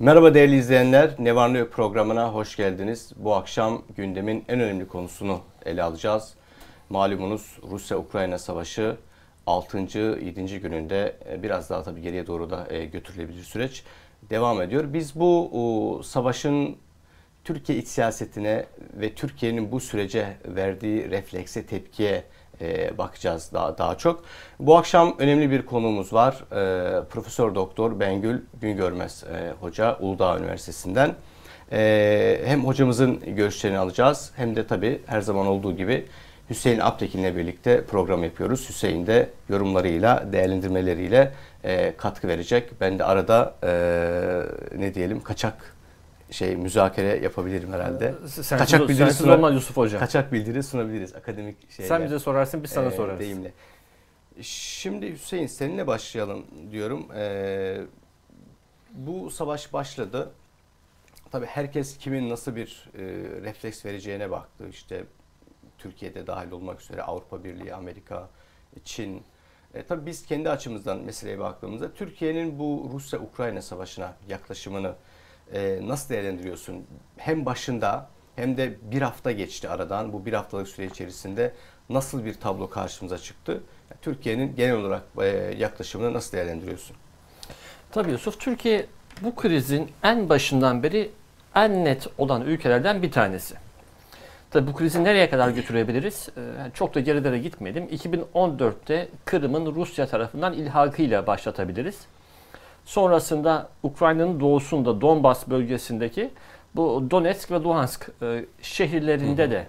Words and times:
Merhaba 0.00 0.34
değerli 0.34 0.56
izleyenler, 0.56 1.14
Ne 1.18 1.64
programına 1.64 2.34
hoş 2.34 2.56
geldiniz. 2.56 3.12
Bu 3.16 3.34
akşam 3.34 3.82
gündemin 3.96 4.44
en 4.48 4.60
önemli 4.60 4.88
konusunu 4.88 5.40
ele 5.64 5.82
alacağız. 5.82 6.34
Malumunuz 6.88 7.58
Rusya-Ukrayna 7.70 8.38
savaşı 8.38 8.96
6. 9.46 9.78
7. 9.98 10.60
gününde 10.60 11.16
e, 11.30 11.42
biraz 11.42 11.70
daha 11.70 11.82
tabii 11.82 12.02
geriye 12.02 12.26
doğru 12.26 12.50
da 12.50 12.66
e, 12.70 12.84
götürülebilir 12.84 13.42
süreç 13.42 13.84
devam 14.30 14.62
ediyor. 14.62 14.92
Biz 14.92 15.14
bu 15.14 16.00
savaşın 16.04 16.76
Türkiye 17.44 17.78
iç 17.78 17.88
siyasetine 17.88 18.66
ve 18.94 19.14
Türkiye'nin 19.14 19.72
bu 19.72 19.80
sürece 19.80 20.36
verdiği 20.44 21.10
reflekse, 21.10 21.66
tepkiye 21.66 22.24
e, 22.60 22.98
bakacağız 22.98 23.50
daha 23.52 23.78
daha 23.78 23.98
çok. 23.98 24.24
Bu 24.60 24.76
akşam 24.76 25.14
önemli 25.18 25.50
bir 25.50 25.66
konuğumuz 25.66 26.12
var. 26.12 26.34
E, 26.34 27.04
Profesör 27.04 27.54
Doktor 27.54 28.00
Bengül 28.00 28.38
Güngörmez 28.60 29.24
e, 29.24 29.52
Hoca 29.60 29.96
Uludağ 30.00 30.38
Üniversitesi'nden. 30.38 31.14
E, 31.72 32.40
hem 32.44 32.64
hocamızın 32.64 33.20
görüşlerini 33.26 33.78
alacağız 33.78 34.32
hem 34.36 34.56
de 34.56 34.66
tabii 34.66 35.00
her 35.06 35.20
zaman 35.20 35.46
olduğu 35.46 35.76
gibi 35.76 36.06
Hüseyin 36.50 36.78
Aptekin'le 36.78 37.36
birlikte 37.36 37.84
program 37.84 38.24
yapıyoruz. 38.24 38.68
Hüseyin 38.68 39.06
de 39.06 39.30
yorumlarıyla, 39.48 40.32
değerlendirmeleriyle 40.32 41.32
e, 41.64 41.94
katkı 41.96 42.28
verecek. 42.28 42.70
Ben 42.80 42.98
de 42.98 43.04
arada 43.04 43.54
e, 43.64 43.70
ne 44.78 44.94
diyelim 44.94 45.22
kaçak 45.22 45.74
şey 46.30 46.56
müzakere 46.56 47.18
yapabilirim 47.22 47.72
herhalde. 47.72 48.14
Sensiz, 48.20 48.48
kaçak 48.48 48.80
bildiri 48.80 48.96
sensiz 48.96 49.16
suna, 49.16 49.34
olmaz 49.34 49.54
Yusuf 49.54 49.76
Hocam. 49.76 50.00
Kaçak 50.00 50.32
bildiri 50.32 50.62
sunabiliriz 50.62 51.14
akademik 51.14 51.70
şeyler. 51.70 51.88
Sen 51.88 52.04
bize 52.04 52.18
sorarsın 52.18 52.62
biz 52.62 52.70
sana 52.70 52.86
e, 52.86 52.90
sorarız. 52.90 53.20
Deyimle. 53.20 53.52
Şimdi 54.40 55.12
Hüseyin 55.12 55.46
seninle 55.46 55.86
başlayalım 55.86 56.46
diyorum. 56.72 57.08
E, 57.16 57.80
bu 58.92 59.30
savaş 59.30 59.72
başladı. 59.72 60.30
Tabii 61.30 61.46
herkes 61.46 61.98
kimin 61.98 62.30
nasıl 62.30 62.56
bir 62.56 62.88
e, 62.94 63.02
refleks 63.42 63.86
vereceğine 63.86 64.30
baktı. 64.30 64.68
İşte 64.70 65.04
Türkiye'de 65.78 66.26
dahil 66.26 66.50
olmak 66.50 66.80
üzere 66.80 67.02
Avrupa 67.02 67.44
Birliği, 67.44 67.74
Amerika, 67.74 68.28
Çin. 68.84 69.22
E, 69.74 69.82
tabii 69.82 70.06
biz 70.06 70.26
kendi 70.26 70.50
açımızdan 70.50 70.98
meseleye 70.98 71.38
baktığımızda 71.38 71.92
Türkiye'nin 71.92 72.58
bu 72.58 72.90
Rusya-Ukrayna 72.92 73.62
savaşına 73.62 74.16
yaklaşımını 74.28 74.94
e, 75.54 75.78
nasıl 75.82 76.08
değerlendiriyorsun? 76.14 76.86
Hem 77.16 77.46
başında 77.46 78.08
hem 78.36 78.56
de 78.56 78.74
bir 78.82 79.02
hafta 79.02 79.32
geçti 79.32 79.68
aradan. 79.68 80.12
Bu 80.12 80.26
bir 80.26 80.32
haftalık 80.32 80.68
süre 80.68 80.86
içerisinde 80.86 81.52
nasıl 81.88 82.24
bir 82.24 82.34
tablo 82.34 82.70
karşımıza 82.70 83.18
çıktı? 83.18 83.62
Türkiye'nin 84.02 84.56
genel 84.56 84.76
olarak 84.76 85.02
e, 85.20 85.26
yaklaşımını 85.58 86.12
nasıl 86.12 86.32
değerlendiriyorsun? 86.32 86.96
Tabii 87.92 88.10
Yusuf, 88.10 88.40
Türkiye 88.40 88.86
bu 89.22 89.34
krizin 89.34 89.90
en 90.02 90.28
başından 90.28 90.82
beri 90.82 91.10
en 91.54 91.84
net 91.84 92.06
olan 92.18 92.42
ülkelerden 92.42 93.02
bir 93.02 93.12
tanesi. 93.12 93.54
Tabii 94.50 94.66
bu 94.66 94.76
krizi 94.76 95.04
nereye 95.04 95.30
kadar 95.30 95.50
götürebiliriz? 95.50 96.28
Ee, 96.36 96.40
çok 96.74 96.94
da 96.94 97.00
gerilere 97.00 97.38
gitmeyelim. 97.38 97.84
2014'te 97.84 99.08
Kırım'ın 99.24 99.74
Rusya 99.74 100.06
tarafından 100.06 100.52
ilhakıyla 100.52 101.26
başlatabiliriz. 101.26 101.98
Sonrasında 102.90 103.68
Ukrayna'nın 103.82 104.40
doğusunda 104.40 105.00
Donbas 105.00 105.48
bölgesindeki 105.48 106.30
bu 106.76 107.10
Donetsk 107.10 107.50
ve 107.50 107.54
Luhansk 107.54 108.10
e, 108.22 108.44
şehirlerinde 108.62 109.42
hı 109.42 109.46
hı. 109.46 109.50
de 109.50 109.66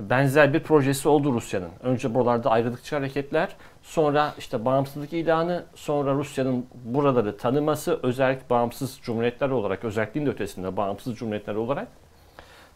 benzer 0.00 0.54
bir 0.54 0.62
projesi 0.62 1.08
oldu 1.08 1.32
Rusya'nın. 1.32 1.68
Önce 1.82 2.14
buralarda 2.14 2.50
ayrılıkçı 2.50 2.96
hareketler, 2.96 3.56
sonra 3.82 4.34
işte 4.38 4.64
bağımsızlık 4.64 5.12
ilanı, 5.12 5.64
sonra 5.74 6.14
Rusya'nın 6.14 6.66
buraları 6.84 7.36
tanıması, 7.36 8.00
özellikle 8.02 8.50
bağımsız 8.50 8.98
cumhuriyetler 9.02 9.50
olarak, 9.50 9.84
özelliğin 9.84 10.26
de 10.26 10.30
ötesinde 10.30 10.76
bağımsız 10.76 11.16
cumhuriyetler 11.16 11.54
olarak. 11.54 11.88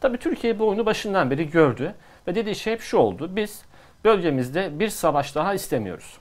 Tabii 0.01 0.19
Türkiye 0.19 0.59
bu 0.59 0.69
oyunu 0.69 0.87
başından 0.87 1.31
beri 1.31 1.51
gördü 1.51 1.95
ve 2.27 2.35
dediği 2.35 2.55
şey 2.55 2.73
hep 2.73 2.81
şu 2.81 2.99
oldu. 2.99 3.37
Biz 3.37 3.63
bölgemizde 4.05 4.79
bir 4.79 4.89
savaş 4.89 5.35
daha 5.35 5.55
istemiyoruz. 5.55 6.19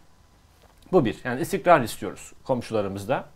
Bu 0.92 1.06
bir. 1.06 1.18
Yani 1.24 1.42
istikrar 1.42 1.82
istiyoruz 1.82 2.34
komşularımızda. 2.44 3.35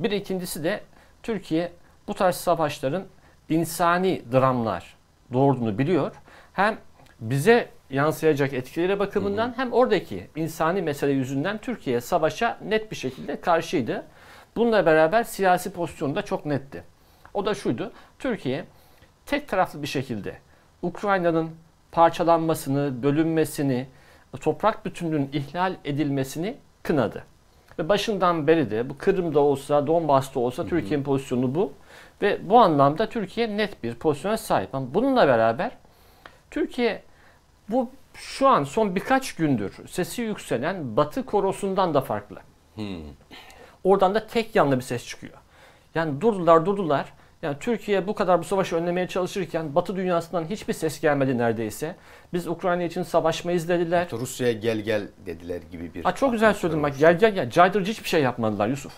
Bir 0.00 0.10
ikincisi 0.10 0.64
de 0.64 0.80
Türkiye 1.22 1.72
bu 2.08 2.14
tarz 2.14 2.36
savaşların 2.36 3.04
insani 3.48 4.22
dramlar 4.32 4.96
doğurduğunu 5.32 5.78
biliyor. 5.78 6.12
Hem 6.52 6.78
bize 7.20 7.68
yansıyacak 7.90 8.52
etkileri 8.52 8.98
bakımından 8.98 9.48
hı 9.48 9.52
hı. 9.52 9.56
hem 9.56 9.72
oradaki 9.72 10.26
insani 10.36 10.82
mesele 10.82 11.12
yüzünden 11.12 11.58
Türkiye 11.58 12.00
savaşa 12.00 12.58
net 12.64 12.90
bir 12.90 12.96
şekilde 12.96 13.40
karşıydı. 13.40 14.06
Bununla 14.56 14.86
beraber 14.86 15.24
siyasi 15.24 15.72
pozisyonu 15.72 16.14
da 16.14 16.22
çok 16.22 16.46
netti. 16.46 16.84
O 17.34 17.46
da 17.46 17.54
şuydu. 17.54 17.92
Türkiye 18.18 18.64
tek 19.26 19.48
taraflı 19.48 19.82
bir 19.82 19.86
şekilde 19.86 20.36
Ukrayna'nın 20.82 21.50
parçalanmasını, 21.92 23.02
bölünmesini, 23.02 23.86
toprak 24.40 24.84
bütünlüğünün 24.84 25.30
ihlal 25.32 25.74
edilmesini 25.84 26.56
kınadı. 26.82 27.24
Ve 27.80 27.88
başından 27.88 28.46
beri 28.46 28.70
de 28.70 28.90
bu 28.90 28.98
Kırım'da 28.98 29.40
olsa, 29.40 29.86
Donbas'ta 29.86 30.40
olsa 30.40 30.66
Türkiye'nin 30.66 31.04
pozisyonu 31.04 31.54
bu. 31.54 31.72
Ve 32.22 32.50
bu 32.50 32.58
anlamda 32.58 33.08
Türkiye 33.08 33.56
net 33.56 33.82
bir 33.84 33.94
pozisyona 33.94 34.36
sahip. 34.36 34.74
Ama 34.74 34.94
bununla 34.94 35.28
beraber 35.28 35.70
Türkiye 36.50 37.02
bu 37.68 37.90
şu 38.14 38.48
an 38.48 38.64
son 38.64 38.94
birkaç 38.94 39.34
gündür 39.34 39.88
sesi 39.88 40.22
yükselen 40.22 40.96
Batı 40.96 41.26
korosundan 41.26 41.94
da 41.94 42.00
farklı. 42.00 42.36
Hmm. 42.74 42.84
Oradan 43.84 44.14
da 44.14 44.26
tek 44.26 44.56
yanlı 44.56 44.76
bir 44.76 44.82
ses 44.82 45.06
çıkıyor. 45.06 45.38
Yani 45.94 46.20
durdular 46.20 46.66
durdular. 46.66 47.12
Yani 47.42 47.56
Türkiye 47.60 48.06
bu 48.06 48.14
kadar 48.14 48.40
bu 48.40 48.44
savaşı 48.44 48.76
önlemeye 48.76 49.08
çalışırken 49.08 49.74
Batı 49.74 49.96
dünyasından 49.96 50.44
hiçbir 50.44 50.72
ses 50.72 51.00
gelmedi 51.00 51.38
neredeyse. 51.38 51.96
Biz 52.32 52.48
Ukrayna 52.48 52.82
için 52.82 53.02
savaşmayız 53.02 53.68
dediler. 53.68 54.02
Hatta 54.02 54.16
Rusya'ya 54.16 54.52
gel 54.52 54.78
gel 54.78 55.08
dediler 55.26 55.60
gibi 55.72 55.94
bir... 55.94 56.04
Ha, 56.04 56.14
çok 56.14 56.32
güzel 56.32 56.54
söyledin 56.54 56.82
bak 56.82 56.98
gel 56.98 57.18
gel 57.18 57.34
gel. 57.34 57.50
Caydırıcı 57.50 57.92
hiçbir 57.92 58.08
şey 58.08 58.22
yapmadılar 58.22 58.68
Yusuf. 58.68 58.92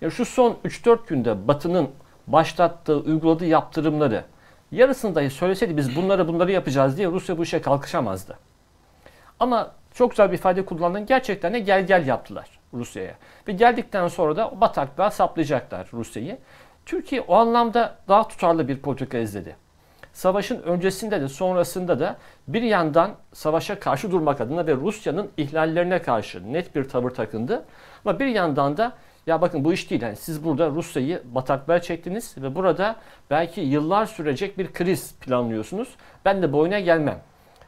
Ya 0.00 0.10
şu 0.10 0.24
son 0.24 0.56
3-4 0.64 0.98
günde 1.06 1.48
Batı'nın 1.48 1.90
başlattığı, 2.26 2.96
uyguladığı 2.96 3.46
yaptırımları 3.46 4.24
yarısını 4.72 5.14
dahi 5.14 5.30
söyleseydi 5.30 5.76
biz 5.76 5.96
bunları 5.96 6.28
bunları 6.28 6.52
yapacağız 6.52 6.96
diye 6.96 7.08
Rusya 7.08 7.38
bu 7.38 7.42
işe 7.42 7.60
kalkışamazdı. 7.60 8.38
Ama 9.40 9.72
çok 9.94 10.10
güzel 10.10 10.32
bir 10.32 10.38
ifade 10.38 10.64
kullandın. 10.64 11.06
Gerçekten 11.06 11.54
de 11.54 11.58
gel 11.58 11.86
gel 11.86 12.06
yaptılar 12.06 12.58
Rusya'ya. 12.74 13.14
Ve 13.48 13.52
geldikten 13.52 14.08
sonra 14.08 14.36
da 14.36 14.60
bataklığa 14.60 15.10
saplayacaklar 15.10 15.88
Rusya'yı. 15.92 16.38
Türkiye 16.86 17.20
o 17.20 17.34
anlamda 17.34 17.96
daha 18.08 18.28
tutarlı 18.28 18.68
bir 18.68 18.78
politika 18.78 19.18
izledi. 19.18 19.56
Savaşın 20.12 20.62
öncesinde 20.62 21.20
de 21.20 21.28
sonrasında 21.28 22.00
da 22.00 22.16
bir 22.48 22.62
yandan 22.62 23.10
savaşa 23.32 23.80
karşı 23.80 24.10
durmak 24.10 24.40
adına 24.40 24.66
ve 24.66 24.74
Rusya'nın 24.74 25.30
ihlallerine 25.36 26.02
karşı 26.02 26.52
net 26.52 26.76
bir 26.76 26.88
tavır 26.88 27.10
takındı. 27.10 27.64
Ama 28.04 28.18
bir 28.18 28.26
yandan 28.26 28.76
da 28.76 28.92
ya 29.26 29.40
bakın 29.40 29.64
bu 29.64 29.72
iş 29.72 29.90
değil. 29.90 30.02
Yani 30.02 30.16
siz 30.16 30.44
burada 30.44 30.70
Rusya'yı 30.70 31.22
bataklığa 31.24 31.80
çektiniz 31.80 32.34
ve 32.38 32.54
burada 32.54 32.96
belki 33.30 33.60
yıllar 33.60 34.06
sürecek 34.06 34.58
bir 34.58 34.72
kriz 34.72 35.14
planlıyorsunuz. 35.14 35.88
Ben 36.24 36.42
de 36.42 36.52
boyuna 36.52 36.80
gelmem. 36.80 37.20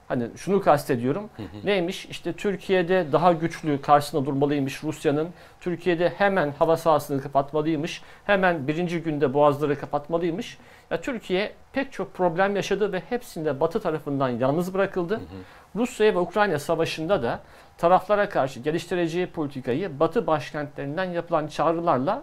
Hani 0.09 0.29
şunu 0.37 0.61
kastediyorum. 0.61 1.31
Hı 1.37 1.43
hı. 1.43 1.67
Neymiş? 1.67 2.07
İşte 2.07 2.33
Türkiye'de 2.33 3.07
daha 3.13 3.33
güçlü 3.33 3.81
karşısında 3.81 4.27
durmalıymış 4.27 4.85
Rusya'nın. 4.85 5.29
Türkiye'de 5.61 6.09
hemen 6.09 6.55
hava 6.59 6.77
sahasını 6.77 7.23
kapatmalıymış. 7.23 8.03
Hemen 8.25 8.69
birinci 8.69 9.03
günde 9.03 9.35
boğazları 9.35 9.81
kapatmalıymış. 9.81 10.59
Ya 10.91 11.01
Türkiye 11.01 11.53
pek 11.73 11.93
çok 11.93 12.15
problem 12.15 12.57
yaşadı 12.57 12.93
ve 12.93 13.03
hepsinde 13.09 13.61
Batı 13.61 13.81
tarafından 13.81 14.29
yalnız 14.29 14.75
bırakıldı. 14.75 15.15
Hı 15.15 15.19
hı. 15.19 15.23
Rusya 15.77 16.15
ve 16.15 16.19
Ukrayna 16.19 16.59
savaşında 16.59 17.23
da 17.23 17.41
taraflara 17.79 18.29
karşı 18.29 18.61
geliştireceği 18.61 19.27
politikayı 19.27 20.01
Batı 20.01 20.27
başkentlerinden 20.27 21.05
yapılan 21.05 21.47
çağrılarla 21.47 22.23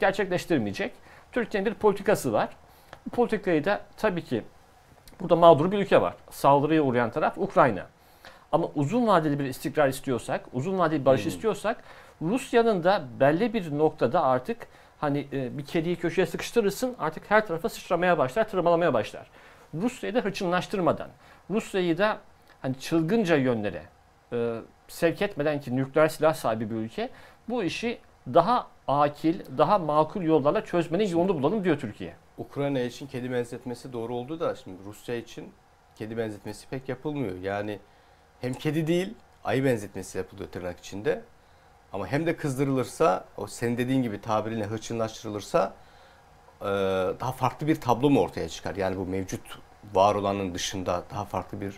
gerçekleştirmeyecek. 0.00 0.92
Türkiye'nin 1.32 1.70
bir 1.70 1.74
politikası 1.74 2.32
var. 2.32 2.48
Bu 3.06 3.10
politikayı 3.10 3.64
da 3.64 3.80
tabii 3.96 4.24
ki 4.24 4.42
Burada 5.20 5.36
mağdur 5.36 5.72
bir 5.72 5.78
ülke 5.78 6.00
var. 6.00 6.14
Saldırıya 6.30 6.82
uğrayan 6.82 7.10
taraf 7.10 7.38
Ukrayna. 7.38 7.86
Ama 8.52 8.68
uzun 8.74 9.06
vadeli 9.06 9.38
bir 9.38 9.44
istikrar 9.44 9.88
istiyorsak, 9.88 10.44
uzun 10.52 10.78
vadeli 10.78 11.04
barış 11.04 11.22
hmm. 11.22 11.28
istiyorsak 11.28 11.84
Rusya'nın 12.22 12.84
da 12.84 13.04
belli 13.20 13.54
bir 13.54 13.78
noktada 13.78 14.22
artık 14.22 14.68
hani 14.98 15.26
e, 15.32 15.58
bir 15.58 15.64
kediyi 15.64 15.96
köşeye 15.96 16.26
sıkıştırırsın 16.26 16.94
artık 16.98 17.30
her 17.30 17.46
tarafa 17.46 17.68
sıçramaya 17.68 18.18
başlar, 18.18 18.48
tırmalamaya 18.48 18.94
başlar. 18.94 19.26
Rusya'yı 19.74 20.14
da 20.14 20.20
hırçınlaştırmadan, 20.20 21.08
Rusya'yı 21.50 21.98
da 21.98 22.18
hani 22.62 22.78
çılgınca 22.80 23.36
yönlere 23.36 23.82
e, 24.32 24.58
sevk 24.88 25.22
etmeden 25.22 25.60
ki 25.60 25.76
nükleer 25.76 26.08
silah 26.08 26.34
sahibi 26.34 26.70
bir 26.70 26.74
ülke 26.74 27.10
bu 27.48 27.62
işi 27.64 27.98
daha 28.34 28.66
akil, 28.88 29.40
daha 29.58 29.78
makul 29.78 30.22
yollarla 30.22 30.64
çözmenin 30.64 31.08
yolunu 31.08 31.34
bulalım 31.34 31.64
diyor 31.64 31.78
Türkiye. 31.78 32.14
Ukrayna 32.38 32.80
için 32.80 33.06
kedi 33.06 33.32
benzetmesi 33.32 33.92
doğru 33.92 34.14
oldu 34.14 34.40
da 34.40 34.54
şimdi 34.54 34.76
Rusya 34.84 35.14
için 35.14 35.52
kedi 35.96 36.18
benzetmesi 36.18 36.68
pek 36.68 36.88
yapılmıyor. 36.88 37.38
Yani 37.38 37.78
hem 38.40 38.54
kedi 38.54 38.86
değil 38.86 39.14
ayı 39.44 39.64
benzetmesi 39.64 40.18
yapılıyor 40.18 40.48
tırnak 40.50 40.78
içinde. 40.78 41.22
Ama 41.92 42.06
hem 42.06 42.26
de 42.26 42.36
kızdırılırsa 42.36 43.24
o 43.36 43.46
senin 43.46 43.78
dediğin 43.78 44.02
gibi 44.02 44.20
tabirine 44.20 44.64
hırçınlaştırılırsa 44.64 45.74
e, 46.60 46.64
daha 47.20 47.32
farklı 47.32 47.66
bir 47.66 47.80
tablo 47.80 48.10
mu 48.10 48.20
ortaya 48.20 48.48
çıkar? 48.48 48.76
Yani 48.76 48.96
bu 48.96 49.06
mevcut 49.06 49.58
var 49.94 50.14
olanın 50.14 50.54
dışında 50.54 51.02
daha 51.10 51.24
farklı 51.24 51.60
bir 51.60 51.74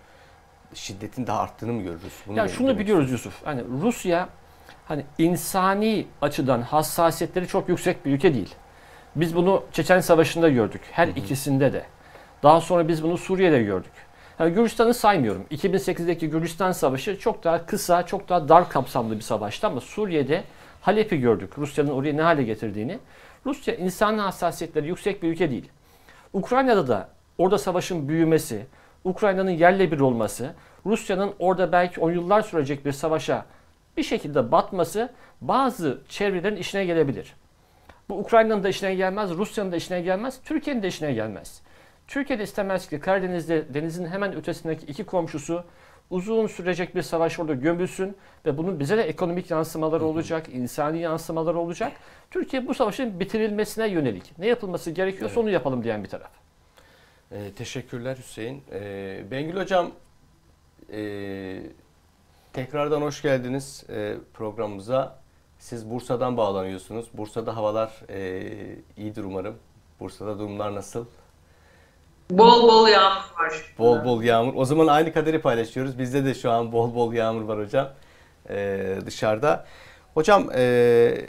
şiddetin 0.74 1.26
daha 1.26 1.40
arttığını 1.40 1.72
mı 1.72 1.82
görürüz? 1.82 2.12
Bunu 2.26 2.38
ya 2.38 2.48
şunu 2.48 2.78
biliyoruz 2.78 3.10
Yusuf. 3.10 3.46
Hani 3.46 3.64
Rusya 3.82 4.28
hani 4.84 5.04
insani 5.18 6.06
açıdan 6.22 6.62
hassasiyetleri 6.62 7.48
çok 7.48 7.68
yüksek 7.68 8.06
bir 8.06 8.12
ülke 8.12 8.34
değil. 8.34 8.54
Biz 9.16 9.36
bunu 9.36 9.64
Çeçen 9.72 10.00
Savaşı'nda 10.00 10.48
gördük. 10.48 10.80
Her 10.92 11.06
hı 11.06 11.12
hı. 11.12 11.18
ikisinde 11.18 11.72
de. 11.72 11.82
Daha 12.42 12.60
sonra 12.60 12.88
biz 12.88 13.02
bunu 13.02 13.18
Suriye'de 13.18 13.62
gördük. 13.62 13.92
Yani 14.38 14.54
Gürcistan'ı 14.54 14.94
saymıyorum. 14.94 15.44
2008'deki 15.50 16.30
Gürcistan 16.30 16.72
Savaşı 16.72 17.18
çok 17.18 17.44
daha 17.44 17.66
kısa, 17.66 18.06
çok 18.06 18.28
daha 18.28 18.48
dar 18.48 18.68
kapsamlı 18.68 19.16
bir 19.16 19.20
savaştı 19.20 19.66
ama 19.66 19.80
Suriye'de 19.80 20.44
Halep'i 20.80 21.20
gördük. 21.20 21.58
Rusya'nın 21.58 21.90
orayı 21.90 22.16
ne 22.16 22.22
hale 22.22 22.42
getirdiğini. 22.42 22.98
Rusya 23.46 23.74
insan 23.74 24.18
hassasiyetleri 24.18 24.86
yüksek 24.86 25.22
bir 25.22 25.28
ülke 25.28 25.50
değil. 25.50 25.70
Ukrayna'da 26.32 26.88
da 26.88 27.08
orada 27.38 27.58
savaşın 27.58 28.08
büyümesi, 28.08 28.66
Ukrayna'nın 29.04 29.50
yerle 29.50 29.90
bir 29.90 30.00
olması, 30.00 30.54
Rusya'nın 30.86 31.32
orada 31.38 31.72
belki 31.72 32.00
on 32.00 32.12
yıllar 32.12 32.42
sürecek 32.42 32.84
bir 32.84 32.92
savaşa 32.92 33.46
bir 33.96 34.02
şekilde 34.02 34.52
batması 34.52 35.12
bazı 35.40 35.98
çevrelerin 36.08 36.56
işine 36.56 36.84
gelebilir. 36.84 37.34
Bu 38.08 38.18
Ukrayna'nın 38.18 38.62
da 38.62 38.68
işine 38.68 38.94
gelmez, 38.94 39.30
Rusya'nın 39.30 39.72
da 39.72 39.76
işine 39.76 40.00
gelmez, 40.00 40.40
Türkiye'nin 40.44 40.82
de 40.82 40.88
işine 40.88 41.12
gelmez. 41.12 41.62
Türkiye 42.06 42.38
de 42.38 42.42
istemez 42.42 42.88
ki 42.88 43.00
Karadeniz'de 43.00 43.74
denizin 43.74 44.06
hemen 44.06 44.36
ötesindeki 44.36 44.86
iki 44.86 45.04
komşusu 45.04 45.64
uzun 46.10 46.46
sürecek 46.46 46.94
bir 46.94 47.02
savaş 47.02 47.38
orada 47.38 47.54
gömülsün 47.54 48.16
ve 48.46 48.58
bunun 48.58 48.80
bize 48.80 48.98
de 48.98 49.02
ekonomik 49.02 49.50
yansımaları 49.50 50.04
olacak, 50.04 50.48
insani 50.48 51.00
yansımaları 51.00 51.58
olacak. 51.58 51.92
Türkiye 52.30 52.66
bu 52.66 52.74
savaşın 52.74 53.20
bitirilmesine 53.20 53.88
yönelik 53.88 54.38
ne 54.38 54.46
yapılması 54.46 54.90
gerekiyorsa 54.90 55.34
evet. 55.34 55.38
onu 55.38 55.50
yapalım 55.50 55.84
diyen 55.84 56.04
bir 56.04 56.08
taraf. 56.08 56.30
E, 57.32 57.52
teşekkürler 57.52 58.16
Hüseyin. 58.16 58.62
E, 58.72 59.24
Bengül 59.30 59.60
Hocam 59.60 59.90
e, 60.92 61.62
tekrardan 62.52 63.02
hoş 63.02 63.22
geldiniz 63.22 63.84
e, 63.90 64.16
programımıza. 64.34 65.18
Siz 65.58 65.90
Bursa'dan 65.90 66.36
bağlanıyorsunuz. 66.36 67.06
Bursa'da 67.14 67.56
havalar 67.56 67.92
e, 68.08 68.42
iyidir 68.96 69.24
umarım. 69.24 69.54
Bursa'da 70.00 70.38
durumlar 70.38 70.74
nasıl? 70.74 71.04
Bol 72.30 72.62
bol 72.62 72.88
yağmur 72.88 73.22
var. 73.38 73.74
Bol 73.78 74.04
bol 74.04 74.22
yağmur. 74.22 74.54
O 74.56 74.64
zaman 74.64 74.86
aynı 74.86 75.12
kaderi 75.12 75.40
paylaşıyoruz. 75.40 75.98
Bizde 75.98 76.24
de 76.24 76.34
şu 76.34 76.50
an 76.50 76.72
bol 76.72 76.94
bol 76.94 77.12
yağmur 77.12 77.42
var 77.42 77.58
hocam 77.58 77.88
ee, 78.50 78.98
dışarıda. 79.06 79.66
Hocam 80.14 80.50
e, 80.54 81.26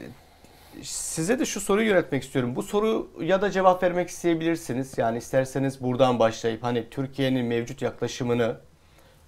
size 0.81 1.39
de 1.39 1.45
şu 1.45 1.61
soruyu 1.61 1.87
yönetmek 1.87 2.23
istiyorum. 2.23 2.55
Bu 2.55 2.63
soru 2.63 3.07
ya 3.21 3.41
da 3.41 3.51
cevap 3.51 3.83
vermek 3.83 4.09
isteyebilirsiniz. 4.09 4.97
Yani 4.97 5.17
isterseniz 5.17 5.83
buradan 5.83 6.19
başlayıp 6.19 6.63
hani 6.63 6.89
Türkiye'nin 6.89 7.45
mevcut 7.45 7.81
yaklaşımını 7.81 8.57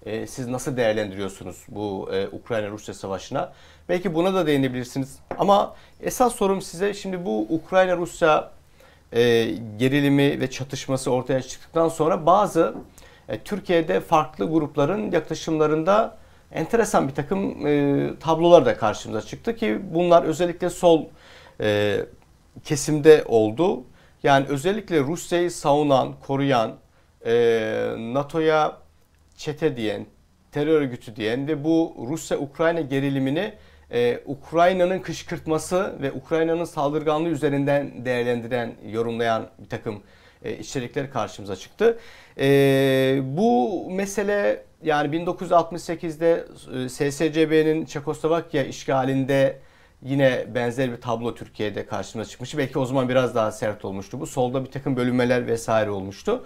e, 0.05 0.27
siz 0.27 0.47
nasıl 0.47 0.77
değerlendiriyorsunuz 0.77 1.65
bu 1.67 2.09
e, 2.13 2.27
Ukrayna-Rusya 2.27 2.93
savaşına? 2.93 3.53
Belki 3.89 4.15
buna 4.15 4.33
da 4.33 4.47
değinebilirsiniz. 4.47 5.19
Ama 5.37 5.75
esas 6.01 6.35
sorum 6.35 6.61
size 6.61 6.93
şimdi 6.93 7.25
bu 7.25 7.47
Ukrayna-Rusya 7.49 8.51
e, 9.13 9.45
gerilimi 9.77 10.41
ve 10.41 10.49
çatışması 10.49 11.11
ortaya 11.11 11.41
çıktıktan 11.41 11.89
sonra 11.89 12.25
bazı 12.25 12.73
e, 13.29 13.39
Türkiye'de 13.39 13.99
farklı 13.99 14.51
grupların 14.51 15.11
yaklaşımlarında 15.11 16.17
enteresan 16.51 17.07
bir 17.07 17.15
takım 17.15 17.67
e, 17.67 18.09
tablolar 18.19 18.65
da 18.65 18.77
karşımıza 18.77 19.27
çıktı 19.27 19.55
ki 19.55 19.79
bunlar 19.93 20.23
özellikle 20.23 20.69
sol 20.69 21.05
e, 21.61 21.99
kesimde 22.63 23.23
oldu. 23.27 23.83
Yani 24.23 24.45
özellikle 24.49 24.99
Rusya'yı 24.99 25.51
savunan, 25.51 26.13
koruyan, 26.27 26.75
e, 27.25 27.33
NATO'ya 27.97 28.80
çete 29.41 29.77
diyen, 29.77 30.05
terör 30.51 30.81
örgütü 30.81 31.15
diyen 31.15 31.47
ve 31.47 31.63
bu 31.63 31.95
Rusya-Ukrayna 32.09 32.81
gerilimini 32.81 33.53
e, 33.91 34.19
Ukrayna'nın 34.25 34.99
kışkırtması 34.99 35.95
ve 36.01 36.11
Ukrayna'nın 36.11 36.63
saldırganlığı 36.63 37.29
üzerinden 37.29 38.05
değerlendiren, 38.05 38.73
yorumlayan 38.89 39.47
bir 39.59 39.69
takım 39.69 40.03
e, 40.43 40.57
içerikler 40.57 41.11
karşımıza 41.11 41.55
çıktı. 41.55 41.99
E, 42.39 43.19
bu 43.23 43.87
mesele 43.91 44.63
yani 44.83 45.15
1968'de 45.15 46.45
e, 46.85 46.89
SSCB'nin 46.89 47.85
Çekoslovakya 47.85 48.63
işgalinde 48.63 49.59
yine 50.01 50.45
benzer 50.55 50.91
bir 50.91 51.01
tablo 51.01 51.35
Türkiye'de 51.35 51.85
karşımıza 51.85 52.29
çıkmıştı. 52.29 52.57
Belki 52.57 52.79
o 52.79 52.85
zaman 52.85 53.09
biraz 53.09 53.35
daha 53.35 53.51
sert 53.51 53.85
olmuştu. 53.85 54.19
Bu 54.19 54.27
solda 54.27 54.65
bir 54.65 54.71
takım 54.71 54.95
bölünmeler 54.95 55.47
vesaire 55.47 55.89
olmuştu. 55.89 56.45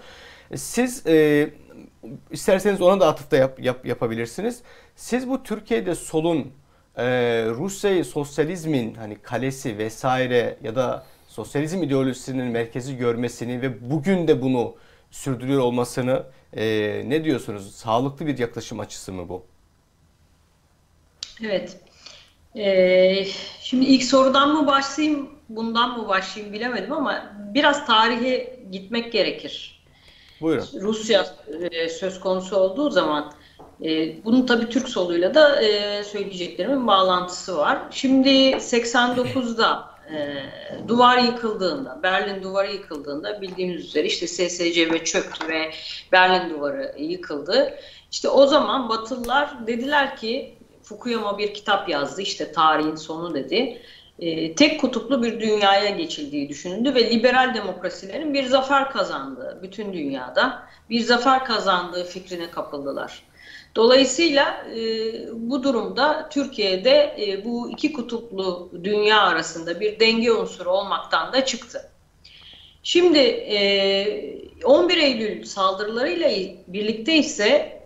Siz 0.55 1.07
e, 1.07 1.49
isterseniz 2.31 2.81
ona 2.81 2.99
da 2.99 3.07
atıfta 3.07 3.37
yap, 3.37 3.59
yap, 3.59 3.85
yapabilirsiniz. 3.85 4.61
Siz 4.95 5.29
bu 5.29 5.43
Türkiye'de 5.43 5.95
solun 5.95 6.51
e, 6.97 7.05
Rusya'yı 7.49 8.05
sosyalizmin 8.05 8.93
hani 8.93 9.15
kalesi 9.15 9.77
vesaire 9.77 10.57
ya 10.63 10.75
da 10.75 11.05
sosyalizm 11.27 11.83
ideolojisinin 11.83 12.45
merkezi 12.45 12.97
görmesini 12.97 13.61
ve 13.61 13.91
bugün 13.91 14.27
de 14.27 14.41
bunu 14.41 14.75
sürdürüyor 15.11 15.61
olmasını 15.61 16.23
e, 16.53 16.65
ne 17.07 17.23
diyorsunuz? 17.23 17.75
Sağlıklı 17.75 18.27
bir 18.27 18.37
yaklaşım 18.37 18.79
açısı 18.79 19.13
mı 19.13 19.29
bu? 19.29 19.45
Evet. 21.43 21.77
Ee, 22.55 23.25
şimdi 23.61 23.85
ilk 23.85 24.03
sorudan 24.03 24.53
mı 24.53 24.67
başlayayım, 24.67 25.29
bundan 25.49 25.97
mı 25.97 26.07
başlayayım 26.07 26.53
bilemedim 26.53 26.93
ama 26.93 27.33
biraz 27.53 27.85
tarihe 27.85 28.59
gitmek 28.71 29.11
gerekir. 29.11 29.74
Buyurun. 30.41 30.67
Rusya 30.81 31.25
e, 31.71 31.89
söz 31.89 32.19
konusu 32.19 32.57
olduğu 32.57 32.89
zaman 32.89 33.33
e, 33.83 34.23
bunun 34.25 34.45
tabii 34.45 34.69
Türk 34.69 34.89
soluyla 34.89 35.33
da 35.33 35.61
e, 35.61 36.03
söyleyeceklerimin 36.03 36.87
bağlantısı 36.87 37.57
var. 37.57 37.79
Şimdi 37.91 38.29
89'da 38.51 39.89
e, 40.11 40.43
duvar 40.87 41.17
yıkıldığında, 41.17 41.99
Berlin 42.03 42.43
duvarı 42.43 42.71
yıkıldığında 42.71 43.41
bildiğiniz 43.41 43.85
üzere 43.85 44.05
işte 44.07 44.27
SSCB 44.27 45.03
çöktü 45.03 45.47
ve 45.47 45.71
Berlin 46.11 46.49
duvarı 46.49 46.95
yıkıldı. 46.97 47.73
İşte 48.11 48.29
o 48.29 48.47
zaman 48.47 48.89
Batılılar 48.89 49.67
dediler 49.67 50.17
ki 50.17 50.55
Fukuyama 50.83 51.37
bir 51.37 51.53
kitap 51.53 51.89
yazdı 51.89 52.21
işte 52.21 52.51
tarihin 52.51 52.95
sonu 52.95 53.33
dedi. 53.33 53.81
E, 54.19 54.55
tek 54.55 54.81
kutuplu 54.81 55.23
bir 55.23 55.39
dünyaya 55.39 55.89
geçildiği 55.89 56.49
düşünüldü 56.49 56.95
ve 56.95 57.09
liberal 57.09 57.53
demokrasilerin 57.53 58.33
bir 58.33 58.43
zafer 58.43 58.89
kazandığı 58.89 59.59
bütün 59.63 59.93
dünyada 59.93 60.63
bir 60.89 60.99
zafer 60.99 61.45
kazandığı 61.45 62.03
fikrine 62.03 62.51
kapıldılar. 62.51 63.23
Dolayısıyla 63.75 64.65
e, 64.75 64.79
bu 65.33 65.63
durumda 65.63 66.29
Türkiye'de 66.29 67.15
e, 67.19 67.45
bu 67.45 67.69
iki 67.69 67.93
kutuplu 67.93 68.71
dünya 68.83 69.21
arasında 69.21 69.79
bir 69.79 69.99
denge 69.99 70.31
unsuru 70.31 70.69
olmaktan 70.71 71.33
da 71.33 71.45
çıktı. 71.45 71.91
Şimdi 72.83 73.19
e, 73.19 74.63
11 74.63 74.97
Eylül 74.97 75.45
saldırılarıyla 75.45 76.29
birlikte 76.67 77.15
ise 77.15 77.81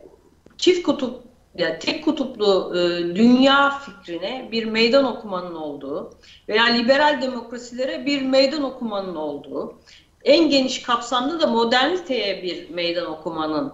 çift 0.57 0.83
kutup 0.83 1.28
yani 1.56 1.79
tek 1.79 2.06
kutuplu 2.06 2.74
e, 2.75 2.79
dünya 3.15 3.79
fikrine 3.79 4.50
bir 4.51 4.65
meydan 4.65 5.06
okumanın 5.06 5.56
olduğu 5.56 6.13
veya 6.48 6.63
liberal 6.63 7.22
demokrasilere 7.22 8.06
bir 8.06 8.22
meydan 8.22 8.63
okumanın 8.63 9.15
olduğu, 9.15 9.79
en 10.24 10.50
geniş 10.50 10.82
kapsamda 10.82 11.39
da 11.39 11.48
moderniteye 11.48 12.44
bir 12.44 12.70
meydan 12.70 13.06
okumanın 13.12 13.74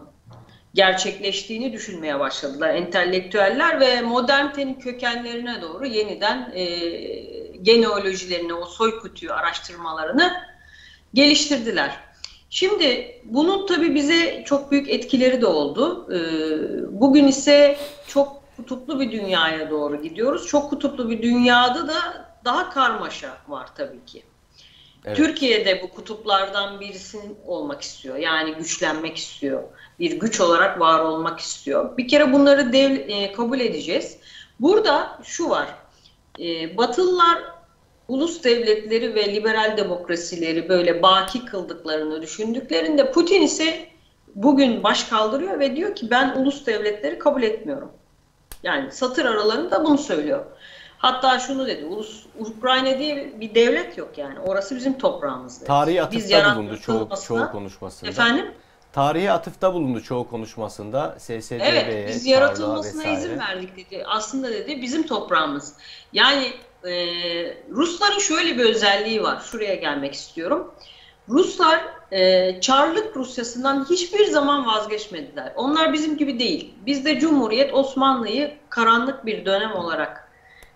gerçekleştiğini 0.74 1.74
düşünmeye 1.74 2.20
başladılar 2.20 2.70
entelektüeller 2.70 3.80
ve 3.80 4.02
modernitenin 4.02 4.74
kökenlerine 4.74 5.62
doğru 5.62 5.86
yeniden 5.86 6.52
e, 6.56 6.66
genealojilerini, 7.62 8.54
o 8.54 8.66
soy 8.66 9.00
kutuyu 9.00 9.34
araştırmalarını 9.34 10.34
geliştirdiler. 11.14 12.05
Şimdi 12.56 13.22
bunun 13.24 13.68
tabii 13.68 13.96
bize 13.96 14.44
çok 14.46 14.72
büyük 14.72 14.90
etkileri 14.90 15.42
de 15.42 15.46
oldu. 15.46 16.08
E, 16.14 16.20
bugün 17.02 17.28
ise 17.28 17.78
çok 18.08 18.42
kutuplu 18.56 19.00
bir 19.00 19.12
dünyaya 19.12 19.70
doğru 19.70 20.02
gidiyoruz. 20.02 20.48
Çok 20.48 20.70
kutuplu 20.70 21.10
bir 21.10 21.22
dünyada 21.22 21.88
da 21.88 22.28
daha 22.46 22.70
karmaşa 22.70 23.38
var 23.48 23.70
tabii 23.76 24.06
ki. 24.06 24.24
Evet. 25.06 25.18
Türkiye'de 25.18 25.82
bu 25.84 25.90
kutuplardan 25.90 26.80
birisinin 26.80 27.38
olmak 27.46 27.82
istiyor. 27.82 28.16
Yani 28.16 28.54
güçlenmek 28.54 29.18
istiyor. 29.18 29.64
Bir 30.00 30.20
güç 30.20 30.42
olarak 30.42 30.80
var 30.80 31.00
olmak 31.00 31.40
istiyor. 31.40 31.98
Bir 31.98 32.08
kere 32.08 32.34
bunları 32.34 32.74
dev, 32.74 32.92
e, 32.92 33.32
kabul 33.32 33.60
edeceğiz. 33.60 34.18
Burada 34.60 35.20
şu 35.24 35.50
var. 35.50 35.68
E, 36.40 36.78
Batılılar 36.78 37.55
ulus 38.08 38.44
devletleri 38.44 39.16
ve 39.16 39.36
liberal 39.36 39.78
demokrasileri 39.78 40.70
böyle 40.70 41.02
baki 41.02 41.46
kıldıklarını 41.46 42.22
düşündüklerinde 42.22 43.12
Putin 43.12 43.42
ise 43.42 43.88
bugün 44.36 44.84
baş 44.84 45.04
kaldırıyor 45.04 45.60
ve 45.60 45.76
diyor 45.76 45.96
ki 45.96 46.12
ben 46.12 46.36
ulus 46.36 46.66
devletleri 46.66 47.20
kabul 47.20 47.44
etmiyorum. 47.44 47.92
Yani 48.64 48.92
satır 48.92 49.26
aralarında 49.26 49.86
bunu 49.86 49.98
söylüyor. 49.98 50.46
Hatta 50.98 51.40
şunu 51.40 51.68
dedi, 51.68 51.86
Ulus, 51.86 52.26
Ukrayna 52.40 53.00
diye 53.00 53.40
bir 53.40 53.56
devlet 53.56 53.98
yok 53.98 54.18
yani. 54.18 54.40
Orası 54.40 54.76
bizim 54.76 54.98
toprağımız 54.98 55.60
dedi. 55.60 55.68
Tarihi 55.68 55.96
Biz 56.12 56.34
atıfta 56.34 56.56
bulundu 56.56 56.78
çoğu, 56.78 57.10
çoğu 57.28 57.52
konuşmasında. 57.52 58.10
Efendim? 58.10 58.52
Tarihi 58.94 59.32
atıfta 59.32 59.74
bulundu 59.74 60.04
çoğu 60.04 60.30
konuşmasında. 60.30 61.16
SSCB'ye, 61.20 61.60
Evet, 61.60 62.08
biz 62.08 62.26
yaratılmasına 62.26 63.02
vesaire. 63.02 63.20
izin 63.20 63.40
verdik 63.40 63.78
dedi. 63.78 64.04
Aslında 64.08 64.50
dedi 64.52 64.82
bizim 64.82 65.08
toprağımız. 65.08 65.74
Yani 66.14 66.52
e, 66.88 66.94
Rusların 67.72 68.20
şöyle 68.20 68.58
bir 68.58 68.66
özelliği 68.66 69.24
var. 69.24 69.42
Şuraya 69.52 69.76
gelmek 69.76 70.14
istiyorum. 70.14 70.72
Ruslar 71.30 71.82
e, 72.12 72.62
Çarlık 72.62 73.18
Rusyasından 73.18 73.86
hiçbir 73.90 74.26
zaman 74.26 74.66
vazgeçmediler. 74.66 75.54
Onlar 75.56 75.94
bizim 75.94 76.18
gibi 76.18 76.40
değil. 76.40 76.74
Bizde 76.86 77.20
Cumhuriyet 77.20 77.74
Osmanlı'yı 77.74 78.54
karanlık 78.70 79.26
bir 79.26 79.46
dönem 79.46 79.76
olarak 79.76 80.26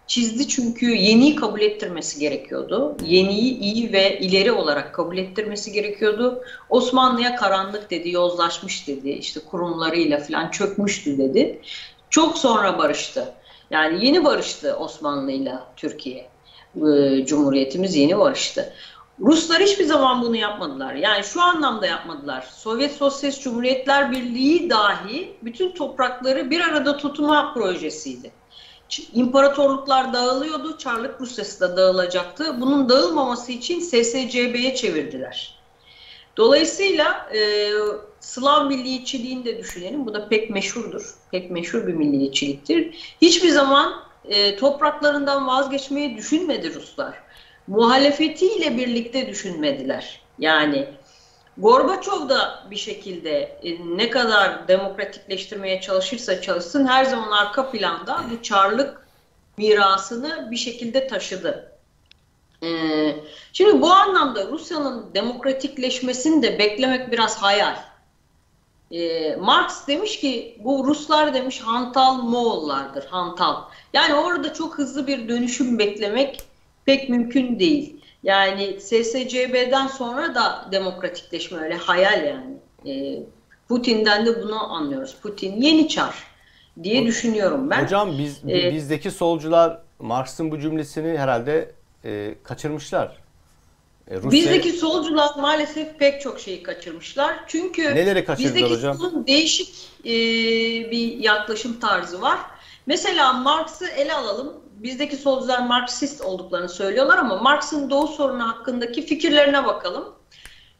çizdi 0.07 0.47
çünkü 0.47 0.85
yeniyi 0.95 1.35
kabul 1.35 1.61
ettirmesi 1.61 2.19
gerekiyordu. 2.19 2.97
Yeniyi 3.05 3.59
iyi 3.59 3.93
ve 3.93 4.19
ileri 4.19 4.51
olarak 4.51 4.95
kabul 4.95 5.17
ettirmesi 5.17 5.71
gerekiyordu. 5.71 6.43
Osmanlı'ya 6.69 7.35
karanlık 7.35 7.91
dedi, 7.91 8.09
yozlaşmış 8.09 8.87
dedi, 8.87 9.09
işte 9.09 9.39
kurumlarıyla 9.39 10.19
falan 10.19 10.51
çökmüştü 10.51 11.17
dedi. 11.17 11.61
Çok 12.09 12.37
sonra 12.37 12.77
barıştı. 12.77 13.33
Yani 13.71 14.05
yeni 14.05 14.25
barıştı 14.25 14.75
Osmanlı'yla 14.75 15.67
Türkiye. 15.75 16.29
Ee, 16.75 17.25
Cumhuriyetimiz 17.25 17.95
yeni 17.95 18.17
barıştı. 18.17 18.73
Ruslar 19.19 19.61
hiçbir 19.61 19.85
zaman 19.85 20.21
bunu 20.21 20.35
yapmadılar. 20.35 20.93
Yani 20.93 21.23
şu 21.23 21.41
anlamda 21.41 21.85
yapmadılar. 21.85 22.47
Sovyet 22.51 22.91
Sosyalist 22.91 23.43
Cumhuriyetler 23.43 24.11
Birliği 24.11 24.69
dahi 24.69 25.37
bütün 25.41 25.71
toprakları 25.71 26.49
bir 26.49 26.61
arada 26.61 26.97
tutma 26.97 27.53
projesiydi. 27.53 28.31
İmparatorluklar 29.13 30.13
dağılıyordu, 30.13 30.77
Çarlık 30.77 31.21
Rusyası 31.21 31.59
da 31.59 31.77
dağılacaktı. 31.77 32.61
Bunun 32.61 32.89
dağılmaması 32.89 33.51
için 33.51 33.79
SSCB'ye 33.79 34.75
çevirdiler. 34.75 35.58
Dolayısıyla 36.39 37.29
e, 37.35 37.69
Slav 38.19 38.65
milliyetçiliğini 38.65 39.45
de 39.45 39.57
düşünelim. 39.57 40.05
Bu 40.05 40.13
da 40.13 40.29
pek 40.29 40.49
meşhurdur. 40.49 41.15
Pek 41.31 41.51
meşhur 41.51 41.87
bir 41.87 41.93
milliyetçiliktir. 41.93 42.95
Hiçbir 43.21 43.49
zaman 43.49 44.03
e, 44.25 44.55
topraklarından 44.55 45.47
vazgeçmeyi 45.47 46.17
düşünmedi 46.17 46.75
Ruslar. 46.75 47.13
Muhalefetiyle 47.67 48.77
birlikte 48.77 49.27
düşünmediler. 49.27 50.21
Yani 50.39 50.87
Gorbaçov 51.57 52.29
da 52.29 52.63
bir 52.71 52.75
şekilde 52.75 53.59
e, 53.63 53.97
ne 53.97 54.09
kadar 54.09 54.67
demokratikleştirmeye 54.67 55.81
çalışırsa 55.81 56.41
çalışsın 56.41 56.87
her 56.87 57.05
zaman 57.05 57.31
arka 57.31 57.71
planda 57.71 58.21
bu 58.31 58.43
çarlık 58.43 59.07
mirasını 59.57 60.51
bir 60.51 60.57
şekilde 60.57 61.07
taşıdı. 61.07 61.68
Ee, 62.63 63.15
şimdi 63.53 63.81
bu 63.81 63.91
anlamda 63.91 64.47
Rusya'nın 64.47 65.05
demokratikleşmesini 65.15 66.43
de 66.43 66.59
beklemek 66.59 67.11
biraz 67.11 67.37
hayal. 67.37 67.75
Ee, 68.91 69.35
Marx 69.35 69.87
demiş 69.87 70.19
ki 70.19 70.57
bu 70.63 70.85
Ruslar 70.87 71.33
demiş 71.33 71.59
hantal 71.59 72.15
Moğollardır, 72.21 73.05
hantal. 73.05 73.55
Yani 73.93 74.13
orada 74.13 74.53
çok 74.53 74.77
hızlı 74.77 75.07
bir 75.07 75.29
dönüşüm 75.29 75.79
beklemek 75.79 76.41
pek 76.85 77.09
mümkün 77.09 77.59
değil. 77.59 77.95
Yani 78.23 78.79
SSCB'den 78.81 79.87
sonra 79.87 80.35
da 80.35 80.65
demokratikleşme 80.71 81.59
öyle 81.59 81.75
hayal 81.75 82.25
yani. 82.25 82.57
Ee, 82.85 83.23
Putin'den 83.67 84.25
de 84.25 84.43
bunu 84.43 84.73
anlıyoruz. 84.73 85.15
Putin 85.23 85.61
yeni 85.61 85.87
çar 85.87 86.23
diye 86.83 87.05
düşünüyorum 87.05 87.69
ben. 87.69 87.83
Hocam 87.83 88.17
biz 88.17 88.41
Ee, 88.49 88.73
bizdeki 88.73 89.11
solcular 89.11 89.81
Marx'ın 89.99 90.51
bu 90.51 90.59
cümlesini 90.59 91.17
herhalde 91.17 91.71
e, 92.05 92.35
kaçırmışlar. 92.43 93.17
E, 94.07 94.15
Rusya 94.15 94.31
Bizdeki 94.31 94.71
solcular 94.71 95.29
maalesef 95.37 95.99
pek 95.99 96.21
çok 96.21 96.39
şeyi 96.39 96.63
kaçırmışlar. 96.63 97.39
Çünkü 97.47 97.83
Neleri 97.95 98.27
bizdeki 98.37 98.73
hocam? 98.73 98.97
solun 98.97 99.27
değişik 99.27 99.69
e, 100.05 100.11
bir 100.91 101.17
yaklaşım 101.17 101.79
tarzı 101.79 102.21
var. 102.21 102.39
Mesela 102.85 103.33
Marx'ı 103.33 103.87
ele 103.87 104.13
alalım. 104.13 104.53
Bizdeki 104.73 105.15
solcular 105.15 105.59
Marksist 105.59 106.21
olduklarını 106.21 106.69
söylüyorlar 106.69 107.17
ama 107.17 107.37
Marx'ın 107.37 107.89
Doğu 107.89 108.07
sorunu 108.07 108.47
hakkındaki 108.47 109.05
fikirlerine 109.05 109.65
bakalım. 109.65 110.15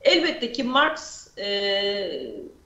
Elbette 0.02 0.52
ki 0.52 0.64
Marx 0.64 1.28
e, 1.38 1.48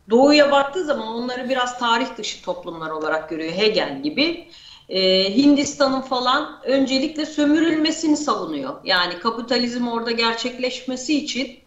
Doğu'ya 0.09 0.51
baktığı 0.51 0.85
zaman 0.85 1.07
onları 1.07 1.49
biraz 1.49 1.79
tarih 1.79 2.17
dışı 2.17 2.41
toplumlar 2.41 2.89
olarak 2.89 3.29
görüyor. 3.29 3.51
Hegel 3.51 4.03
gibi. 4.03 4.47
E, 4.89 5.29
Hindistan'ın 5.37 6.01
falan 6.01 6.59
öncelikle 6.63 7.25
sömürülmesini 7.25 8.17
savunuyor. 8.17 8.75
Yani 8.83 9.19
kapitalizm 9.19 9.87
orada 9.87 10.11
gerçekleşmesi 10.11 11.17
için 11.17 11.59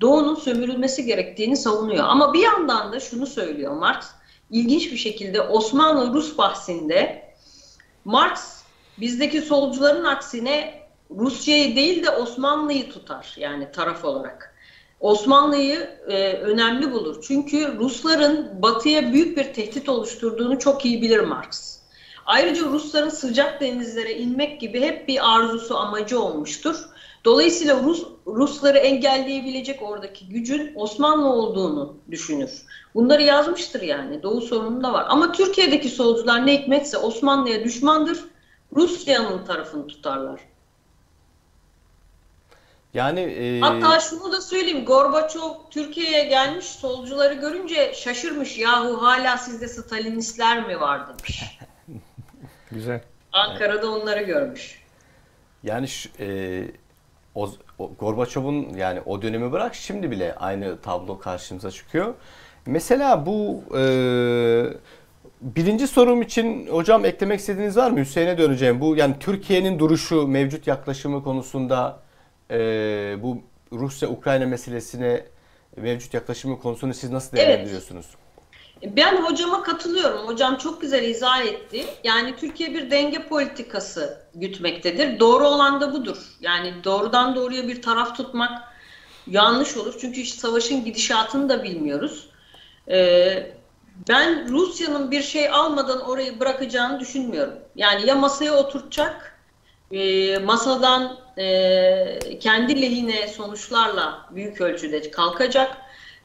Doğu'nun 0.00 0.34
sömürülmesi 0.34 1.04
gerektiğini 1.04 1.56
savunuyor. 1.56 2.04
Ama 2.04 2.32
bir 2.32 2.42
yandan 2.42 2.92
da 2.92 3.00
şunu 3.00 3.26
söylüyor 3.26 3.72
Marx. 3.72 4.06
İlginç 4.50 4.92
bir 4.92 4.96
şekilde 4.96 5.40
Osmanlı-Rus 5.40 6.38
bahsinde 6.38 7.24
Marx 8.04 8.62
bizdeki 8.98 9.40
solcuların 9.40 10.04
aksine 10.04 10.84
Rusya'yı 11.10 11.76
değil 11.76 12.04
de 12.04 12.10
Osmanlı'yı 12.10 12.90
tutar 12.90 13.34
yani 13.38 13.72
taraf 13.72 14.04
olarak. 14.04 14.54
Osmanlı'yı 15.00 15.90
e, 16.08 16.32
önemli 16.32 16.92
bulur. 16.92 17.24
Çünkü 17.28 17.78
Rusların 17.78 18.62
batıya 18.62 19.12
büyük 19.12 19.36
bir 19.36 19.52
tehdit 19.54 19.88
oluşturduğunu 19.88 20.58
çok 20.58 20.84
iyi 20.84 21.02
bilir 21.02 21.20
Marx. 21.20 21.78
Ayrıca 22.26 22.64
Rusların 22.64 23.08
sıcak 23.08 23.60
denizlere 23.60 24.12
inmek 24.12 24.60
gibi 24.60 24.80
hep 24.80 25.08
bir 25.08 25.34
arzusu, 25.34 25.76
amacı 25.76 26.20
olmuştur. 26.20 26.76
Dolayısıyla 27.24 27.82
Rus, 27.82 28.06
Rusları 28.26 28.78
engelleyebilecek 28.78 29.82
oradaki 29.82 30.28
gücün 30.28 30.72
Osmanlı 30.74 31.28
olduğunu 31.28 31.96
düşünür. 32.10 32.50
Bunları 32.94 33.22
yazmıştır 33.22 33.82
yani. 33.82 34.22
Doğu 34.22 34.40
sorununda 34.40 34.92
var. 34.92 35.06
Ama 35.08 35.32
Türkiye'deki 35.32 35.88
solcular 35.88 36.46
ne 36.46 36.58
hikmetse 36.58 36.98
Osmanlı'ya 36.98 37.64
düşmandır. 37.64 38.24
Rusya'nın 38.76 39.44
tarafını 39.44 39.86
tutarlar. 39.86 40.40
yani 42.94 43.20
e, 43.20 43.60
Hatta 43.60 44.00
şunu 44.00 44.32
da 44.32 44.40
söyleyeyim. 44.40 44.84
Gorbaçov 44.84 45.54
Türkiye'ye 45.70 46.24
gelmiş 46.24 46.66
solcuları 46.66 47.34
görünce 47.34 47.94
şaşırmış. 47.94 48.58
Yahu 48.58 49.02
hala 49.02 49.38
sizde 49.38 49.68
Stalinistler 49.68 50.66
mi 50.66 50.80
var 50.80 51.08
demiş. 51.08 51.58
Güzel. 52.70 53.00
Ankara'da 53.32 53.90
onları 53.90 54.22
görmüş. 54.22 54.82
yani 55.62 55.88
şu, 55.88 56.08
e, 56.20 56.62
o, 57.34 57.50
o 57.78 57.90
Gorbaçov'un 57.98 58.74
yani 58.74 59.00
o 59.06 59.22
dönemi 59.22 59.52
bırak 59.52 59.74
şimdi 59.74 60.10
bile 60.10 60.34
aynı 60.34 60.80
tablo 60.80 61.18
karşımıza 61.18 61.70
çıkıyor. 61.70 62.14
Mesela 62.66 63.26
bu 63.26 63.62
e, 63.78 63.82
birinci 65.40 65.86
sorum 65.86 66.22
için 66.22 66.66
hocam 66.66 67.04
eklemek 67.04 67.40
istediğiniz 67.40 67.76
var 67.76 67.90
mı? 67.90 67.98
Hüseyin'e 68.00 68.38
döneceğim. 68.38 68.80
Bu 68.80 68.96
yani 68.96 69.14
Türkiye'nin 69.20 69.78
duruşu, 69.78 70.26
mevcut 70.26 70.66
yaklaşımı 70.66 71.24
konusunda 71.24 71.98
e, 72.50 72.56
bu 73.22 73.42
Rusya-Ukrayna 73.72 74.46
meselesine 74.46 75.24
mevcut 75.76 76.14
yaklaşımı 76.14 76.58
konusunu 76.60 76.94
siz 76.94 77.10
nasıl 77.10 77.36
Evet. 77.36 77.70
Ben 78.84 79.16
hocama 79.16 79.62
katılıyorum. 79.62 80.26
Hocam 80.26 80.56
çok 80.56 80.80
güzel 80.80 81.02
izah 81.02 81.40
etti. 81.40 81.84
Yani 82.04 82.36
Türkiye 82.36 82.74
bir 82.74 82.90
denge 82.90 83.28
politikası 83.28 84.18
gütmektedir. 84.34 85.20
Doğru 85.20 85.46
olan 85.46 85.80
da 85.80 85.92
budur. 85.92 86.18
Yani 86.40 86.74
doğrudan 86.84 87.36
doğruya 87.36 87.68
bir 87.68 87.82
taraf 87.82 88.16
tutmak 88.16 88.62
yanlış 89.26 89.76
olur. 89.76 89.94
Çünkü 90.00 90.20
işte 90.20 90.38
savaşın 90.38 90.84
gidişatını 90.84 91.48
da 91.48 91.62
bilmiyoruz. 91.62 92.28
Ee, 92.88 93.52
ben 94.08 94.48
Rusya'nın 94.48 95.10
bir 95.10 95.22
şey 95.22 95.48
almadan 95.48 96.00
orayı 96.00 96.40
bırakacağını 96.40 97.00
düşünmüyorum. 97.00 97.54
Yani 97.76 98.06
ya 98.06 98.14
masaya 98.14 98.54
oturtacak, 98.54 99.38
e, 99.92 100.38
masadan 100.38 101.18
e, 101.36 102.38
kendi 102.38 102.82
lehine 102.82 103.28
sonuçlarla 103.28 104.28
büyük 104.30 104.60
ölçüde 104.60 105.10
kalkacak 105.10 105.76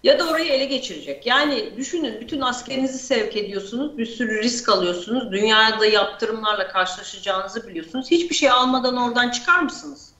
ya 0.03 0.19
da 0.19 0.29
orayı 0.29 0.51
ele 0.51 0.65
geçirecek. 0.65 1.25
Yani 1.25 1.77
düşünün 1.77 2.21
bütün 2.21 2.41
askerinizi 2.41 2.97
sevk 2.97 3.37
ediyorsunuz, 3.37 3.97
bir 3.97 4.05
sürü 4.05 4.43
risk 4.43 4.69
alıyorsunuz, 4.69 5.31
dünyada 5.31 5.85
yaptırımlarla 5.85 6.67
karşılaşacağınızı 6.67 7.67
biliyorsunuz. 7.67 8.11
Hiçbir 8.11 8.35
şey 8.35 8.49
almadan 8.49 8.97
oradan 8.97 9.29
çıkar 9.29 9.59
mısınız? 9.59 10.11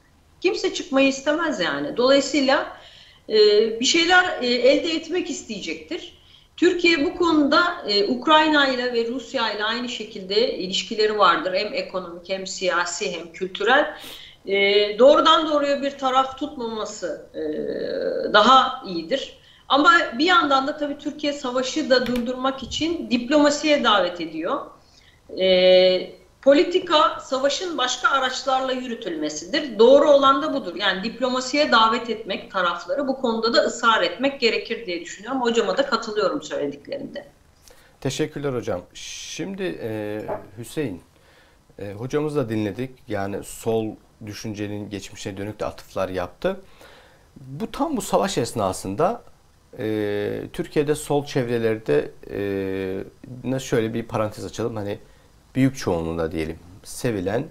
Kimse 0.41 0.73
çıkmayı 0.73 1.07
istemez 1.07 1.59
yani. 1.59 1.97
Dolayısıyla 1.97 2.77
e, 3.29 3.35
bir 3.79 3.85
şeyler 3.85 4.41
e, 4.41 4.47
elde 4.47 4.91
etmek 4.91 5.29
isteyecektir. 5.29 6.19
Türkiye 6.57 7.05
bu 7.05 7.15
konuda 7.15 7.61
e, 7.87 8.05
Ukrayna 8.05 8.67
ile 8.67 8.93
ve 8.93 9.07
Rusya 9.07 9.51
ile 9.51 9.63
aynı 9.63 9.89
şekilde 9.89 10.57
ilişkileri 10.57 11.17
vardır. 11.17 11.53
Hem 11.53 11.73
ekonomik 11.73 12.29
hem 12.29 12.47
siyasi 12.47 13.11
hem 13.11 13.31
kültürel. 13.31 13.95
E, 14.45 14.55
doğrudan 14.99 15.49
doğruya 15.49 15.81
bir 15.81 15.91
taraf 15.91 16.37
tutmaması 16.37 17.25
e, 17.33 17.41
daha 18.33 18.83
iyidir. 18.87 19.38
Ama 19.69 19.91
bir 20.17 20.25
yandan 20.25 20.67
da 20.67 20.77
tabii 20.77 20.97
Türkiye 20.97 21.33
savaşı 21.33 21.89
da 21.89 22.05
durdurmak 22.05 22.63
için 22.63 23.09
diplomasiye 23.11 23.83
davet 23.83 24.21
ediyor. 24.21 24.65
E, 25.39 26.19
Politika 26.41 27.19
savaşın 27.19 27.77
başka 27.77 28.09
araçlarla 28.09 28.71
yürütülmesidir. 28.71 29.79
Doğru 29.79 30.11
olan 30.11 30.41
da 30.41 30.53
budur. 30.53 30.75
Yani 30.75 31.03
diplomasiye 31.03 31.71
davet 31.71 32.09
etmek 32.09 32.51
tarafları 32.51 33.07
bu 33.07 33.21
konuda 33.21 33.53
da 33.53 33.61
ısrar 33.61 34.01
etmek 34.01 34.39
gerekir 34.39 34.85
diye 34.85 35.01
düşünüyorum. 35.01 35.41
Hocama 35.41 35.77
da 35.77 35.85
katılıyorum 35.85 36.41
söylediklerinde. 36.41 37.27
Teşekkürler 38.01 38.53
hocam. 38.53 38.81
Şimdi 38.93 39.79
e, 39.81 40.21
Hüseyin, 40.57 41.01
e, 41.79 41.93
hocamızı 41.93 42.39
da 42.39 42.49
dinledik. 42.49 42.91
Yani 43.07 43.43
sol 43.43 43.85
düşüncenin 44.25 44.89
geçmişe 44.89 45.37
dönük 45.37 45.59
de 45.59 45.65
atıflar 45.65 46.09
yaptı. 46.09 46.61
Bu 47.35 47.71
tam 47.71 47.97
bu 47.97 48.01
savaş 48.01 48.37
esnasında 48.37 49.21
e, 49.79 50.41
Türkiye'de 50.53 50.95
sol 50.95 51.25
çevrelerde 51.25 52.11
e, 53.53 53.59
şöyle 53.59 53.93
bir 53.93 54.03
parantez 54.03 54.45
açalım. 54.45 54.75
Hani 54.75 54.99
büyük 55.55 55.77
çoğunluğunda 55.77 56.31
diyelim 56.31 56.59
sevilen, 56.83 57.45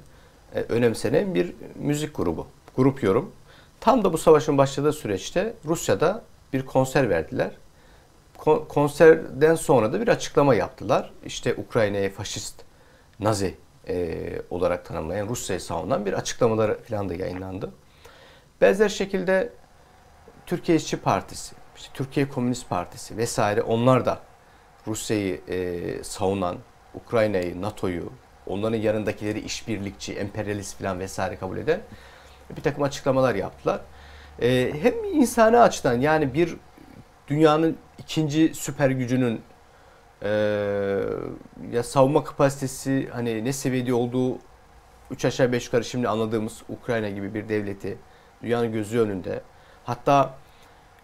e, 0.55 0.61
önemsenen 0.61 1.35
bir 1.35 1.55
müzik 1.75 2.17
grubu. 2.17 2.47
Grup 2.77 3.03
yorum. 3.03 3.33
Tam 3.81 4.05
da 4.05 4.13
bu 4.13 4.19
savaşın 4.19 4.59
başladığı 4.59 4.93
süreçte 4.93 5.55
Rusya'da 5.65 6.23
bir 6.53 6.67
konser 6.67 7.11
verdiler. 7.11 7.51
konserden 8.69 9.55
sonra 9.55 9.93
da 9.93 10.01
bir 10.01 10.09
açıklama 10.09 10.55
yaptılar. 10.55 11.13
İşte 11.25 11.55
Ukrayna'yı 11.55 12.13
faşist, 12.13 12.63
Nazi 13.21 13.55
e, 13.89 14.19
olarak 14.51 14.85
tanımlayan, 14.85 15.29
Rusya'yı 15.29 15.61
savunan 15.61 16.07
bir 16.07 16.13
açıklamaları 16.13 16.79
falan 16.83 17.09
da 17.09 17.15
yayınlandı. 17.15 17.73
Benzer 18.61 18.89
şekilde 18.89 19.53
Türkiye 20.47 20.79
İşçi 20.79 20.97
Partisi, 20.97 21.55
işte 21.79 21.91
Türkiye 21.95 22.29
Komünist 22.29 22.69
Partisi 22.69 23.17
vesaire 23.17 23.63
onlar 23.63 24.07
da 24.07 24.21
Rusya'yı 24.87 25.41
e, 25.49 26.05
savunan, 26.05 26.57
Ukrayna'yı, 26.95 27.63
NATO'yu, 27.63 28.13
onların 28.47 28.77
yanındakileri 28.77 29.41
işbirlikçi, 29.41 30.15
emperyalist 30.15 30.79
falan 30.79 30.99
vesaire 30.99 31.37
kabul 31.37 31.57
eden 31.57 31.81
bir 32.57 32.63
takım 32.63 32.83
açıklamalar 32.83 33.35
yaptılar. 33.35 33.81
E, 34.43 34.73
hem 34.83 35.05
insani 35.05 35.59
açıdan 35.59 36.01
yani 36.01 36.35
bir 36.35 36.57
dünyanın 37.29 37.77
ikinci 37.99 38.55
süper 38.55 38.91
gücünün 38.91 39.41
e, 40.23 40.29
ya 41.73 41.83
savunma 41.83 42.25
kapasitesi 42.25 43.09
hani 43.13 43.45
ne 43.45 43.53
seviyede 43.53 43.95
olduğu 43.95 44.39
3 45.11 45.25
aşağı 45.25 45.53
5 45.53 45.67
yukarı 45.67 45.85
şimdi 45.85 46.09
anladığımız 46.09 46.63
Ukrayna 46.69 47.09
gibi 47.09 47.35
bir 47.35 47.49
devleti 47.49 47.99
dünyanın 48.43 48.73
gözü 48.73 48.99
önünde 48.99 49.41
hatta 49.85 50.35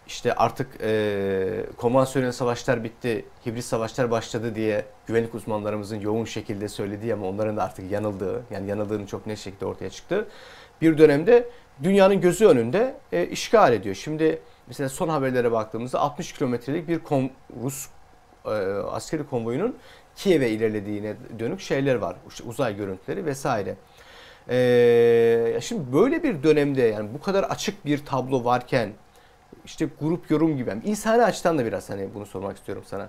işte 0.07 0.35
artık 0.35 0.69
e, 0.81 1.67
konvansiyonel 1.77 2.33
savaşlar 2.33 2.85
bitti, 2.85 3.25
hibrit 3.47 3.65
savaşlar 3.65 4.11
başladı 4.11 4.55
diye 4.55 4.85
güvenlik 5.07 5.35
uzmanlarımızın 5.35 6.01
yoğun 6.01 6.25
şekilde 6.25 6.69
söylediği 6.69 7.15
ama 7.15 7.29
onların 7.29 7.57
da 7.57 7.65
artık 7.65 7.91
yanıldığı, 7.91 8.43
yani 8.51 8.71
yanıldığını 8.71 9.07
çok 9.07 9.27
net 9.27 9.39
şekilde 9.39 9.67
ortaya 9.67 9.91
çıktı. 9.91 10.29
Bir 10.83 10.99
dönemde 10.99 11.49
dünyanın 11.83 12.21
gözü 12.21 12.47
önünde 12.47 12.95
e, 13.13 13.27
işgal 13.27 13.73
ediyor. 13.73 13.95
Şimdi 13.95 14.39
mesela 14.67 14.89
son 14.89 15.09
haberlere 15.09 15.53
baktığımızda 15.53 16.01
60 16.01 16.33
kilometrelik 16.33 16.89
bir 16.89 16.99
kon, 16.99 17.31
Rus 17.63 17.87
e, 18.45 18.51
askeri 18.91 19.27
konvoyunun 19.27 19.77
Kiev'e 20.17 20.49
ilerlediğine 20.49 21.15
dönük 21.39 21.61
şeyler 21.61 21.95
var. 21.95 22.17
Uzay 22.47 22.77
görüntüleri 22.77 23.27
vesaire. 23.27 23.77
Ee, 24.49 25.59
şimdi 25.63 25.93
böyle 25.93 26.23
bir 26.23 26.43
dönemde 26.43 26.83
yani 26.83 27.09
bu 27.15 27.21
kadar 27.21 27.43
açık 27.43 27.85
bir 27.85 28.05
tablo 28.05 28.45
varken 28.45 28.91
işte 29.65 29.89
grup 30.01 30.31
yorum 30.31 30.57
gibi. 30.57 30.71
Yani 30.71 30.83
insani 30.85 31.23
açıdan 31.23 31.59
da 31.59 31.65
biraz 31.65 31.91
hani 31.91 32.15
bunu 32.15 32.27
sormak 32.27 32.57
istiyorum 32.57 32.85
sana. 32.87 33.09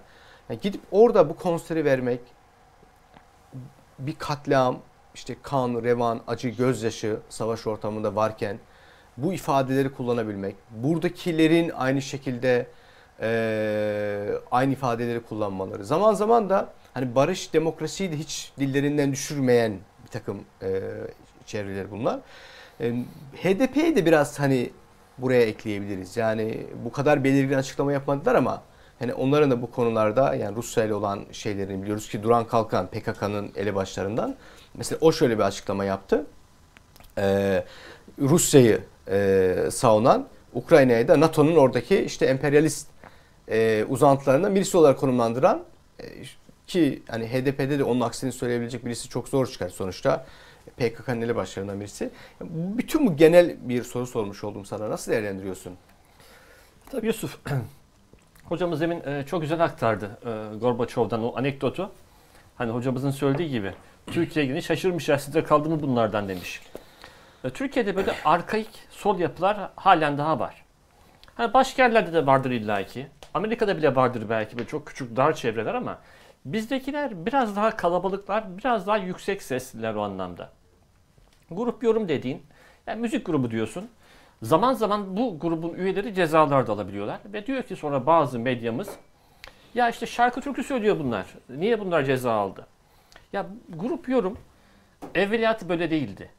Yani 0.49 0.59
gidip 0.61 0.81
orada 0.91 1.29
bu 1.29 1.35
konseri 1.35 1.85
vermek 1.85 2.19
bir 3.99 4.15
katliam, 4.15 4.79
işte 5.15 5.35
kan, 5.43 5.83
revan, 5.83 6.21
acı, 6.27 6.49
gözyaşı 6.49 7.17
savaş 7.29 7.67
ortamında 7.67 8.15
varken 8.15 8.59
bu 9.17 9.33
ifadeleri 9.33 9.93
kullanabilmek, 9.93 10.55
buradakilerin 10.71 11.69
aynı 11.69 12.01
şekilde 12.01 12.67
e, 13.21 14.29
aynı 14.51 14.73
ifadeleri 14.73 15.19
kullanmaları. 15.19 15.85
Zaman 15.85 16.13
zaman 16.13 16.49
da 16.49 16.69
hani 16.93 17.15
barış, 17.15 17.53
demokrasiyi 17.53 18.11
de 18.11 18.17
hiç 18.17 18.51
dillerinden 18.59 19.11
düşürmeyen 19.11 19.73
bir 20.03 20.09
takım 20.09 20.43
e, 20.61 20.81
çevreler 21.45 21.91
bunlar. 21.91 22.19
E, 22.81 22.91
HDP'yi 23.43 23.95
de 23.95 24.05
biraz 24.05 24.39
hani 24.39 24.69
buraya 25.17 25.41
ekleyebiliriz. 25.41 26.17
Yani 26.17 26.67
bu 26.85 26.91
kadar 26.91 27.23
belirgin 27.23 27.53
açıklama 27.53 27.93
yapmadılar 27.93 28.35
ama 28.35 28.61
hani 28.99 29.13
onların 29.13 29.51
da 29.51 29.61
bu 29.61 29.71
konularda 29.71 30.35
yani 30.35 30.55
Rusya 30.55 30.83
ile 30.83 30.93
olan 30.93 31.25
şeylerini 31.31 31.81
biliyoruz 31.81 32.09
ki 32.09 32.23
Duran 32.23 32.47
Kalkan 32.47 32.87
PKK'nın 32.87 33.51
elebaşlarından 33.55 34.35
mesela 34.73 34.99
o 35.01 35.11
şöyle 35.11 35.37
bir 35.37 35.43
açıklama 35.43 35.85
yaptı. 35.85 36.25
Ee, 37.17 37.63
Rusya'yı 38.19 38.81
e, 39.07 39.55
savunan 39.71 40.27
Ukrayna'ya 40.53 41.07
da 41.07 41.19
NATO'nun 41.19 41.55
oradaki 41.55 41.97
işte 41.97 42.25
emperyalist 42.25 42.87
e, 43.49 43.85
uzantılarından 43.89 44.55
birisi 44.55 44.77
olarak 44.77 44.99
konumlandıran 44.99 45.63
e, 45.99 46.05
ki 46.67 47.03
hani 47.09 47.27
HDP'de 47.27 47.79
de 47.79 47.83
onun 47.83 48.01
aksini 48.01 48.31
söyleyebilecek 48.31 48.85
birisi 48.85 49.09
çok 49.09 49.29
zor 49.29 49.47
çıkar 49.47 49.69
sonuçta. 49.69 50.25
PKK'nın 50.77 51.21
elebaşlarından 51.21 51.79
birisi. 51.79 52.09
Bütün 52.51 53.07
bu 53.07 53.15
genel 53.15 53.69
bir 53.69 53.83
soru 53.83 54.07
sormuş 54.07 54.43
oldum 54.43 54.65
sana. 54.65 54.89
Nasıl 54.89 55.11
değerlendiriyorsun? 55.11 55.73
Tabii 56.91 57.07
Yusuf. 57.07 57.39
Hocamız 58.43 58.81
demin 58.81 59.03
e, 59.03 59.23
çok 59.25 59.41
güzel 59.41 59.63
aktardı 59.63 60.17
e, 60.25 60.57
Gorbaçov'dan 60.57 61.23
o 61.23 61.37
anekdotu. 61.37 61.91
Hani 62.55 62.71
hocamızın 62.71 63.11
söylediği 63.11 63.49
gibi 63.49 63.73
Türkiye 64.07 64.45
yine 64.45 64.61
şaşırmış 64.61 65.09
ya 65.09 65.19
sizde 65.19 65.43
kaldı 65.43 65.69
mı 65.69 65.81
bunlardan 65.81 66.29
demiş. 66.29 66.61
E, 67.43 67.49
Türkiye'de 67.49 67.95
böyle 67.95 68.13
arkaik 68.25 68.69
sol 68.89 69.19
yapılar 69.19 69.69
halen 69.75 70.17
daha 70.17 70.39
var. 70.39 70.65
Hani 71.35 71.53
başka 71.53 71.83
yerlerde 71.83 72.13
de 72.13 72.25
vardır 72.25 72.51
illaki. 72.51 73.07
Amerika'da 73.33 73.77
bile 73.77 73.95
vardır 73.95 74.25
belki 74.29 74.57
böyle 74.57 74.67
çok 74.67 74.87
küçük 74.87 75.15
dar 75.15 75.35
çevreler 75.35 75.73
ama 75.73 75.99
bizdekiler 76.45 77.25
biraz 77.25 77.55
daha 77.55 77.75
kalabalıklar, 77.75 78.57
biraz 78.57 78.87
daha 78.87 78.97
yüksek 78.97 79.41
sesliler 79.41 79.95
o 79.95 80.01
anlamda. 80.01 80.51
Grup 81.51 81.83
yorum 81.83 82.07
dediğin, 82.09 82.43
yani 82.87 83.01
müzik 83.01 83.25
grubu 83.25 83.51
diyorsun. 83.51 83.89
Zaman 84.41 84.73
zaman 84.73 85.17
bu 85.17 85.39
grubun 85.39 85.73
üyeleri 85.73 86.13
cezalar 86.13 86.67
da 86.67 86.73
alabiliyorlar. 86.73 87.19
Ve 87.25 87.45
diyor 87.45 87.63
ki 87.63 87.75
sonra 87.75 88.05
bazı 88.05 88.39
medyamız, 88.39 88.89
ya 89.73 89.89
işte 89.89 90.05
şarkı 90.05 90.41
türkü 90.41 90.63
söylüyor 90.63 90.99
bunlar. 90.99 91.25
Niye 91.49 91.79
bunlar 91.79 92.03
ceza 92.03 92.33
aldı? 92.33 92.67
Ya 93.33 93.45
grup 93.69 94.09
yorum 94.09 94.37
evveliyatı 95.15 95.69
böyle 95.69 95.91
değildi. 95.91 96.29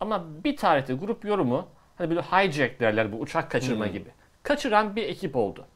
Ama 0.00 0.24
bir 0.44 0.56
tarihte 0.56 0.94
grup 0.94 1.24
yorumu 1.24 1.66
hani 1.98 2.10
böyle 2.10 2.22
hijack 2.22 2.80
derler 2.80 3.12
bu 3.12 3.16
uçak 3.16 3.50
kaçırma 3.50 3.86
hmm. 3.86 3.92
gibi. 3.92 4.08
Kaçıran 4.42 4.96
bir 4.96 5.02
ekip 5.02 5.36
oldu. 5.36 5.66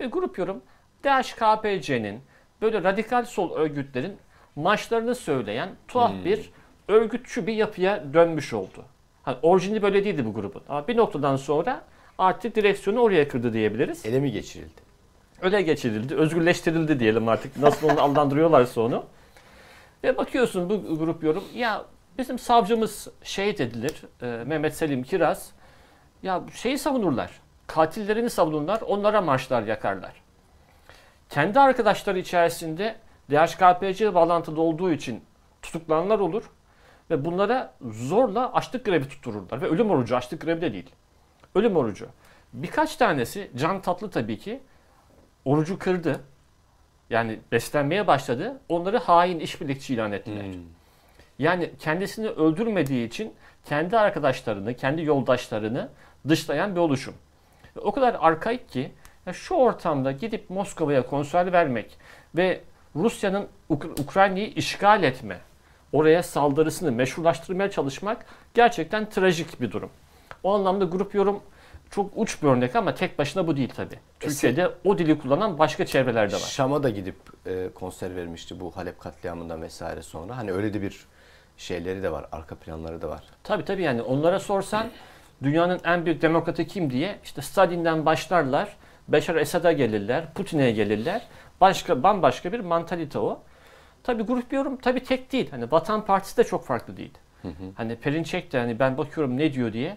Ve 0.00 0.06
grup 0.06 0.38
yorum 0.38 0.62
DHKPC'nin 1.04 2.20
böyle 2.62 2.82
radikal 2.82 3.24
sol 3.24 3.52
örgütlerin 3.52 4.16
maçlarını 4.56 5.14
söyleyen 5.14 5.68
tuhaf 5.88 6.12
hmm. 6.12 6.24
bir 6.24 6.50
örgütçü 6.88 7.46
bir 7.46 7.54
yapıya 7.54 8.14
dönmüş 8.14 8.52
oldu. 8.52 8.84
Hani 9.22 9.36
orijini 9.42 9.82
böyle 9.82 10.04
değildi 10.04 10.24
bu 10.26 10.34
grubun. 10.34 10.62
Ama 10.68 10.88
bir 10.88 10.96
noktadan 10.96 11.36
sonra 11.36 11.82
artık 12.18 12.56
direksiyonu 12.56 13.00
oraya 13.00 13.28
kırdı 13.28 13.52
diyebiliriz. 13.52 14.06
Ele 14.06 14.20
mi 14.20 14.32
geçirildi? 14.32 14.80
Öyle 15.42 15.62
geçirildi. 15.62 16.14
Özgürleştirildi 16.14 17.00
diyelim 17.00 17.28
artık. 17.28 17.56
Nasıl 17.56 17.88
onu 17.88 18.02
adlandırıyorlarsa 18.02 18.80
onu. 18.80 19.04
Ve 20.04 20.16
bakıyorsun 20.16 20.70
bu 20.70 20.98
grup 20.98 21.22
yorum. 21.24 21.44
Ya 21.54 21.84
bizim 22.18 22.38
savcımız 22.38 23.08
şehit 23.22 23.60
edilir. 23.60 24.02
E, 24.22 24.44
Mehmet 24.44 24.76
Selim 24.76 25.02
Kiraz. 25.02 25.50
Ya 26.22 26.42
şeyi 26.54 26.78
savunurlar. 26.78 27.30
Katillerini 27.66 28.30
savunurlar. 28.30 28.80
Onlara 28.80 29.20
marşlar 29.20 29.62
yakarlar. 29.62 30.12
Kendi 31.30 31.60
arkadaşları 31.60 32.18
içerisinde 32.18 32.96
DHKPC 33.30 34.14
bağlantılı 34.14 34.60
olduğu 34.60 34.92
için 34.92 35.24
tutuklananlar 35.62 36.18
olur. 36.18 36.42
Ve 37.10 37.24
bunlara 37.24 37.74
zorla 37.90 38.52
açlık 38.52 38.84
grevi 38.84 39.08
tuttururlar. 39.08 39.62
Ve 39.62 39.66
ölüm 39.66 39.90
orucu, 39.90 40.16
açlık 40.16 40.40
grevi 40.40 40.60
de 40.60 40.72
değil. 40.72 40.90
Ölüm 41.54 41.76
orucu. 41.76 42.06
Birkaç 42.52 42.96
tanesi, 42.96 43.50
Can 43.56 43.82
Tatlı 43.82 44.10
tabii 44.10 44.38
ki, 44.38 44.60
orucu 45.44 45.78
kırdı. 45.78 46.20
Yani 47.10 47.40
beslenmeye 47.52 48.06
başladı. 48.06 48.60
Onları 48.68 48.98
hain 48.98 49.40
işbirlikçi 49.40 49.94
ilan 49.94 50.12
ettiler. 50.12 50.44
Hmm. 50.44 50.60
Yani 51.38 51.70
kendisini 51.78 52.28
öldürmediği 52.28 53.06
için 53.08 53.34
kendi 53.64 53.98
arkadaşlarını, 53.98 54.74
kendi 54.74 55.02
yoldaşlarını 55.02 55.88
dışlayan 56.28 56.74
bir 56.74 56.80
oluşum. 56.80 57.14
O 57.76 57.92
kadar 57.92 58.16
arkaik 58.20 58.68
ki 58.68 58.92
şu 59.32 59.54
ortamda 59.54 60.12
gidip 60.12 60.50
Moskova'ya 60.50 61.06
konser 61.06 61.52
vermek 61.52 61.98
ve 62.36 62.60
Rusya'nın 62.96 63.48
Uk- 63.70 64.02
Ukrayna'yı 64.02 64.46
işgal 64.46 65.02
etme, 65.02 65.38
oraya 65.94 66.22
saldırısını 66.22 66.92
meşrulaştırmaya 66.92 67.70
çalışmak 67.70 68.26
gerçekten 68.54 69.10
trajik 69.10 69.60
bir 69.60 69.72
durum. 69.72 69.90
O 70.42 70.54
anlamda 70.54 70.84
grup 70.84 71.14
yorum 71.14 71.42
çok 71.90 72.10
uç 72.16 72.42
bir 72.42 72.48
örnek 72.48 72.76
ama 72.76 72.94
tek 72.94 73.18
başına 73.18 73.46
bu 73.46 73.56
değil 73.56 73.68
tabi. 73.68 73.94
Türkiye'de 74.20 74.70
o 74.84 74.98
dili 74.98 75.18
kullanan 75.18 75.58
başka 75.58 75.86
çevreler 75.86 76.30
de 76.30 76.34
var. 76.34 76.40
Şam'a 76.40 76.82
da 76.82 76.90
gidip 76.90 77.16
e, 77.46 77.68
konser 77.74 78.16
vermişti 78.16 78.60
bu 78.60 78.76
Halep 78.76 79.00
katliamından 79.00 79.62
vesaire 79.62 80.02
sonra. 80.02 80.36
Hani 80.36 80.52
öyle 80.52 80.74
de 80.74 80.82
bir 80.82 81.06
şeyleri 81.56 82.02
de 82.02 82.12
var, 82.12 82.26
arka 82.32 82.54
planları 82.54 83.02
da 83.02 83.08
var. 83.08 83.22
Tabii 83.42 83.64
tabii 83.64 83.82
yani 83.82 84.02
onlara 84.02 84.40
sorsan 84.40 84.86
dünyanın 85.42 85.80
en 85.84 86.06
büyük 86.06 86.22
demokratı 86.22 86.64
kim 86.64 86.90
diye 86.90 87.18
işte 87.24 87.42
Stalin'den 87.42 88.06
başlarlar, 88.06 88.76
Beşar 89.08 89.36
Esad'a 89.36 89.72
gelirler, 89.72 90.24
Putin'e 90.34 90.70
gelirler. 90.70 91.22
Başka 91.60 92.02
bambaşka 92.02 92.52
bir 92.52 92.60
mantalite 92.60 93.18
o. 93.18 93.40
Tabii 94.04 94.22
grup 94.22 94.52
yorum 94.52 94.76
tabii 94.76 95.02
tek 95.02 95.32
değil. 95.32 95.50
Hani 95.50 95.72
Vatan 95.72 96.04
Partisi 96.04 96.36
de 96.36 96.44
çok 96.44 96.66
farklı 96.66 96.96
değil. 96.96 97.12
Hani 97.74 97.96
Perinçek 97.96 98.52
de 98.52 98.58
hani 98.58 98.78
ben 98.78 98.98
bakıyorum 98.98 99.36
ne 99.36 99.52
diyor 99.52 99.72
diye. 99.72 99.96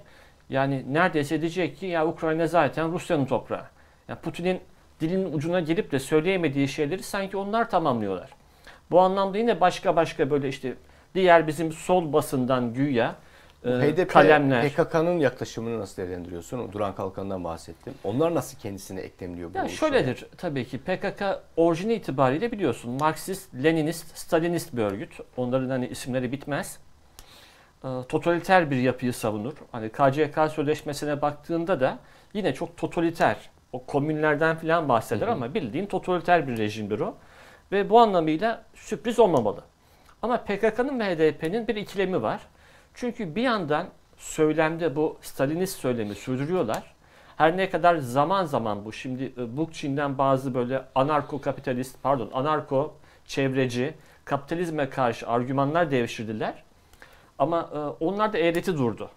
Yani 0.49 0.93
neredeyse 0.93 1.41
diyecek 1.41 1.77
ki 1.77 1.85
ya 1.85 2.07
Ukrayna 2.07 2.47
zaten 2.47 2.91
Rusya'nın 2.91 3.25
toprağı. 3.25 3.65
Yani 4.07 4.19
Putin'in 4.19 4.61
dilinin 5.01 5.33
ucuna 5.33 5.59
gelip 5.59 5.91
de 5.91 5.99
söyleyemediği 5.99 6.67
şeyleri 6.67 7.03
sanki 7.03 7.37
onlar 7.37 7.69
tamamlıyorlar. 7.69 8.29
Bu 8.91 8.99
anlamda 8.99 9.37
yine 9.37 9.61
başka 9.61 9.95
başka 9.95 10.29
böyle 10.29 10.49
işte 10.49 10.73
diğer 11.15 11.47
bizim 11.47 11.71
sol 11.71 12.13
basından 12.13 12.73
güya 12.73 13.15
HDP, 13.71 14.09
kalemler. 14.09 14.69
PKK'nın 14.69 15.19
yaklaşımını 15.19 15.79
nasıl 15.79 15.97
değerlendiriyorsun? 15.97 16.71
Duran 16.71 16.95
Kalkan'dan 16.95 17.43
bahsettim. 17.43 17.93
Onlar 18.03 18.35
nasıl 18.35 18.57
kendisine 18.59 19.01
eklemliyor 19.01 19.53
bu 19.53 19.57
Ya 19.57 19.65
işe? 19.65 19.75
şöyledir 19.75 20.25
tabii 20.37 20.65
ki 20.65 20.77
PKK 20.77 21.23
orijini 21.57 21.93
itibariyle 21.93 22.51
biliyorsun 22.51 22.91
Marksist, 22.91 23.53
Leninist, 23.63 24.17
Stalinist 24.17 24.75
bir 24.75 24.81
örgüt. 24.83 25.13
Onların 25.37 25.69
hani 25.69 25.87
isimleri 25.87 26.31
bitmez. 26.31 26.79
Ee, 27.83 27.87
totaliter 28.09 28.71
bir 28.71 28.75
yapıyı 28.77 29.13
savunur. 29.13 29.53
Hani 29.71 29.89
KCK 29.89 30.51
sözleşmesine 30.55 31.21
baktığında 31.21 31.79
da 31.79 31.99
yine 32.33 32.53
çok 32.53 32.77
totaliter. 32.77 33.37
O 33.73 33.85
komünlerden 33.85 34.55
falan 34.57 34.89
bahseder 34.89 35.27
ama 35.27 35.53
bildiğin 35.53 35.85
totaliter 35.85 36.47
bir 36.47 36.57
rejimdir 36.57 36.99
o. 36.99 37.15
Ve 37.71 37.89
bu 37.89 37.99
anlamıyla 37.99 38.63
sürpriz 38.75 39.19
olmamalı. 39.19 39.61
Ama 40.21 40.37
PKK'nın 40.37 40.99
ve 40.99 41.03
HDP'nin 41.15 41.67
bir 41.67 41.75
ikilemi 41.75 42.21
var. 42.21 42.41
Çünkü 42.99 43.35
bir 43.35 43.41
yandan 43.41 43.87
söylemde 44.17 44.95
bu 44.95 45.17
Stalinist 45.21 45.79
söylemi 45.79 46.15
sürdürüyorlar. 46.15 46.83
Her 47.35 47.57
ne 47.57 47.69
kadar 47.69 47.95
zaman 47.95 48.45
zaman 48.45 48.85
bu 48.85 48.93
şimdi 48.93 49.33
e, 49.37 49.57
Bookchin'den 49.57 50.17
bazı 50.17 50.53
böyle 50.53 50.81
anarko 50.95 51.41
kapitalist 51.41 52.03
pardon 52.03 52.29
anarko 52.33 52.95
çevreci 53.25 53.93
kapitalizme 54.25 54.89
karşı 54.89 55.27
argümanlar 55.27 55.91
devşirdiler. 55.91 56.63
Ama 57.39 57.69
e, 57.73 57.77
onlar 58.03 58.33
da 58.33 58.37
eğreti 58.37 58.77
durdu. 58.77 59.09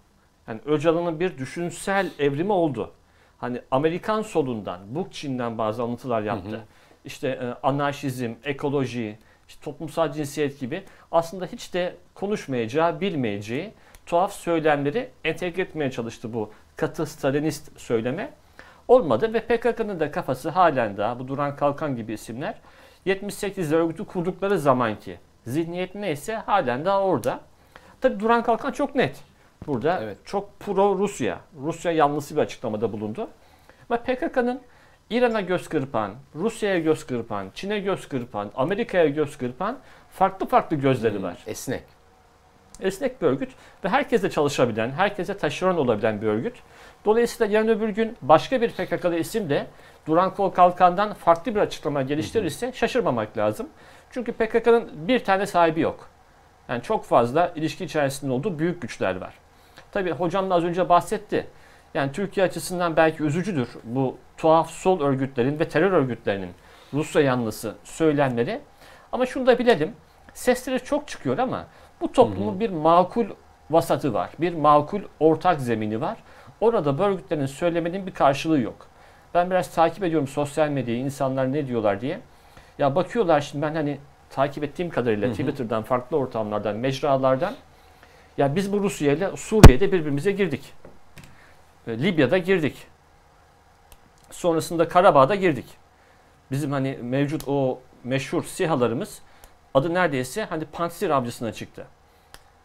Yani 0.47 0.59
Öcalan'ın 0.65 1.19
bir 1.19 1.37
düşünsel 1.37 2.11
evrimi 2.19 2.51
oldu. 2.51 2.91
Hani 3.37 3.61
Amerikan 3.71 4.21
solundan, 4.21 4.95
Bookchin'den 4.95 5.57
bazı 5.57 5.83
alıntılar 5.83 6.21
yaptı. 6.21 6.65
İşte 7.05 7.27
e, 7.27 7.67
anarşizm, 7.67 8.33
ekoloji, 8.43 9.17
işte 9.51 9.63
toplumsal 9.63 10.11
cinsiyet 10.11 10.59
gibi 10.59 10.83
aslında 11.11 11.45
hiç 11.45 11.73
de 11.73 11.95
konuşmayacağı, 12.15 13.01
bilmeyeceği 13.01 13.73
tuhaf 14.05 14.33
söylemleri 14.33 15.09
entegre 15.23 15.61
etmeye 15.61 15.91
çalıştı 15.91 16.33
bu 16.33 16.51
katı 16.75 17.05
Stalinist 17.05 17.79
söyleme. 17.79 18.33
Olmadı 18.87 19.33
ve 19.33 19.39
PKK'nın 19.39 19.99
da 19.99 20.11
kafası 20.11 20.49
halen 20.49 20.97
daha 20.97 21.19
bu 21.19 21.27
Duran 21.27 21.55
Kalkan 21.55 21.95
gibi 21.95 22.13
isimler 22.13 22.55
78'de 23.05 23.75
örgütü 23.75 24.05
kurdukları 24.05 24.59
zamanki 24.59 25.19
zihniyet 25.45 25.95
neyse 25.95 26.35
halen 26.35 26.85
daha 26.85 27.01
orada. 27.01 27.39
Tabi 28.01 28.19
Duran 28.19 28.43
Kalkan 28.43 28.71
çok 28.71 28.95
net. 28.95 29.23
Burada 29.67 29.99
Evet. 30.03 30.17
çok 30.25 30.59
pro 30.59 30.97
Rusya, 30.97 31.39
Rusya 31.63 31.91
yanlısı 31.91 32.35
bir 32.35 32.41
açıklamada 32.41 32.91
bulundu. 32.91 33.27
Ama 33.89 33.99
PKK'nın 33.99 34.61
İran'a 35.11 35.41
göz 35.41 35.69
kırpan, 35.69 36.11
Rusya'ya 36.35 36.79
göz 36.79 37.05
kırpan, 37.05 37.47
Çin'e 37.53 37.79
göz 37.79 38.07
kırpan, 38.07 38.51
Amerika'ya 38.55 39.07
göz 39.07 39.37
kırpan 39.37 39.77
farklı 40.11 40.45
farklı 40.47 40.75
gözleri 40.75 41.23
var. 41.23 41.37
Esnek. 41.47 41.83
Esnek 42.81 43.21
bir 43.21 43.27
örgüt 43.27 43.49
ve 43.83 43.89
herkese 43.89 44.29
çalışabilen, 44.29 44.91
herkese 44.91 45.37
taşeron 45.37 45.77
olabilen 45.77 46.21
bir 46.21 46.27
örgüt. 46.27 46.55
Dolayısıyla 47.05 47.53
yarın 47.53 47.67
öbür 47.67 47.89
gün 47.89 48.17
başka 48.21 48.61
bir 48.61 48.71
PKK'lı 48.71 49.17
isim 49.17 49.49
de 49.49 49.67
Duran 50.07 50.35
Kol 50.35 50.49
Kalkan'dan 50.49 51.13
farklı 51.13 51.55
bir 51.55 51.59
açıklama 51.59 52.01
geliştirirse 52.01 52.71
şaşırmamak 52.73 53.37
lazım. 53.37 53.69
Çünkü 54.11 54.31
PKK'nın 54.31 55.07
bir 55.07 55.23
tane 55.23 55.45
sahibi 55.45 55.79
yok. 55.79 56.09
Yani 56.69 56.81
çok 56.81 57.05
fazla 57.05 57.51
ilişki 57.55 57.85
içerisinde 57.85 58.31
olduğu 58.31 58.59
büyük 58.59 58.81
güçler 58.81 59.21
var. 59.21 59.33
Tabii 59.91 60.11
hocam 60.11 60.49
da 60.49 60.55
az 60.55 60.63
önce 60.63 60.89
bahsetti. 60.89 61.47
Yani 61.93 62.11
Türkiye 62.11 62.45
açısından 62.45 62.95
belki 62.95 63.23
üzücüdür 63.23 63.69
bu 63.83 64.17
tuhaf 64.37 64.69
sol 64.69 65.01
örgütlerin 65.01 65.59
ve 65.59 65.67
terör 65.67 65.91
örgütlerinin 65.91 66.51
Rusya 66.93 67.21
yanlısı 67.21 67.75
söylemleri. 67.83 68.61
Ama 69.11 69.25
şunu 69.25 69.47
da 69.47 69.59
bilelim. 69.59 69.93
Sesleri 70.33 70.79
çok 70.79 71.07
çıkıyor 71.07 71.37
ama 71.37 71.65
bu 72.01 72.11
toplumun 72.11 72.59
bir 72.59 72.69
makul 72.69 73.25
vasatı 73.69 74.13
var. 74.13 74.29
Bir 74.39 74.53
makul 74.53 75.01
ortak 75.19 75.61
zemini 75.61 76.01
var. 76.01 76.17
Orada 76.61 76.97
bu 76.97 77.03
örgütlerin 77.03 77.45
söylemenin 77.45 78.07
bir 78.07 78.13
karşılığı 78.13 78.59
yok. 78.59 78.87
Ben 79.33 79.49
biraz 79.51 79.75
takip 79.75 80.03
ediyorum 80.03 80.27
sosyal 80.27 80.69
medyayı, 80.69 80.99
insanlar 80.99 81.53
ne 81.53 81.67
diyorlar 81.67 82.01
diye. 82.01 82.19
Ya 82.79 82.95
bakıyorlar 82.95 83.41
şimdi 83.41 83.61
ben 83.61 83.75
hani 83.75 83.99
takip 84.29 84.63
ettiğim 84.63 84.89
kadarıyla 84.89 85.31
Twitter'dan, 85.31 85.83
farklı 85.83 86.17
ortamlardan, 86.17 86.75
mecralardan 86.77 87.53
ya 88.37 88.55
biz 88.55 88.73
bu 88.73 88.79
Rusya 88.83 89.13
ile 89.13 89.37
Suriye'de 89.37 89.91
birbirimize 89.91 90.31
girdik. 90.31 90.73
E, 91.87 92.03
Libya'da 92.03 92.37
girdik. 92.37 92.87
Sonrasında 94.31 94.87
Karabağ'da 94.87 95.35
girdik. 95.35 95.65
Bizim 96.51 96.71
hani 96.71 96.99
mevcut 97.01 97.47
o 97.47 97.79
meşhur 98.03 98.43
SİHA'larımız 98.43 99.21
adı 99.73 99.93
neredeyse 99.93 100.43
hani 100.43 100.65
Pantsir 100.65 101.09
avcısına 101.09 101.53
çıktı. 101.53 101.87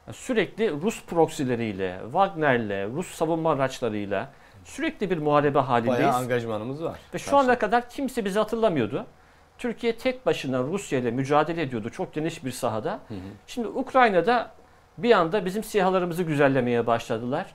Yani 0.07 0.17
Sürekli 0.17 0.71
Rus 0.71 1.05
proksileriyle, 1.05 2.01
Wagner'le, 2.03 2.89
Rus 2.95 3.15
savunma 3.15 3.53
araçlarıyla 3.53 4.33
sürekli 4.65 5.11
bir 5.11 5.19
muharebe 5.19 5.59
halindeyiz. 5.59 5.99
Bayağı 5.99 6.15
angajmanımız 6.15 6.85
var. 6.85 6.99
Ve 7.15 7.19
şu 7.19 7.37
ana 7.37 7.59
kadar 7.59 7.91
kimse 7.91 8.25
bizi 8.25 8.39
hatırlamıyordu. 8.39 9.07
Türkiye 9.59 9.97
tek 9.97 10.27
başına 10.27 10.63
Rusya 10.63 10.99
ile 10.99 11.11
mücadele 11.11 11.63
ediyordu 11.63 11.91
çok 11.91 12.15
geniş 12.15 12.45
bir 12.45 12.51
sahada. 12.51 12.99
Şimdi 13.47 13.69
Ukrayna'da 13.69 14.51
bir 14.99 15.13
anda 15.13 15.45
bizim 15.45 15.65
sihalarımızı 15.65 16.23
güzellemeye 16.23 16.87
başladılar. 16.87 17.47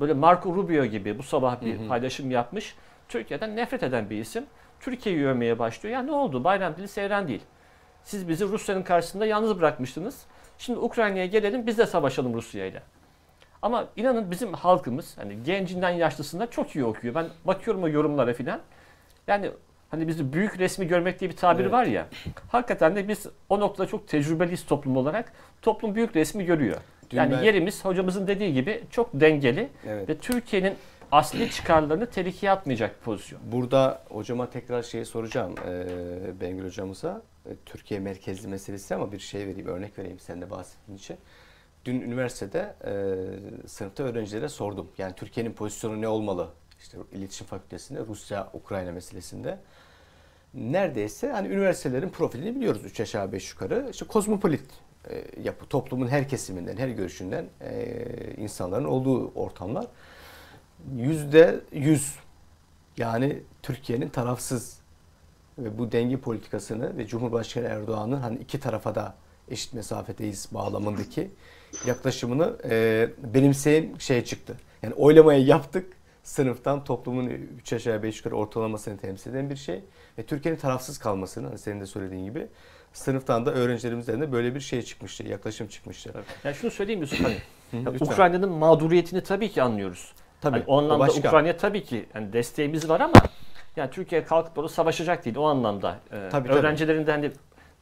Böyle 0.00 0.12
Marco 0.14 0.54
Rubio 0.54 0.84
gibi 0.84 1.18
bu 1.18 1.22
sabah 1.22 1.62
bir 1.62 1.88
paylaşım 1.88 2.30
yapmış. 2.30 2.74
Türkiye'den 3.08 3.56
nefret 3.56 3.82
eden 3.82 4.10
bir 4.10 4.18
isim. 4.18 4.44
Türkiye'yi 4.80 5.26
övmeye 5.26 5.58
başlıyor. 5.58 5.94
Ya 5.94 6.02
ne 6.02 6.12
oldu? 6.12 6.44
Bayram 6.44 6.76
dili 6.76 6.88
seyran 6.88 7.28
değil. 7.28 7.42
Siz 8.02 8.28
bizi 8.28 8.44
Rusya'nın 8.44 8.82
karşısında 8.82 9.26
yalnız 9.26 9.58
bırakmıştınız. 9.58 10.24
Şimdi 10.58 10.78
Ukrayna'ya 10.78 11.26
gelelim 11.26 11.66
biz 11.66 11.78
de 11.78 11.86
savaşalım 11.86 12.34
Rusya 12.34 12.66
ile. 12.66 12.82
Ama 13.62 13.84
inanın 13.96 14.30
bizim 14.30 14.52
halkımız 14.52 15.18
hani 15.18 15.42
gencinden 15.42 15.90
yaşlısından 15.90 16.46
çok 16.46 16.76
iyi 16.76 16.84
okuyor. 16.84 17.14
Ben 17.14 17.26
bakıyorum 17.44 17.82
o 17.82 17.88
yorumlara 17.88 18.32
filan. 18.32 18.60
Yani 19.26 19.50
hani 19.90 20.08
bizde 20.08 20.32
büyük 20.32 20.58
resmi 20.58 20.86
görmek 20.86 21.20
diye 21.20 21.30
bir 21.30 21.36
tabir 21.36 21.62
Evet. 21.62 21.72
var 21.72 21.84
ya. 21.84 22.06
Hakikaten 22.48 22.96
de 22.96 23.08
biz 23.08 23.26
o 23.48 23.60
noktada 23.60 23.88
çok 23.88 24.08
tecrübeliyiz 24.08 24.66
toplum 24.66 24.96
olarak. 24.96 25.32
Toplum 25.62 25.94
büyük 25.94 26.16
resmi 26.16 26.44
görüyor. 26.44 26.76
Dün 27.10 27.16
yani 27.16 27.32
ben- 27.32 27.42
yerimiz 27.42 27.84
hocamızın 27.84 28.26
dediği 28.26 28.54
gibi 28.54 28.84
çok 28.90 29.10
dengeli 29.14 29.68
Evet. 29.86 30.08
ve 30.08 30.18
Türkiye'nin 30.18 30.74
asli 31.12 31.50
çıkarlarını 31.50 32.06
tehlikeye 32.10 32.52
atmayacak 32.52 33.00
bir 33.00 33.04
pozisyon. 33.04 33.40
Burada 33.52 34.02
hocama 34.08 34.50
tekrar 34.50 34.82
şeyi 34.82 35.04
soracağım. 35.04 35.54
Ee, 35.68 36.40
Bengül 36.40 36.64
hocamıza. 36.64 37.22
Ee, 37.46 37.50
Türkiye 37.66 38.00
merkezli 38.00 38.48
meselesi 38.48 38.94
ama 38.94 39.12
bir 39.12 39.18
şey 39.18 39.46
vereyim, 39.46 39.66
örnek 39.66 39.98
vereyim 39.98 40.18
sen 40.18 40.40
de 40.40 40.50
bahsettiğin 40.50 40.98
için. 40.98 41.16
Dün 41.84 42.00
üniversitede 42.00 42.74
e, 42.84 43.68
sınıfta 43.68 44.02
öğrencilere 44.02 44.48
sordum. 44.48 44.88
Yani 44.98 45.14
Türkiye'nin 45.16 45.52
pozisyonu 45.52 46.00
ne 46.00 46.08
olmalı? 46.08 46.48
İşte 46.80 46.98
iletişim 47.12 47.46
fakültesinde 47.46 48.00
Rusya-Ukrayna 48.08 48.92
meselesinde. 48.92 49.58
Neredeyse 50.54 51.30
hani 51.30 51.48
üniversitelerin 51.48 52.08
profilini 52.08 52.56
biliyoruz. 52.56 52.84
Üç 52.84 53.00
aşağı 53.00 53.32
beş 53.32 53.50
yukarı. 53.52 53.88
İşte 53.90 54.04
kozmopolit 54.06 54.64
e, 55.10 55.24
yapı. 55.42 55.66
Toplumun 55.66 56.08
her 56.08 56.28
kesiminden, 56.28 56.76
her 56.76 56.88
görüşünden 56.88 57.46
e, 57.60 57.96
insanların 58.36 58.84
olduğu 58.84 59.32
ortamlar. 59.34 59.86
Yüzde 60.96 61.60
yüz 61.72 62.14
yani 62.96 63.42
Türkiye'nin 63.62 64.08
tarafsız 64.08 64.78
ve 65.58 65.78
bu 65.78 65.92
denge 65.92 66.16
politikasını 66.16 66.96
ve 66.96 67.06
Cumhurbaşkanı 67.06 67.66
Erdoğan'ın 67.66 68.16
hani 68.16 68.38
iki 68.38 68.60
tarafa 68.60 68.94
da 68.94 69.14
eşit 69.48 69.74
mesafedeyiz 69.74 70.48
bağlamındaki 70.52 71.30
yaklaşımını 71.86 72.56
e, 72.64 73.08
benimseyen 73.34 73.94
şey 73.98 74.24
çıktı. 74.24 74.56
Yani 74.82 74.94
oylamayı 74.94 75.44
yaptık. 75.44 75.92
Sınıftan 76.22 76.84
toplumun 76.84 77.26
3 77.26 77.72
aşağı 77.72 78.02
5 78.02 78.16
yukarı 78.16 78.36
ortalamasını 78.36 78.98
temsil 78.98 79.30
eden 79.30 79.50
bir 79.50 79.56
şey. 79.56 79.84
Ve 80.18 80.26
Türkiye'nin 80.26 80.60
tarafsız 80.60 80.98
kalmasını 80.98 81.46
hani 81.46 81.58
senin 81.58 81.80
de 81.80 81.86
söylediğin 81.86 82.24
gibi 82.24 82.48
sınıftan 82.94 83.46
da 83.46 83.54
öğrencilerimizden 83.54 84.20
de 84.20 84.32
böyle 84.32 84.54
bir 84.54 84.60
şey 84.60 84.82
çıkmıştı, 84.82 85.28
yaklaşım 85.28 85.66
çıkmıştı. 85.66 86.12
Yani 86.44 86.54
şunu 86.54 86.70
söyleyeyim 86.70 87.00
Yusuf 87.00 87.20
hani. 87.24 87.36
Ukrayna'nın 88.00 88.52
mağduriyetini 88.52 89.22
tabii 89.22 89.50
ki 89.50 89.62
anlıyoruz. 89.62 90.12
Tabii, 90.40 90.52
Hani 90.58 90.64
o 90.66 90.78
anlamda 90.78 90.98
başka. 90.98 91.28
Ukrayna 91.28 91.56
tabii 91.56 91.84
ki 91.84 92.06
yani 92.14 92.32
desteğimiz 92.32 92.88
var 92.88 93.00
ama 93.00 93.22
yani 93.76 93.90
Türkiye 93.90 94.24
kalkıp 94.24 94.58
orada 94.58 94.68
savaşacak 94.68 95.24
değil 95.24 95.36
o 95.36 95.44
anlamda. 95.44 95.98
Ee, 96.12 96.28
Tabii, 96.30 96.48
tabii. 96.48 96.58
öğrencilerin 96.58 97.06
de 97.06 97.10
hani 97.10 97.30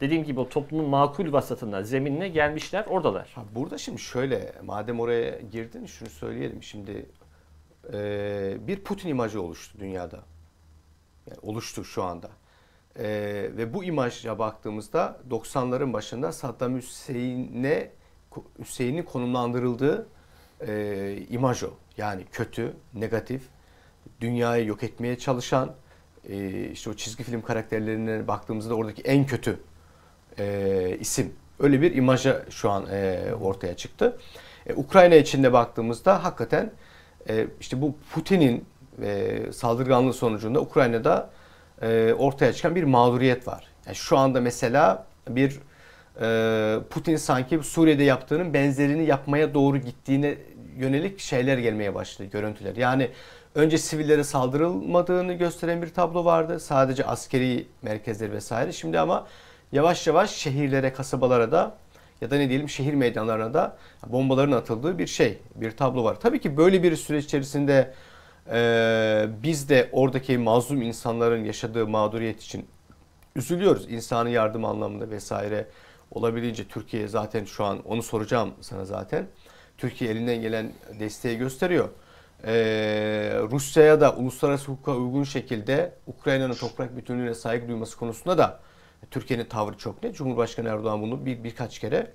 dediğim 0.01 0.23
gibi 0.23 0.39
o 0.39 0.49
toplumun 0.49 0.89
makul 0.89 1.33
vasatına, 1.33 1.83
zeminine 1.83 2.27
gelmişler, 2.27 2.85
oradalar. 2.85 3.29
Ha, 3.35 3.41
burada 3.55 3.77
şimdi 3.77 4.01
şöyle, 4.01 4.53
madem 4.63 4.99
oraya 4.99 5.39
girdin 5.51 5.85
şunu 5.85 6.09
söyleyelim. 6.09 6.63
Şimdi 6.63 7.05
e, 7.93 8.57
bir 8.67 8.79
Putin 8.79 9.09
imajı 9.09 9.41
oluştu 9.41 9.77
dünyada. 9.79 10.19
Yani 11.27 11.39
oluştu 11.41 11.85
şu 11.85 12.03
anda. 12.03 12.29
E, 12.99 13.05
ve 13.57 13.73
bu 13.73 13.83
imaja 13.83 14.39
baktığımızda 14.39 15.19
90'ların 15.29 15.93
başında 15.93 16.31
Saddam 16.31 16.75
Hüseyin'e 16.75 17.91
Hüseyin'in 18.59 19.03
konumlandırıldığı 19.03 20.07
e, 20.67 21.17
imaj 21.29 21.63
o. 21.63 21.69
Yani 21.97 22.25
kötü, 22.31 22.73
negatif, 22.93 23.41
dünyayı 24.21 24.65
yok 24.65 24.83
etmeye 24.83 25.17
çalışan, 25.17 25.71
e, 26.29 26.65
işte 26.69 26.89
o 26.89 26.93
çizgi 26.93 27.23
film 27.23 27.41
karakterlerine 27.41 28.27
baktığımızda 28.27 28.75
oradaki 28.75 29.01
en 29.01 29.25
kötü 29.25 29.59
e, 30.39 30.97
isim. 30.99 31.33
Öyle 31.59 31.81
bir 31.81 31.95
imaja 31.95 32.45
şu 32.49 32.69
an 32.69 32.85
e, 32.91 33.21
ortaya 33.41 33.77
çıktı. 33.77 34.17
E, 34.65 34.73
Ukrayna 34.73 35.15
içinde 35.15 35.53
baktığımızda 35.53 36.23
hakikaten 36.23 36.71
e, 37.29 37.47
işte 37.59 37.81
bu 37.81 37.95
Putin'in 38.13 38.65
e, 39.01 39.39
saldırganlığı 39.53 40.13
sonucunda 40.13 40.61
Ukrayna'da 40.61 41.29
e, 41.81 42.13
ortaya 42.13 42.53
çıkan 42.53 42.75
bir 42.75 42.83
mağduriyet 42.83 43.47
var. 43.47 43.67
Yani 43.85 43.95
şu 43.95 44.17
anda 44.17 44.41
mesela 44.41 45.05
bir 45.29 45.59
e, 46.21 46.79
Putin 46.89 47.15
sanki 47.15 47.59
Suriye'de 47.63 48.03
yaptığının 48.03 48.53
benzerini 48.53 49.05
yapmaya 49.05 49.53
doğru 49.53 49.77
gittiğine 49.77 50.35
yönelik 50.77 51.19
şeyler 51.19 51.57
gelmeye 51.57 51.95
başladı, 51.95 52.29
görüntüler. 52.31 52.75
Yani 52.75 53.09
önce 53.55 53.77
sivillere 53.77 54.23
saldırılmadığını 54.23 55.33
gösteren 55.33 55.81
bir 55.81 55.89
tablo 55.89 56.25
vardı. 56.25 56.59
Sadece 56.59 57.05
askeri 57.05 57.67
merkezler 57.81 58.31
vesaire. 58.31 58.71
Şimdi 58.71 58.99
ama 58.99 59.27
yavaş 59.71 60.07
yavaş 60.07 60.31
şehirlere, 60.31 60.93
kasabalara 60.93 61.51
da 61.51 61.75
ya 62.21 62.31
da 62.31 62.35
ne 62.35 62.49
diyelim 62.49 62.69
şehir 62.69 62.93
meydanlarına 62.93 63.53
da 63.53 63.77
bombaların 64.07 64.51
atıldığı 64.51 64.99
bir 64.99 65.07
şey, 65.07 65.37
bir 65.55 65.71
tablo 65.71 66.03
var. 66.03 66.19
Tabii 66.19 66.41
ki 66.41 66.57
böyle 66.57 66.83
bir 66.83 66.95
süreç 66.95 67.25
içerisinde 67.25 67.93
e, 68.51 69.27
biz 69.43 69.69
de 69.69 69.89
oradaki 69.91 70.37
mazlum 70.37 70.81
insanların 70.81 71.45
yaşadığı 71.45 71.87
mağduriyet 71.87 72.41
için 72.41 72.65
üzülüyoruz. 73.35 73.91
İnsanı 73.91 74.29
yardım 74.29 74.65
anlamında 74.65 75.09
vesaire 75.09 75.67
olabildiğince 76.11 76.67
Türkiye 76.67 77.07
zaten 77.07 77.45
şu 77.45 77.63
an 77.63 77.79
onu 77.85 78.03
soracağım 78.03 78.53
sana 78.61 78.85
zaten. 78.85 79.27
Türkiye 79.77 80.11
elinden 80.11 80.41
gelen 80.41 80.71
desteği 80.99 81.37
gösteriyor. 81.37 81.89
Ee, 82.45 83.39
Rusya'ya 83.51 84.01
da 84.01 84.15
uluslararası 84.15 84.71
hukuka 84.71 84.95
uygun 84.95 85.23
şekilde 85.23 85.93
Ukrayna'nın 86.07 86.53
toprak 86.53 86.97
bütünlüğüne 86.97 87.33
saygı 87.33 87.67
duyması 87.67 87.97
konusunda 87.97 88.37
da 88.37 88.59
Türkiye'nin 89.11 89.45
tavrı 89.45 89.77
çok 89.77 90.03
net. 90.03 90.15
Cumhurbaşkanı 90.15 90.69
Erdoğan 90.69 91.01
bunu 91.01 91.25
bir 91.25 91.43
birkaç 91.43 91.79
kere 91.79 92.11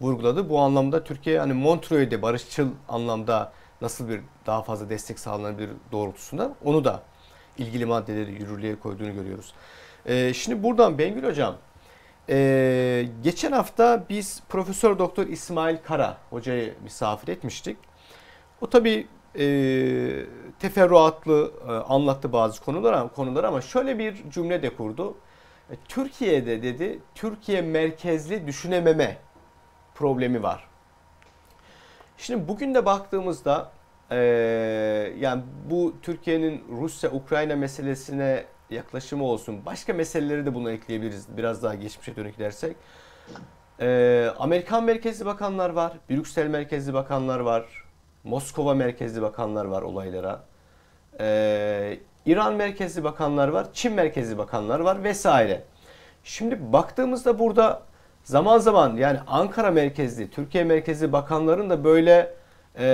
vurguladı. 0.00 0.48
Bu 0.48 0.60
anlamda 0.60 1.04
Türkiye 1.04 1.38
hani 1.38 1.52
Montreux'de 1.52 2.22
barışçıl 2.22 2.68
anlamda 2.88 3.52
nasıl 3.82 4.08
bir 4.08 4.20
daha 4.46 4.62
fazla 4.62 4.90
destek 4.90 5.18
sağlanabilir 5.18 5.70
doğrultusunda 5.92 6.54
onu 6.64 6.84
da 6.84 7.02
ilgili 7.58 7.86
maddeleri 7.86 8.32
yürürlüğe 8.32 8.76
koyduğunu 8.76 9.14
görüyoruz. 9.14 9.54
Ee, 10.06 10.34
şimdi 10.34 10.62
buradan 10.62 10.98
Bengül 10.98 11.24
Hocam 11.24 11.56
ee, 12.28 13.08
geçen 13.22 13.52
hafta 13.52 14.04
biz 14.08 14.42
Profesör 14.48 14.98
Doktor 14.98 15.26
İsmail 15.26 15.76
Kara 15.84 16.16
hocayı 16.30 16.74
misafir 16.82 17.28
etmiştik. 17.28 17.76
O 18.60 18.70
tabi 18.70 19.06
e, 19.38 19.46
teferruatlı 20.58 21.52
e, 21.68 21.72
anlattı 21.72 22.32
bazı 22.32 22.64
konular, 22.64 23.14
konular 23.14 23.44
ama 23.44 23.60
şöyle 23.60 23.98
bir 23.98 24.30
cümle 24.30 24.62
de 24.62 24.76
kurdu. 24.76 25.14
E, 25.70 25.74
Türkiye'de 25.88 26.62
dedi 26.62 26.98
Türkiye 27.14 27.62
merkezli 27.62 28.46
düşünememe 28.46 29.18
problemi 29.94 30.42
var. 30.42 30.71
Şimdi 32.22 32.48
bugün 32.48 32.74
de 32.74 32.86
baktığımızda 32.86 33.70
yani 35.18 35.42
bu 35.70 35.94
Türkiye'nin 36.02 36.64
Rusya-Ukrayna 36.80 37.56
meselesine 37.56 38.44
yaklaşımı 38.70 39.24
olsun. 39.24 39.66
Başka 39.66 39.92
meseleleri 39.92 40.46
de 40.46 40.54
buna 40.54 40.70
ekleyebiliriz. 40.70 41.36
Biraz 41.36 41.62
daha 41.62 41.74
geçmişe 41.74 42.16
dönük 42.16 42.38
dersek. 42.38 42.76
Amerikan 44.38 44.84
merkezli 44.84 45.26
bakanlar 45.26 45.70
var. 45.70 45.92
Brüksel 46.10 46.46
merkezli 46.46 46.94
bakanlar 46.94 47.40
var. 47.40 47.84
Moskova 48.24 48.74
merkezli 48.74 49.22
bakanlar 49.22 49.64
var 49.64 49.82
olaylara. 49.82 50.44
İran 52.26 52.54
merkezli 52.54 53.04
bakanlar 53.04 53.48
var. 53.48 53.66
Çin 53.72 53.92
merkezli 53.92 54.38
bakanlar 54.38 54.80
var 54.80 55.04
vesaire. 55.04 55.62
Şimdi 56.24 56.72
baktığımızda 56.72 57.38
burada 57.38 57.82
zaman 58.24 58.58
zaman 58.58 58.96
yani 58.96 59.18
Ankara 59.26 59.70
merkezli, 59.70 60.30
Türkiye 60.30 60.64
merkezli 60.64 61.12
bakanların 61.12 61.70
da 61.70 61.84
böyle 61.84 62.34
e, 62.78 62.84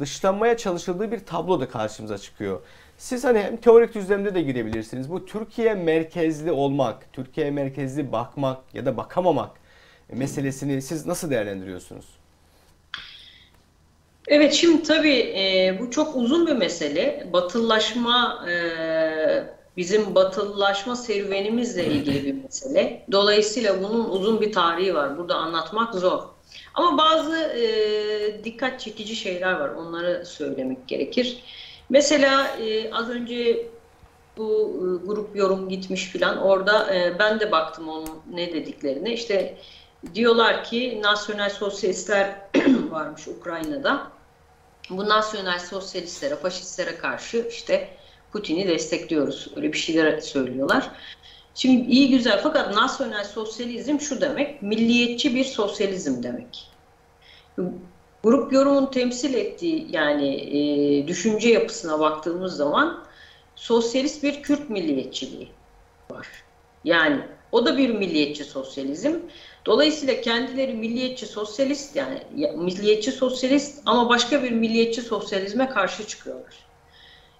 dışlanmaya 0.00 0.56
çalışıldığı 0.56 1.12
bir 1.12 1.18
tablo 1.18 1.60
da 1.60 1.68
karşımıza 1.68 2.18
çıkıyor. 2.18 2.60
Siz 2.98 3.24
hani 3.24 3.38
hem 3.38 3.56
teorik 3.56 3.94
düzlemde 3.94 4.34
de 4.34 4.42
girebilirsiniz. 4.42 5.10
Bu 5.10 5.26
Türkiye 5.26 5.74
merkezli 5.74 6.52
olmak, 6.52 7.12
Türkiye 7.12 7.50
merkezli 7.50 8.12
bakmak 8.12 8.58
ya 8.74 8.86
da 8.86 8.96
bakamamak 8.96 9.50
meselesini 10.12 10.82
siz 10.82 11.06
nasıl 11.06 11.30
değerlendiriyorsunuz? 11.30 12.06
Evet 14.28 14.52
şimdi 14.52 14.82
tabii 14.82 15.18
e, 15.18 15.76
bu 15.80 15.90
çok 15.90 16.16
uzun 16.16 16.46
bir 16.46 16.56
mesele. 16.56 17.26
Batıllaşma 17.32 18.46
e, 18.50 19.55
bizim 19.76 20.14
batıllaşma 20.14 20.96
serüvenimizle 20.96 21.86
ilgili 21.86 22.24
bir 22.24 22.42
mesele. 22.42 23.06
Dolayısıyla 23.12 23.82
bunun 23.82 24.10
uzun 24.10 24.40
bir 24.40 24.52
tarihi 24.52 24.94
var. 24.94 25.18
Burada 25.18 25.34
anlatmak 25.34 25.94
zor. 25.94 26.22
Ama 26.74 26.98
bazı 26.98 27.36
e, 27.36 28.44
dikkat 28.44 28.80
çekici 28.80 29.16
şeyler 29.16 29.52
var. 29.52 29.68
Onları 29.68 30.26
söylemek 30.26 30.88
gerekir. 30.88 31.42
Mesela 31.88 32.46
e, 32.46 32.92
az 32.92 33.10
önce 33.10 33.66
bu 34.36 34.76
e, 34.76 35.06
grup 35.06 35.36
yorum 35.36 35.68
gitmiş 35.68 36.04
filan 36.04 36.38
orada 36.38 36.94
e, 36.94 37.18
ben 37.18 37.40
de 37.40 37.52
baktım 37.52 37.88
onun 37.88 38.22
ne 38.32 38.52
dediklerine. 38.52 39.12
İşte 39.12 39.58
diyorlar 40.14 40.64
ki 40.64 41.00
nasyonel 41.02 41.50
sosyalistler 41.50 42.36
varmış 42.90 43.28
Ukrayna'da. 43.28 44.06
Bu 44.90 45.08
nasyonel 45.08 45.58
sosyalistlere, 45.58 46.36
faşistlere 46.36 46.96
karşı 46.96 47.46
işte 47.50 47.88
Putin'i 48.32 48.68
destekliyoruz. 48.68 49.48
Öyle 49.56 49.72
bir 49.72 49.78
şeyler 49.78 50.20
söylüyorlar. 50.20 50.90
Şimdi 51.54 51.90
iyi 51.90 52.10
güzel 52.10 52.40
fakat 52.42 52.74
nasyonel 52.74 53.24
sosyalizm 53.24 54.00
şu 54.00 54.20
demek, 54.20 54.62
milliyetçi 54.62 55.34
bir 55.34 55.44
sosyalizm 55.44 56.22
demek 56.22 56.70
grup 58.26 58.52
yorumun 58.52 58.86
temsil 58.86 59.34
ettiği 59.34 59.86
yani 59.90 60.34
e, 60.34 61.08
düşünce 61.08 61.48
yapısına 61.48 62.00
baktığımız 62.00 62.56
zaman 62.56 63.04
sosyalist 63.56 64.22
bir 64.22 64.42
Kürt 64.42 64.70
milliyetçiliği 64.70 65.48
var. 66.10 66.28
Yani 66.84 67.20
o 67.52 67.66
da 67.66 67.78
bir 67.78 67.90
milliyetçi 67.90 68.44
sosyalizm. 68.44 69.14
Dolayısıyla 69.66 70.20
kendileri 70.20 70.74
milliyetçi 70.74 71.26
sosyalist 71.26 71.96
yani 71.96 72.22
milliyetçi 72.56 73.12
sosyalist 73.12 73.82
ama 73.86 74.08
başka 74.08 74.42
bir 74.42 74.50
milliyetçi 74.50 75.02
sosyalizme 75.02 75.68
karşı 75.68 76.06
çıkıyorlar. 76.06 76.65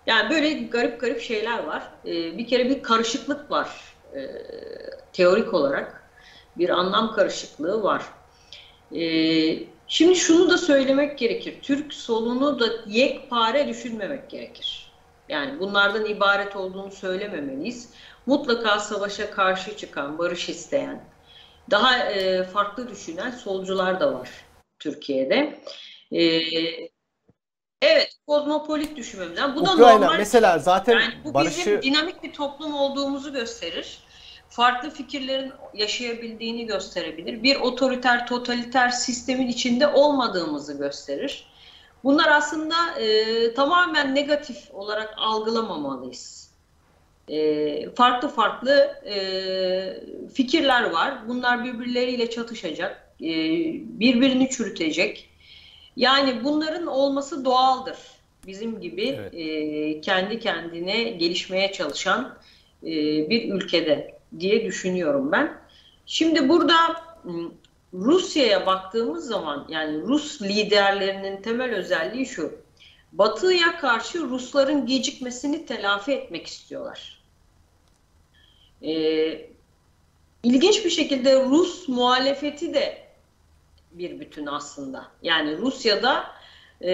Yani 0.06 0.30
böyle 0.30 0.52
garip 0.52 1.00
garip 1.00 1.20
şeyler 1.20 1.64
var. 1.64 1.82
Ee, 2.06 2.38
bir 2.38 2.46
kere 2.46 2.70
bir 2.70 2.82
karışıklık 2.82 3.50
var 3.50 3.70
ee, 4.14 4.26
teorik 5.12 5.54
olarak. 5.54 6.02
Bir 6.58 6.68
anlam 6.68 7.14
karışıklığı 7.14 7.82
var. 7.82 8.02
Ee, 8.94 9.66
Şimdi 9.88 10.16
şunu 10.16 10.50
da 10.50 10.58
söylemek 10.58 11.18
gerekir. 11.18 11.58
Türk 11.62 11.94
solunu 11.94 12.60
da 12.60 12.66
yekpare 12.86 13.68
düşünmemek 13.68 14.30
gerekir. 14.30 14.92
Yani 15.28 15.60
bunlardan 15.60 16.06
ibaret 16.06 16.56
olduğunu 16.56 16.90
söylememeliyiz. 16.90 17.90
Mutlaka 18.26 18.78
savaşa 18.78 19.30
karşı 19.30 19.76
çıkan, 19.76 20.18
barış 20.18 20.48
isteyen, 20.48 21.04
daha 21.70 21.98
e, 21.98 22.44
farklı 22.44 22.88
düşünen 22.88 23.30
solcular 23.30 24.00
da 24.00 24.14
var 24.14 24.30
Türkiye'de. 24.78 25.60
E, 26.12 26.40
evet, 27.82 28.16
kozmopolit 28.26 28.96
düşünmemiz. 28.96 29.38
Yani 29.38 29.56
bu 29.56 29.60
Ukrayna, 29.60 29.78
da 29.78 29.98
normal. 29.98 30.18
mesela 30.18 30.58
zaten 30.58 30.92
yani 30.92 31.14
bu 31.24 31.34
barışı... 31.34 31.58
bizim 31.58 31.82
dinamik 31.82 32.22
bir 32.22 32.32
toplum 32.32 32.74
olduğumuzu 32.74 33.32
gösterir 33.32 34.06
farklı 34.56 34.90
fikirlerin 34.90 35.52
yaşayabildiğini 35.74 36.66
gösterebilir. 36.66 37.42
Bir 37.42 37.56
otoriter, 37.56 38.26
totaliter 38.26 38.88
sistemin 38.88 39.48
içinde 39.48 39.88
olmadığımızı 39.88 40.78
gösterir. 40.78 41.46
Bunlar 42.04 42.28
aslında 42.28 42.74
e, 43.00 43.54
tamamen 43.54 44.14
negatif 44.14 44.56
olarak 44.72 45.14
algılamamalıyız. 45.16 46.50
E, 47.28 47.90
farklı 47.90 48.28
farklı 48.28 48.72
e, 49.06 49.16
fikirler 50.34 50.90
var. 50.90 51.28
Bunlar 51.28 51.64
birbirleriyle 51.64 52.30
çatışacak, 52.30 53.12
e, 53.20 53.28
birbirini 54.00 54.50
çürütecek. 54.50 55.30
Yani 55.96 56.44
bunların 56.44 56.86
olması 56.86 57.44
doğaldır. 57.44 57.96
Bizim 58.46 58.80
gibi 58.80 59.06
evet. 59.06 59.34
e, 59.34 60.00
kendi 60.00 60.40
kendine 60.40 61.02
gelişmeye 61.02 61.72
çalışan 61.72 62.38
e, 62.82 62.90
bir 63.30 63.52
ülkede 63.52 64.14
diye 64.40 64.64
düşünüyorum 64.64 65.32
ben. 65.32 65.58
Şimdi 66.06 66.48
burada 66.48 66.74
ım, 67.24 67.54
Rusya'ya 67.94 68.66
baktığımız 68.66 69.26
zaman 69.26 69.66
yani 69.68 70.02
Rus 70.02 70.42
liderlerinin 70.42 71.42
temel 71.42 71.74
özelliği 71.74 72.26
şu. 72.26 72.66
Batı'ya 73.12 73.78
karşı 73.80 74.20
Rusların 74.22 74.86
gecikmesini 74.86 75.66
telafi 75.66 76.12
etmek 76.12 76.46
istiyorlar. 76.46 77.22
Ee, 78.82 79.46
ilginç 80.42 80.84
bir 80.84 80.90
şekilde 80.90 81.44
Rus 81.44 81.88
muhalefeti 81.88 82.74
de 82.74 83.05
bir 83.98 84.20
bütün 84.20 84.46
aslında. 84.46 85.04
Yani 85.22 85.58
Rusya'da 85.58 86.24
e, 86.80 86.90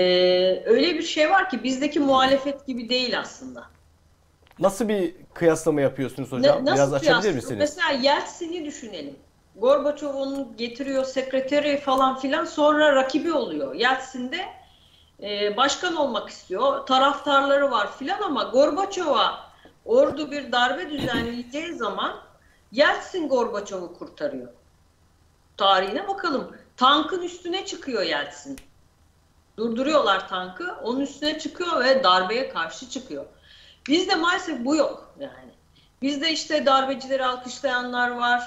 öyle 0.67 0.95
bir 0.95 1.03
şey 1.03 1.31
var 1.31 1.51
ki 1.51 1.65
bizdeki 1.65 2.01
muhalefet 2.01 2.67
gibi 2.67 2.89
değil 2.89 3.19
aslında. 3.21 3.65
Nasıl 4.59 4.89
bir 4.89 5.15
kıyaslama 5.35 5.81
yapıyorsunuz 5.81 6.33
hocam? 6.33 6.65
Ne- 6.65 6.73
Biraz 6.75 6.93
açabilir 6.93 7.35
misiniz? 7.35 7.57
Mesela 7.59 7.91
Yeltsin'i 7.91 8.65
düşünelim. 8.65 9.17
Gorbaçov 9.57 10.15
onu 10.15 10.49
getiriyor 10.57 11.05
sekreteri 11.05 11.77
falan 11.81 12.19
filan 12.19 12.45
sonra 12.45 12.95
rakibi 12.97 13.33
oluyor. 13.33 13.75
Yeltsin 13.75 14.33
de 14.33 14.39
e, 15.23 15.57
başkan 15.57 15.97
olmak 15.97 16.29
istiyor. 16.29 16.87
Taraftarları 16.87 17.71
var 17.71 17.99
filan 17.99 18.23
ama 18.23 18.43
Gorbaçov'a 18.45 19.53
ordu 19.85 20.31
bir 20.31 20.53
darbe 20.53 20.91
düzenleyeceği 20.91 21.73
zaman 21.75 22.17
Yeltsin 22.73 23.29
Gorbaçov'u 23.29 23.99
kurtarıyor. 23.99 24.49
Tarihine 25.57 26.09
bakalım. 26.09 26.57
Tankın 26.83 27.23
üstüne 27.23 27.67
çıkıyor 27.67 28.03
Yeltsin. 28.03 28.61
Durduruyorlar 29.57 30.29
tankı. 30.29 30.75
Onun 30.83 31.01
üstüne 31.01 31.39
çıkıyor 31.39 31.85
ve 31.85 32.05
darbeye 32.05 32.49
karşı 32.49 32.91
çıkıyor. 32.91 33.25
Bizde 33.89 34.15
maalesef 34.15 34.65
bu 34.65 34.77
yok 34.77 35.15
yani. 35.21 35.53
Bizde 36.03 36.33
işte 36.33 36.67
darbecileri 36.67 37.25
alkışlayanlar 37.25 38.11
var. 38.11 38.43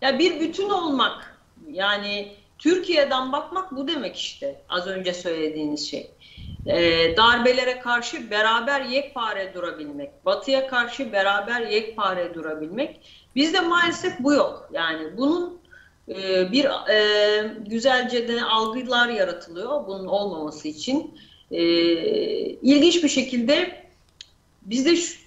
Ya 0.00 0.18
bir 0.18 0.40
bütün 0.40 0.70
olmak 0.70 1.38
yani 1.70 2.36
Türkiye'den 2.58 3.32
bakmak 3.32 3.76
bu 3.76 3.88
demek 3.88 4.16
işte 4.16 4.62
az 4.68 4.86
önce 4.86 5.14
söylediğiniz 5.14 5.90
şey. 5.90 6.10
Ee, 6.66 7.16
darbelere 7.16 7.80
karşı 7.80 8.30
beraber 8.30 8.80
yekpare 8.80 9.54
durabilmek, 9.54 10.24
batıya 10.24 10.68
karşı 10.68 11.12
beraber 11.12 11.60
yekpare 11.60 12.34
durabilmek. 12.34 13.00
Bizde 13.34 13.60
maalesef 13.60 14.20
bu 14.20 14.32
yok. 14.32 14.68
Yani 14.72 15.16
bunun 15.16 15.67
e, 16.08 16.52
bir 16.52 16.64
e, 16.90 17.54
güzelce 17.66 18.28
de 18.28 18.42
algılar 18.42 19.08
yaratılıyor 19.08 19.86
bunun 19.86 20.06
olmaması 20.06 20.68
için. 20.68 21.18
E, 21.50 21.62
ilginç 22.62 23.04
bir 23.04 23.08
şekilde 23.08 23.84
bizde 24.62 24.96
şu, 24.96 25.18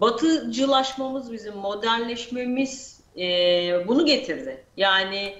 batıcılaşmamız, 0.00 1.32
bizim 1.32 1.56
modernleşmemiz 1.56 3.00
e, 3.18 3.24
bunu 3.88 4.06
getirdi. 4.06 4.64
Yani 4.76 5.34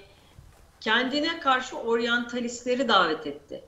kendine 0.81 1.39
karşı 1.39 1.77
oryantalistleri 1.77 2.87
davet 2.87 3.27
etti. 3.27 3.63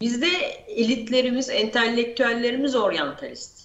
Bizde 0.00 0.28
elitlerimiz, 0.68 1.50
entelektüellerimiz 1.50 2.76
oryantalist. 2.76 3.64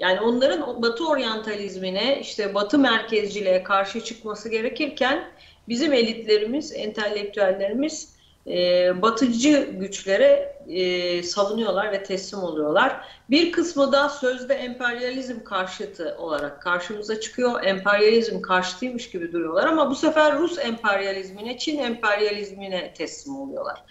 Yani 0.00 0.20
onların 0.20 0.82
batı 0.82 1.08
oryantalizmine, 1.08 2.20
işte 2.20 2.54
batı 2.54 2.78
merkezciliğe 2.78 3.62
karşı 3.62 4.04
çıkması 4.04 4.48
gerekirken 4.48 5.30
bizim 5.68 5.92
elitlerimiz, 5.92 6.72
entelektüellerimiz 6.72 8.18
e, 8.46 9.02
batıcı 9.02 9.68
güçlere 9.72 10.58
e, 10.68 11.22
savunuyorlar 11.22 11.92
ve 11.92 12.02
teslim 12.02 12.40
oluyorlar. 12.40 13.00
Bir 13.30 13.52
kısmı 13.52 13.92
da 13.92 14.08
sözde 14.08 14.54
emperyalizm 14.54 15.44
karşıtı 15.44 16.16
olarak 16.18 16.62
karşımıza 16.62 17.20
çıkıyor. 17.20 17.64
Emperyalizm 17.64 18.42
karşıtıymış 18.42 19.10
gibi 19.10 19.32
duruyorlar 19.32 19.66
ama 19.66 19.90
bu 19.90 19.94
sefer 19.94 20.38
Rus 20.38 20.58
emperyalizmine, 20.58 21.58
Çin 21.58 21.78
emperyalizmine 21.78 22.94
teslim 22.94 23.36
oluyorlar. 23.36 23.84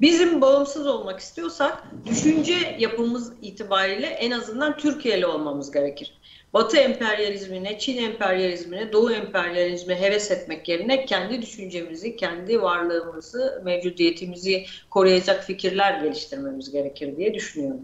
Bizim 0.00 0.40
bağımsız 0.40 0.86
olmak 0.86 1.20
istiyorsak 1.20 1.82
düşünce 2.06 2.76
yapımız 2.78 3.32
itibariyle 3.42 4.06
en 4.06 4.30
azından 4.30 4.76
Türkiye'li 4.76 5.26
olmamız 5.26 5.70
gerekir. 5.70 6.19
Batı 6.54 6.76
emperyalizmine, 6.76 7.78
Çin 7.78 8.02
emperyalizmine, 8.02 8.92
Doğu 8.92 9.12
emperyalizmine 9.12 10.00
heves 10.00 10.30
etmek 10.30 10.68
yerine 10.68 11.04
kendi 11.04 11.42
düşüncemizi, 11.42 12.16
kendi 12.16 12.62
varlığımızı, 12.62 13.62
mevcudiyetimizi 13.64 14.64
koruyacak 14.90 15.44
fikirler 15.44 16.00
geliştirmemiz 16.00 16.70
gerekir 16.70 17.16
diye 17.16 17.34
düşünüyorum. 17.34 17.80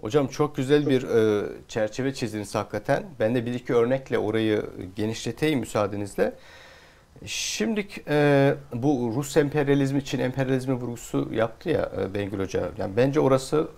Hocam 0.00 0.28
çok 0.28 0.56
güzel 0.56 0.86
bir 0.86 1.02
e, 1.02 1.46
çerçeve 1.68 2.14
çizdiniz 2.14 2.54
hakikaten. 2.54 3.04
Ben 3.20 3.34
de 3.34 3.46
bir 3.46 3.54
iki 3.54 3.74
örnekle 3.74 4.18
orayı 4.18 4.62
genişleteyim 4.96 5.58
müsaadenizle. 5.60 6.32
Şimdi 7.26 7.86
e, 8.08 8.54
bu 8.74 9.12
Rus 9.16 9.36
emperyalizmi, 9.36 10.04
Çin 10.04 10.20
emperyalizmi 10.20 10.74
vurgusu 10.74 11.28
yaptı 11.32 11.68
ya 11.68 11.92
e, 12.00 12.14
Bengül 12.14 12.38
Hoca. 12.38 12.70
Yani 12.78 12.96
bence 12.96 13.20
orası 13.20 13.68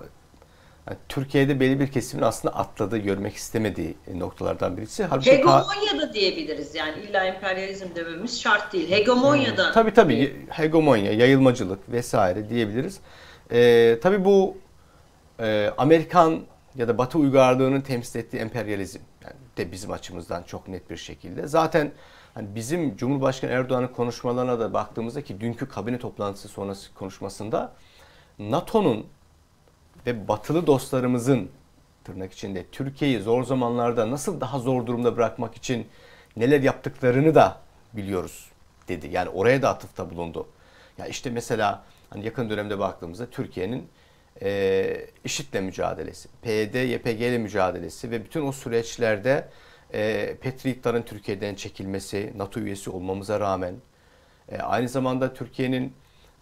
yani 0.89 0.99
Türkiye'de 1.09 1.61
belli 1.61 1.81
bir 1.81 1.87
kesimin 1.93 2.23
aslında 2.23 2.55
atladığı, 2.57 2.99
görmek 2.99 3.35
istemediği 3.37 3.95
noktalardan 4.15 4.77
birisi. 4.77 5.05
Halbuki 5.05 5.31
ka- 5.31 5.35
Hegemonya 5.37 6.09
da 6.09 6.15
diyebiliriz 6.15 6.75
yani 6.75 7.03
illa 7.03 7.25
emperyalizm 7.25 7.87
dememiz 7.95 8.41
şart 8.41 8.73
değil. 8.73 8.91
Hegemonya 8.91 9.57
da. 9.57 9.73
Tabii 9.73 9.95
tabii 9.95 10.47
hegemonya, 10.51 11.13
yayılmacılık 11.13 11.93
vesaire 11.93 12.49
diyebiliriz. 12.49 13.01
Ee, 13.53 13.99
tabii 14.03 14.25
bu 14.25 14.57
e, 15.41 15.71
Amerikan 15.79 16.41
ya 16.75 16.89
da 16.89 16.99
Batı 16.99 17.19
uygarlığının 17.19 17.81
temsil 17.81 18.21
ettiği 18.21 18.37
emperyalizm 18.37 19.01
yani 19.25 19.35
de 19.57 19.73
bizim 19.73 19.91
açımızdan 19.91 20.43
çok 20.43 20.69
net 20.69 20.91
bir 20.91 20.97
şekilde. 20.97 21.47
Zaten 21.47 21.93
hani 22.35 22.55
bizim 22.55 22.97
Cumhurbaşkanı 22.97 23.51
Erdoğan'ın 23.51 23.89
konuşmalarına 23.89 24.61
da 24.61 24.73
baktığımızda 24.73 25.23
ki 25.23 25.41
dünkü 25.41 25.69
kabine 25.69 25.99
toplantısı 25.99 26.49
sonrası 26.49 26.95
konuşmasında 26.95 27.73
NATO'nun 28.39 29.07
ve 30.07 30.29
batılı 30.29 30.67
dostlarımızın 30.67 31.51
tırnak 32.05 32.33
içinde 32.33 32.67
Türkiye'yi 32.73 33.21
zor 33.21 33.45
zamanlarda 33.45 34.11
nasıl 34.11 34.41
daha 34.41 34.59
zor 34.59 34.87
durumda 34.87 35.17
bırakmak 35.17 35.55
için 35.55 35.87
neler 36.37 36.61
yaptıklarını 36.61 37.35
da 37.35 37.61
biliyoruz 37.93 38.51
dedi. 38.89 39.09
Yani 39.13 39.29
oraya 39.29 39.63
da 39.63 39.69
atıfta 39.69 40.11
bulundu. 40.11 40.47
Ya 40.99 41.07
işte 41.07 41.31
mesela 41.31 41.85
hani 42.11 42.25
yakın 42.25 42.51
dönemde 42.51 42.79
baktığımızda 42.79 43.31
Türkiye'nin 43.31 43.89
e, 44.43 45.07
IŞİD'le 45.25 45.61
mücadelesi, 45.61 46.29
PYD, 46.43 46.75
YPG 46.75 47.21
ile 47.21 47.39
mücadelesi 47.39 48.11
ve 48.11 48.25
bütün 48.25 48.47
o 48.47 48.53
süreçlerde 48.53 49.49
e, 49.95 50.35
Patriotların 50.43 51.03
Türkiye'den 51.03 51.55
çekilmesi, 51.55 52.33
NATO 52.37 52.61
üyesi 52.61 52.91
olmamıza 52.91 53.41
rağmen 53.41 53.75
e, 54.49 54.59
aynı 54.59 54.89
zamanda 54.89 55.35
Türkiye'nin 55.35 55.93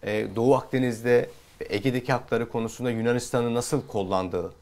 e, 0.03 0.27
Doğu 0.37 0.55
Akdeniz'de 0.55 1.31
Ege'deki 1.68 2.12
hakları 2.12 2.49
konusunda 2.49 2.90
Yunanistan'ın 2.90 3.55
nasıl 3.55 3.87
kollandığı, 3.87 4.53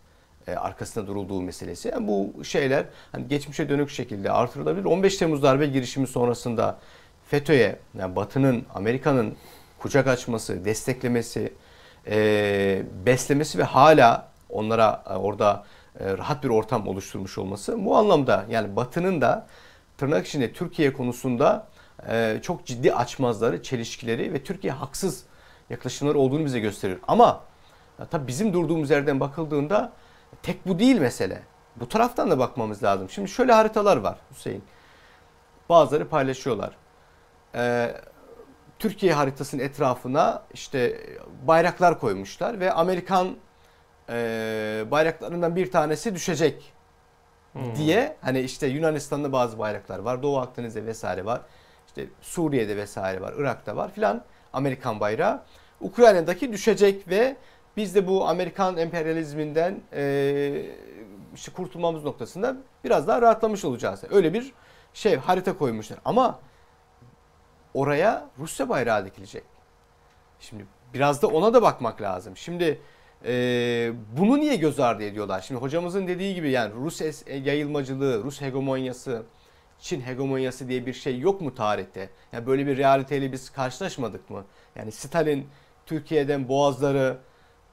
e, 0.47 0.55
arkasında 0.55 1.07
durulduğu 1.07 1.43
meselesi. 1.43 1.89
Yani 1.89 2.09
bu 2.09 2.45
şeyler 2.45 2.85
hani 3.13 3.29
geçmişe 3.29 3.69
dönük 3.69 3.91
şekilde 3.91 4.31
artırılabilir. 4.31 4.85
15 4.85 5.17
Temmuz 5.17 5.43
darbe 5.43 5.67
girişimi 5.67 6.07
sonrasında 6.07 6.79
FETÖ'ye, 7.27 7.79
yani 7.99 8.17
Batı'nın, 8.17 8.65
Amerika'nın 8.75 9.37
kucak 9.79 10.07
açması, 10.07 10.65
desteklemesi, 10.65 11.53
e, 12.07 12.83
beslemesi 13.07 13.59
ve 13.59 13.63
hala 13.63 14.29
onlara 14.51 15.05
e, 15.11 15.13
orada 15.13 15.65
rahat 16.01 16.45
bir 16.45 16.49
ortam 16.49 16.89
oluşturmuş 16.89 17.39
olması 17.39 17.85
bu 17.85 17.97
anlamda 17.97 18.45
yani 18.51 18.77
Batı'nın 18.77 19.21
da 19.21 19.47
tırnak 19.97 20.27
içinde 20.27 20.53
Türkiye 20.53 20.93
konusunda 20.93 21.67
çok 22.43 22.67
ciddi 22.67 22.95
açmazları, 22.95 23.63
çelişkileri 23.63 24.33
ve 24.33 24.45
Türkiye 24.45 24.73
haksız 24.73 25.25
yaklaşımları 25.71 26.19
olduğunu 26.19 26.45
bize 26.45 26.61
gösterir. 26.61 26.99
Ama 27.09 27.45
tabii 28.11 28.27
bizim 28.27 28.53
durduğumuz 28.53 28.91
yerden 28.91 29.21
bakıldığında 29.21 29.93
tek 30.43 30.67
bu 30.67 30.79
değil 30.79 31.01
mesele. 31.01 31.43
Bu 31.77 31.89
taraftan 31.89 32.31
da 32.31 32.39
bakmamız 32.39 32.83
lazım. 32.83 33.11
Şimdi 33.11 33.29
şöyle 33.29 33.53
haritalar 33.53 33.97
var 33.97 34.19
Hüseyin. 34.31 34.65
Bazıları 35.69 36.09
paylaşıyorlar. 36.09 36.77
Ee, 37.55 37.95
Türkiye 38.79 39.13
haritasının 39.13 39.63
etrafına 39.63 40.43
işte 40.55 41.01
bayraklar 41.47 42.01
koymuşlar 42.01 42.61
ve 42.61 42.73
Amerikan 42.73 43.37
e, 44.09 44.85
bayraklarından 44.91 45.57
bir 45.57 45.71
tanesi 45.71 46.15
düşecek 46.15 46.73
diye 47.77 48.17
hani 48.21 48.41
işte 48.41 48.67
Yunanistan'da 48.67 49.33
bazı 49.33 49.59
bayraklar 49.59 49.99
var, 49.99 50.23
Doğu 50.23 50.39
Akdeniz'de 50.39 50.87
vesaire 50.87 51.25
var. 51.25 51.41
İşte 51.87 52.07
Suriye'de 52.21 52.77
vesaire 52.77 53.21
var, 53.21 53.35
Irak'ta 53.39 53.77
var 53.77 53.91
filan 53.93 54.25
Amerikan 54.53 55.01
bayrağı. 55.01 55.43
Ukrayna'daki 55.81 56.53
düşecek 56.53 57.09
ve 57.09 57.37
biz 57.77 57.95
de 57.95 58.07
bu 58.07 58.29
Amerikan 58.29 58.77
emperyalizminden 58.77 59.81
e, 59.93 60.67
işte 61.35 61.53
kurtulmamız 61.53 62.05
noktasında 62.05 62.57
biraz 62.85 63.09
daha 63.09 63.23
rahatlamış 63.23 63.65
olacağız. 63.65 64.01
Öyle 64.11 64.35
bir 64.35 64.53
şey 64.95 65.17
harita 65.17 65.59
koymuşlar. 65.59 65.99
Ama 66.05 66.39
oraya 67.75 68.27
Rusya 68.39 68.69
bayrağı 68.69 69.07
dikilecek. 69.07 69.45
Şimdi 70.41 70.67
biraz 70.95 71.23
da 71.23 71.27
ona 71.27 71.55
da 71.55 71.63
bakmak 71.63 72.03
lazım. 72.03 72.37
Şimdi 72.37 72.81
e, 73.25 73.93
bunu 74.19 74.41
niye 74.41 74.57
göz 74.57 74.81
ardı 74.81 75.03
ediyorlar? 75.03 75.41
Şimdi 75.41 75.61
hocamızın 75.61 76.07
dediği 76.07 76.35
gibi 76.35 76.51
yani 76.51 76.75
Rus 76.75 77.01
es- 77.01 77.49
yayılmacılığı, 77.49 78.25
Rus 78.25 78.41
hegemonyası, 78.41 79.23
Çin 79.81 80.01
hegemonyası 80.01 80.69
diye 80.69 80.87
bir 80.87 80.93
şey 80.93 81.19
yok 81.19 81.41
mu 81.41 81.55
tarihte? 81.55 82.11
Yani 82.33 82.47
böyle 82.47 82.67
bir 82.67 82.77
realiteyle 82.77 83.33
biz 83.33 83.51
karşılaşmadık 83.51 84.31
mı? 84.31 84.45
Yani 84.77 84.93
Stalin 84.93 85.47
Türkiye'den 85.89 86.49
Boğazları, 86.49 87.19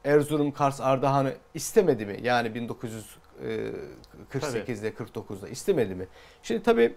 Erzurum, 0.05 0.51
Kars, 0.51 0.81
Ardahan'ı 0.81 1.33
istemedi 1.53 2.05
mi? 2.05 2.19
Yani 2.23 2.47
1948'de, 2.47 4.89
49'da 4.89 5.47
istemedi 5.47 5.95
mi? 5.95 6.07
Şimdi 6.43 6.63
tabii 6.63 6.95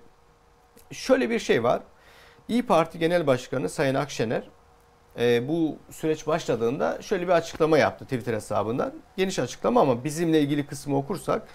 şöyle 0.91 1.31
bir 1.31 1.39
şey 1.39 1.63
var. 1.63 1.83
İyi 2.49 2.67
Parti 2.67 2.99
Genel 2.99 3.27
Başkanı 3.27 3.69
Sayın 3.69 3.95
Akşener 3.95 4.49
e, 5.19 5.49
bu 5.49 5.77
süreç 5.91 6.27
başladığında 6.27 7.03
şöyle 7.03 7.23
bir 7.23 7.33
açıklama 7.33 7.79
yaptı 7.79 8.05
Twitter 8.05 8.35
hesabından. 8.35 8.95
Geniş 9.17 9.39
açıklama 9.39 9.81
ama 9.81 10.05
bizimle 10.05 10.41
ilgili 10.41 10.67
kısmı 10.67 10.97
okursak 10.97 11.49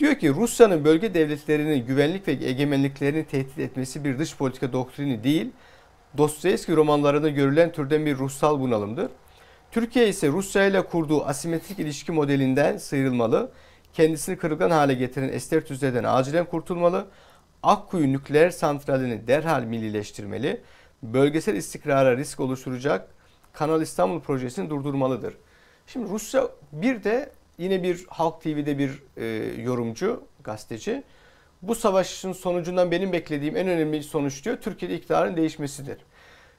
diyor 0.00 0.14
ki 0.14 0.34
Rusya'nın 0.34 0.84
bölge 0.84 1.14
devletlerinin 1.14 1.86
güvenlik 1.86 2.28
ve 2.28 2.32
egemenliklerini 2.32 3.26
tehdit 3.26 3.58
etmesi 3.58 4.04
bir 4.04 4.18
dış 4.18 4.36
politika 4.36 4.72
doktrini 4.72 5.24
değil, 5.24 5.52
Dostoyevski 6.16 6.76
romanlarında 6.76 7.28
görülen 7.28 7.72
türden 7.72 8.06
bir 8.06 8.18
ruhsal 8.18 8.60
bunalımdır. 8.60 9.10
Türkiye 9.70 10.08
ise 10.08 10.28
Rusya 10.28 10.66
ile 10.66 10.82
kurduğu 10.82 11.24
asimetrik 11.24 11.78
ilişki 11.78 12.12
modelinden 12.12 12.76
sıyrılmalı, 12.76 13.50
kendisini 13.92 14.36
kırılgan 14.36 14.70
hale 14.70 14.94
getiren 14.94 15.28
ester 15.28 15.60
tüzlerden 15.60 16.04
acilen 16.04 16.44
kurtulmalı, 16.44 17.06
Akkuyu 17.62 18.12
nükleer 18.12 18.50
santralini 18.50 19.26
derhal 19.26 19.62
millileştirmeli, 19.62 20.60
bölgesel 21.02 21.54
istikrara 21.54 22.16
risk 22.16 22.40
oluşturacak 22.40 23.08
Kanal 23.52 23.82
İstanbul 23.82 24.20
projesini 24.20 24.70
durdurmalıdır. 24.70 25.34
Şimdi 25.86 26.10
Rusya 26.10 26.48
bir 26.72 27.04
de 27.04 27.30
yine 27.58 27.82
bir 27.82 28.06
Halk 28.08 28.42
TV'de 28.42 28.78
bir 28.78 29.02
e, 29.16 29.24
yorumcu, 29.62 30.22
gazeteci 30.44 31.02
bu 31.62 31.74
savaşın 31.74 32.32
sonucundan 32.32 32.90
benim 32.90 33.12
beklediğim 33.12 33.56
en 33.56 33.68
önemli 33.68 34.02
sonuç 34.02 34.44
diyor 34.44 34.56
Türkiye'de 34.56 34.94
iktidarın 34.94 35.36
değişmesidir. 35.36 35.98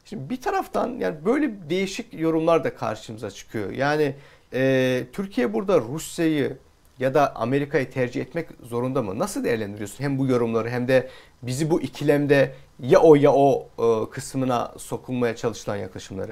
Şimdi 0.06 0.30
bir 0.30 0.41
taraftan 0.41 0.89
yani 0.89 1.26
böyle 1.26 1.70
değişik 1.70 2.14
yorumlar 2.14 2.64
da 2.64 2.76
karşımıza 2.76 3.32
çıkıyor. 3.32 3.72
Yani 3.72 4.16
e, 4.54 5.04
Türkiye 5.14 5.54
burada 5.54 5.80
Rusya'yı 5.80 6.58
ya 6.99 7.14
da 7.14 7.36
Amerika'yı 7.36 7.91
tercih 7.91 8.22
etmek 8.22 8.47
zorunda 8.64 9.02
mı? 9.02 9.20
Nasıl 9.20 9.43
değerlendiriyorsun 9.43 10.04
hem 10.04 10.18
bu 10.18 10.28
yorumları 10.28 10.70
hem 10.70 10.88
de 10.88 11.10
bizi 11.43 11.70
bu 11.70 11.82
ikilemde 11.82 12.56
ya 12.80 12.99
o 12.99 13.16
ya 13.16 13.34
o 13.34 13.68
e, 13.80 14.10
kısmına 14.10 14.74
sokulmaya 14.78 15.36
çalışılan 15.36 15.76
yaklaşımları? 15.76 16.32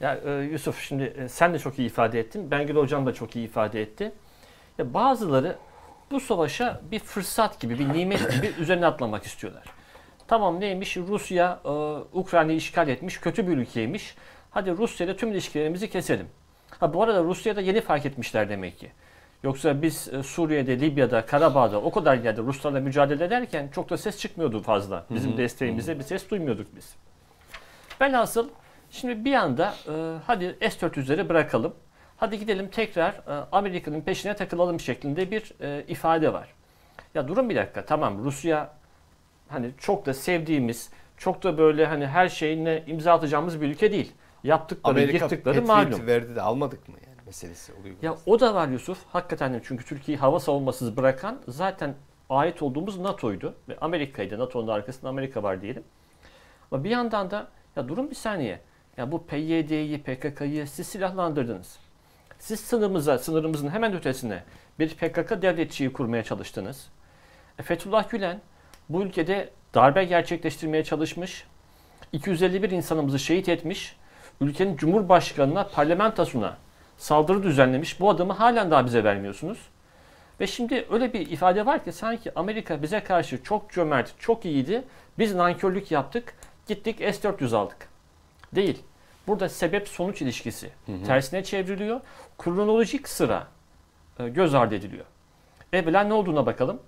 Ya 0.00 0.20
e, 0.26 0.30
Yusuf 0.30 0.80
şimdi 0.80 1.02
e, 1.04 1.28
sen 1.28 1.54
de 1.54 1.58
çok 1.58 1.78
iyi 1.78 1.86
ifade 1.86 2.20
ettin. 2.20 2.50
Bengül 2.50 2.76
Hocam 2.76 3.06
da 3.06 3.14
çok 3.14 3.36
iyi 3.36 3.46
ifade 3.46 3.82
etti. 3.82 4.12
Ya 4.78 4.94
bazıları 4.94 5.56
bu 6.10 6.20
savaşa 6.20 6.80
bir 6.90 6.98
fırsat 6.98 7.60
gibi, 7.60 7.78
bir 7.78 7.88
nimet 7.92 8.32
gibi 8.32 8.46
üzerine 8.60 8.86
atlamak 8.86 9.24
istiyorlar. 9.24 9.64
Tamam 10.26 10.60
neymiş? 10.60 10.96
Rusya 10.96 11.60
e, 11.64 11.68
Ukrayna'yı 12.18 12.58
işgal 12.58 12.88
etmiş, 12.88 13.20
kötü 13.20 13.46
bir 13.48 13.52
ülkeymiş. 13.52 14.14
Hadi 14.50 14.76
Rusya 14.76 15.06
ile 15.06 15.16
tüm 15.16 15.32
ilişkilerimizi 15.32 15.90
keselim. 15.90 16.26
Ha 16.80 16.94
bu 16.94 17.02
arada 17.02 17.24
Rusya'da 17.24 17.60
yeni 17.60 17.80
fark 17.80 18.06
etmişler 18.06 18.48
demek 18.48 18.78
ki. 18.78 18.92
Yoksa 19.42 19.82
biz 19.82 20.08
e, 20.12 20.22
Suriye'de, 20.22 20.80
Libya'da, 20.80 21.26
Karabağ'da 21.26 21.80
o 21.80 21.90
kadar 21.92 22.16
yerde 22.16 22.42
Ruslarla 22.42 22.80
mücadele 22.80 23.24
ederken 23.24 23.68
çok 23.68 23.90
da 23.90 23.96
ses 23.96 24.18
çıkmıyordu 24.18 24.62
fazla. 24.62 25.06
Bizim 25.10 25.30
Hı 25.30 25.34
hı. 25.34 25.38
desteğimizde 25.38 25.98
bir 25.98 26.04
ses 26.04 26.30
duymuyorduk 26.30 26.76
biz. 26.76 26.94
Velhasıl 28.00 28.48
şimdi 28.90 29.24
bir 29.24 29.34
anda 29.34 29.74
e, 29.88 29.92
hadi 30.26 30.56
S-400'leri 30.60 31.28
bırakalım. 31.28 31.74
Hadi 32.16 32.38
gidelim 32.38 32.68
tekrar 32.68 33.12
e, 33.12 33.46
Amerika'nın 33.52 34.00
peşine 34.00 34.36
takılalım 34.36 34.80
şeklinde 34.80 35.30
bir 35.30 35.52
e, 35.60 35.84
ifade 35.88 36.32
var. 36.32 36.48
Ya 37.14 37.28
durun 37.28 37.50
bir 37.50 37.56
dakika 37.56 37.84
tamam 37.84 38.24
Rusya 38.24 38.72
hani 39.48 39.70
çok 39.78 40.06
da 40.06 40.14
sevdiğimiz, 40.14 40.90
çok 41.16 41.42
da 41.42 41.58
böyle 41.58 41.86
hani 41.86 42.06
her 42.06 42.28
şeyine 42.28 42.82
imza 42.86 43.12
atacağımız 43.12 43.60
bir 43.60 43.68
ülke 43.68 43.92
değil. 43.92 44.12
Yaptıkları, 44.44 44.94
Amerika 44.94 45.24
yırttıkları 45.24 45.62
malum. 45.62 46.06
verdi 46.06 46.36
de 46.36 46.42
almadık 46.42 46.88
mı 46.88 46.94
yani 47.06 47.16
meselesi 47.26 47.72
oluyor. 47.72 47.96
Ya 48.02 48.16
o 48.26 48.40
da 48.40 48.54
var 48.54 48.68
Yusuf. 48.68 48.98
Hakikaten 49.12 49.60
çünkü 49.64 49.84
Türkiye'yi 49.84 50.20
hava 50.20 50.40
savunmasız 50.40 50.96
bırakan 50.96 51.40
zaten 51.48 51.94
ait 52.30 52.62
olduğumuz 52.62 52.98
NATO'ydu. 52.98 53.54
Ve 53.68 53.78
Amerika'ydı. 53.80 54.38
NATO'nun 54.38 54.68
arkasında 54.68 55.08
Amerika 55.08 55.42
var 55.42 55.62
diyelim. 55.62 55.82
Ama 56.70 56.84
bir 56.84 56.90
yandan 56.90 57.30
da 57.30 57.48
ya 57.76 57.88
durun 57.88 58.10
bir 58.10 58.14
saniye. 58.14 58.60
Ya 58.96 59.12
bu 59.12 59.26
PYD'yi, 59.26 60.02
PKK'yı 60.02 60.66
siz 60.66 60.86
silahlandırdınız. 60.86 61.78
Siz 62.44 62.60
sınırımıza, 62.60 63.18
sınırımızın 63.18 63.68
hemen 63.68 63.94
ötesine 63.94 64.42
bir 64.78 64.88
PKK 64.88 65.42
devletçiyi 65.42 65.92
kurmaya 65.92 66.24
çalıştınız. 66.24 66.88
E, 67.58 67.62
Fethullah 67.62 68.10
Gülen 68.10 68.40
bu 68.88 69.02
ülkede 69.02 69.50
darbe 69.74 70.04
gerçekleştirmeye 70.04 70.84
çalışmış. 70.84 71.46
251 72.12 72.70
insanımızı 72.70 73.18
şehit 73.18 73.48
etmiş. 73.48 73.96
Ülkenin 74.40 74.76
cumhurbaşkanına, 74.76 75.66
parlamentosuna 75.66 76.56
saldırı 76.98 77.42
düzenlemiş. 77.42 78.00
Bu 78.00 78.10
adamı 78.10 78.32
halen 78.32 78.70
daha 78.70 78.86
bize 78.86 79.04
vermiyorsunuz. 79.04 79.58
Ve 80.40 80.46
şimdi 80.46 80.86
öyle 80.90 81.12
bir 81.12 81.30
ifade 81.30 81.66
var 81.66 81.84
ki 81.84 81.92
sanki 81.92 82.38
Amerika 82.38 82.82
bize 82.82 83.04
karşı 83.04 83.42
çok 83.42 83.70
cömert, 83.70 84.14
çok 84.18 84.44
iyiydi. 84.44 84.84
Biz 85.18 85.34
nankörlük 85.34 85.90
yaptık. 85.90 86.34
Gittik 86.66 86.98
S-400 86.98 87.56
aldık. 87.56 87.88
Değil. 88.54 88.82
Burada 89.26 89.48
sebep 89.48 89.88
sonuç 89.88 90.22
ilişkisi 90.22 90.70
tersine 91.06 91.44
çevriliyor. 91.44 92.00
Kronolojik 92.38 93.08
sıra 93.08 93.46
e, 94.18 94.28
göz 94.28 94.54
ardı 94.54 94.74
ediliyor. 94.74 95.04
Evvela 95.72 96.04
ne 96.04 96.12
olduğuna 96.12 96.46
bakalım. 96.46 96.80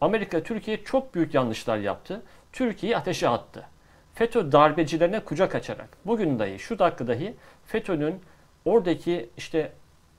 Amerika 0.00 0.42
Türkiye 0.42 0.84
çok 0.84 1.14
büyük 1.14 1.34
yanlışlar 1.34 1.76
yaptı. 1.78 2.22
Türkiye'yi 2.52 2.96
ateşe 2.96 3.28
attı. 3.28 3.66
FETÖ 4.14 4.52
darbecilerine 4.52 5.20
kucak 5.20 5.54
açarak 5.54 5.88
bugün 6.06 6.38
dahi 6.38 6.58
şu 6.58 6.78
dakika 6.78 7.06
dahi 7.06 7.34
FETÖ'nün 7.66 8.20
oradaki 8.64 9.30
işte 9.36 9.72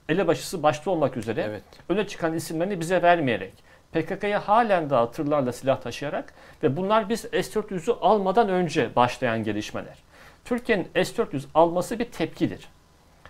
elebaşısı 0.10 0.64
başta 0.64 0.92
olmak 0.92 1.18
üzere 1.18 1.42
Evet. 1.50 1.64
öne 1.90 2.08
çıkan 2.08 2.34
isimlerini 2.34 2.80
bize 2.80 3.02
vermeyerek 3.02 3.54
PKK'ya 3.94 4.48
halen 4.48 4.90
daha 4.90 5.12
tırlarla 5.12 5.52
silah 5.52 5.82
taşıyarak 5.82 6.34
ve 6.64 6.78
bunlar 6.78 7.10
biz 7.10 7.22
S-400'ü 7.22 7.94
almadan 8.02 8.50
önce 8.50 8.96
başlayan 8.96 9.44
gelişmeler. 9.44 10.05
Türkiye'nin 10.46 10.88
S-400 10.96 11.44
alması 11.54 12.00
bir 12.00 12.06
tepkidir. 12.06 12.70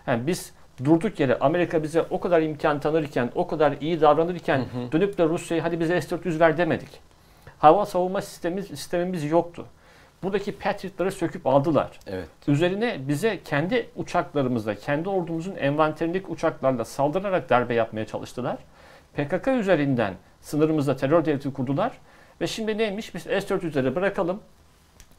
Yani 0.08 0.28
biz 0.28 0.54
durduk 0.84 1.20
yere 1.20 1.40
Amerika 1.40 1.84
bize 1.84 2.02
o 2.02 2.20
kadar 2.20 2.42
imkan 2.42 2.80
tanırken, 2.80 3.32
o 3.36 3.48
kadar 3.48 3.74
iyi 3.82 4.02
davranırken 4.02 4.66
dönüp 4.92 5.18
de 5.18 5.24
Rusya'ya 5.24 5.64
hadi 5.64 5.80
bize 5.80 6.02
S-400 6.02 6.40
ver 6.40 6.58
demedik. 6.58 6.90
Hava 7.60 7.86
savunma 7.86 8.22
sistemimiz, 8.22 8.68
sistemimiz 8.68 9.32
yoktu. 9.32 9.66
Buradaki 10.24 10.52
Patriot'ları 10.52 11.12
söküp 11.12 11.48
aldılar. 11.48 12.00
Evet. 12.08 12.28
Üzerine 12.48 13.08
bize 13.08 13.40
kendi 13.44 13.90
uçaklarımızla, 13.96 14.76
kendi 14.76 15.10
ordumuzun 15.10 15.56
envanterindeki 15.56 16.28
uçaklarla 16.28 16.86
saldırarak 16.86 17.50
darbe 17.50 17.74
yapmaya 17.74 18.06
çalıştılar. 18.06 18.58
PKK 19.14 19.48
üzerinden 19.48 20.14
sınırımızda 20.42 20.96
terör 20.96 21.26
devleti 21.26 21.54
kurdular. 21.54 21.92
Ve 22.42 22.48
şimdi 22.48 22.78
neymiş? 22.78 23.16
Biz 23.16 23.24
S-400'leri 23.24 23.96
bırakalım. 23.96 24.40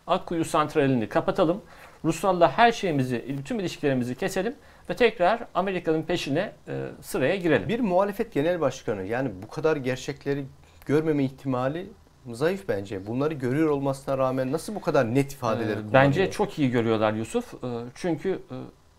Akkuyu 0.07 0.45
santralini 0.45 1.09
kapatalım. 1.09 1.63
Ruslarla 2.05 2.53
her 2.59 2.73
şeyimizi, 2.73 3.25
bütün 3.39 3.59
ilişkilerimizi 3.59 4.15
keselim 4.15 4.55
ve 4.91 4.97
tekrar 4.97 5.41
Amerika'nın 5.55 6.03
peşine 6.03 6.53
e, 6.69 6.87
sıraya 7.03 7.37
girelim. 7.37 7.69
Bir 7.69 7.81
muhalefet 7.81 8.33
genel 8.33 8.61
başkanı 8.61 9.05
yani 9.05 9.31
bu 9.43 9.49
kadar 9.49 9.77
gerçekleri 9.77 10.45
görmeme 10.87 11.25
ihtimali 11.25 11.87
zayıf 12.33 12.69
bence. 12.69 13.07
Bunları 13.07 13.35
görüyor 13.35 13.71
olmasına 13.71 14.19
rağmen 14.19 14.53
nasıl 14.53 14.75
bu 14.75 14.81
kadar 14.81 15.15
net 15.15 15.33
ifadeleri 15.33 15.71
Ee, 15.71 15.75
kullanıyor? 15.75 15.93
Bence 15.93 16.31
çok 16.31 16.59
iyi 16.59 16.71
görüyorlar 16.71 17.13
Yusuf. 17.13 17.55
Ee, 17.55 17.67
Çünkü 17.95 18.31
e, 18.31 18.55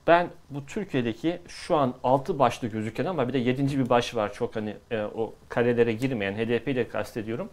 ben 0.08 0.28
bu 0.50 0.66
Türkiye'deki 0.66 1.40
şu 1.48 1.76
an 1.76 1.94
altı 2.04 2.40
başlı 2.40 2.68
gözüken 2.68 3.06
ama 3.06 3.28
bir 3.28 3.34
de 3.34 3.38
yedinci 3.38 3.80
bir 3.80 3.90
baş 3.90 4.16
var 4.16 4.34
çok 4.34 4.56
hani 4.56 4.76
e, 4.92 5.02
o 5.02 5.34
karelere 5.50 5.94
girmeyen 5.94 6.34
HDP'yi 6.34 6.76
de 6.76 6.88
kastediyorum. 6.88 7.50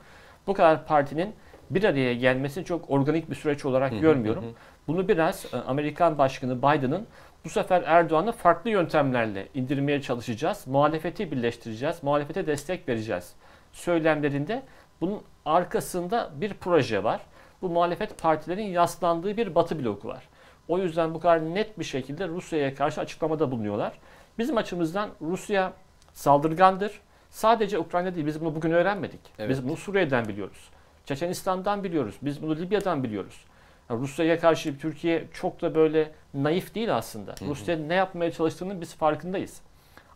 Bu 0.46 0.54
kadar 0.54 0.86
partinin 0.86 1.32
bir 1.70 1.84
araya 1.84 2.14
gelmesi 2.14 2.64
çok 2.64 2.90
organik 2.90 3.30
bir 3.30 3.34
süreç 3.34 3.64
olarak 3.64 3.92
Hı 3.92 3.96
hı, 3.96 4.00
görmüyorum. 4.00 4.44
hı 4.44 4.48
hı. 4.48 4.52
Bunu 4.88 5.08
biraz 5.08 5.46
e, 5.54 5.56
Amerikan 5.56 6.18
Başkanı 6.18 6.58
Biden'ın 6.58 7.06
bu 7.44 7.48
sefer 7.48 7.82
Erdoğan'ı 7.86 8.32
farklı 8.32 8.70
yöntemlerle 8.70 9.48
indirmeye 9.54 10.02
çalışacağız. 10.02 10.66
Muhalefeti 10.66 11.32
birleştireceğiz. 11.32 12.02
Muhalefete 12.02 12.46
destek 12.46 12.88
vereceğiz. 12.88 13.32
Söylemlerinde 13.72 14.62
bunun 15.00 15.22
arkasında 15.44 16.30
bir 16.34 16.54
proje 16.54 17.04
var. 17.04 17.20
Bu 17.62 17.68
muhalefet 17.68 18.22
partilerin 18.22 18.66
yaslandığı 18.66 19.36
bir 19.36 19.54
batı 19.54 19.84
bloku 19.84 20.08
var. 20.08 20.28
O 20.68 20.78
yüzden 20.78 21.14
bu 21.14 21.20
kadar 21.20 21.54
net 21.54 21.78
bir 21.78 21.84
şekilde 21.84 22.28
Rusya'ya 22.28 22.74
karşı 22.74 23.00
açıklamada 23.00 23.50
bulunuyorlar. 23.50 23.92
Bizim 24.38 24.56
açımızdan 24.56 25.10
Rusya 25.20 25.72
saldırgandır. 26.12 27.00
Sadece 27.30 27.78
Ukrayna 27.78 28.14
değil 28.14 28.26
biz 28.26 28.40
bunu 28.40 28.54
bugün 28.54 28.70
öğrenmedik. 28.70 29.20
Evet. 29.38 29.50
Biz 29.50 29.68
bunu 29.68 29.76
Suriye'den 29.76 30.28
biliyoruz. 30.28 30.70
Çeçenistan'dan 31.04 31.84
biliyoruz. 31.84 32.14
Biz 32.22 32.42
bunu 32.42 32.56
Libya'dan 32.56 33.02
biliyoruz. 33.02 33.44
Rusya'ya 33.90 34.40
karşı 34.40 34.78
Türkiye 34.78 35.24
çok 35.32 35.62
da 35.62 35.74
böyle 35.74 36.10
naif 36.34 36.74
değil 36.74 36.96
aslında. 36.96 37.34
Rusya 37.48 37.76
ne 37.76 37.94
yapmaya 37.94 38.32
çalıştığının 38.32 38.80
biz 38.80 38.94
farkındayız. 38.94 39.60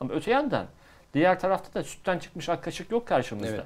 Ama 0.01 0.15
öte 0.15 0.31
yandan 0.31 0.67
diğer 1.15 1.41
tarafta 1.41 1.81
da 1.81 1.85
sütten 1.85 2.19
çıkmış 2.19 2.49
ak 2.49 2.63
kaşık 2.63 2.91
yok 2.91 3.07
karşımızda. 3.07 3.55
Evet. 3.55 3.65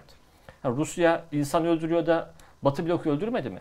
Yani 0.64 0.76
Rusya 0.76 1.24
insan 1.32 1.66
öldürüyor 1.66 2.06
da 2.06 2.30
Batı 2.62 2.86
bloku 2.86 3.10
öldürmedi 3.10 3.50
mi? 3.50 3.60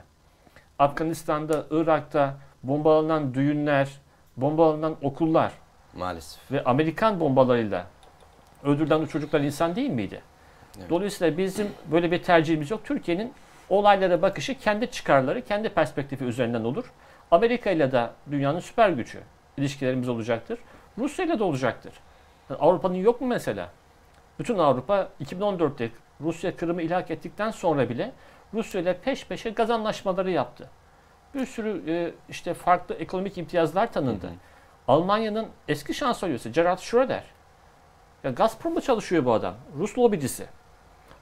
Afganistan'da, 0.80 1.66
Irak'ta 1.72 2.38
bombalanan 2.64 3.34
düğünler, 3.34 3.90
bombalanan 4.38 4.96
okullar 5.02 5.52
Maalesef. 5.98 6.52
ve 6.52 6.64
Amerikan 6.64 7.20
bombalarıyla 7.20 7.88
öldürülen 8.64 9.00
o 9.00 9.08
çocuklar 9.08 9.42
insan 9.42 9.76
değil 9.76 9.90
miydi? 9.90 10.22
Evet. 10.78 10.90
Dolayısıyla 10.90 11.38
bizim 11.38 11.68
böyle 11.92 12.12
bir 12.12 12.24
tercihimiz 12.24 12.72
yok. 12.72 12.86
Türkiye'nin 12.86 13.34
olaylara 13.72 14.22
bakışı 14.22 14.60
kendi 14.60 14.92
çıkarları, 14.92 15.42
kendi 15.42 15.70
perspektifi 15.70 16.24
üzerinden 16.24 16.64
olur. 16.64 16.92
Amerika 17.32 17.70
ile 17.72 17.92
de 17.92 18.10
dünyanın 18.32 18.60
süper 18.60 18.90
gücü 18.90 19.20
ilişkilerimiz 19.58 20.10
olacaktır. 20.10 20.60
Rusya 20.98 21.26
ile 21.26 21.40
de 21.40 21.44
olacaktır. 21.44 21.94
Yani 22.50 22.60
Avrupa'nın 22.60 22.96
yok 22.96 23.22
mu 23.22 23.28
mesela? 23.28 23.70
Bütün 24.40 24.58
Avrupa 24.58 25.10
2014'te 25.24 25.90
Rusya 26.22 26.56
Kırım'ı 26.56 26.82
ilhak 26.82 27.12
ettikten 27.12 27.52
sonra 27.52 27.90
bile 27.90 28.12
Rusya 28.54 28.82
ile 28.82 28.98
peş 28.98 29.28
peşe 29.28 29.50
gaz 29.50 29.72
anlaşmaları 29.72 30.32
yaptı. 30.32 30.70
Bir 31.36 31.46
sürü 31.46 31.84
e, 31.88 32.12
işte 32.30 32.54
farklı 32.54 32.96
ekonomik 32.96 33.38
imtiyazlar 33.38 33.94
tanındı. 33.94 34.28
Hı 34.28 34.32
hı. 34.32 34.36
Almanya'nın 34.88 35.48
eski 35.68 35.94
şansölyesi 35.94 36.52
Gerhard 36.52 36.80
Schröder. 36.80 37.24
Ya 38.24 38.32
Gazprom'da 38.32 38.82
çalışıyor 38.82 39.26
bu 39.26 39.34
adam. 39.34 39.56
Rus 39.78 39.98
lobicisi. 39.98 40.46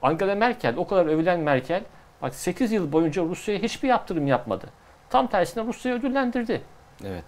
Angela 0.02 0.34
Merkel, 0.34 0.76
o 0.76 0.86
kadar 0.86 1.06
övülen 1.06 1.40
Merkel, 1.40 1.82
bak 2.22 2.34
8 2.34 2.72
yıl 2.72 2.92
boyunca 2.92 3.24
Rusya'ya 3.24 3.62
hiçbir 3.62 3.88
yaptırım 3.88 4.26
yapmadı. 4.26 4.66
Tam 5.10 5.26
tersine 5.26 5.64
Rusya'yı 5.64 5.98
ödüllendirdi. 5.98 6.62
Evet. 7.04 7.24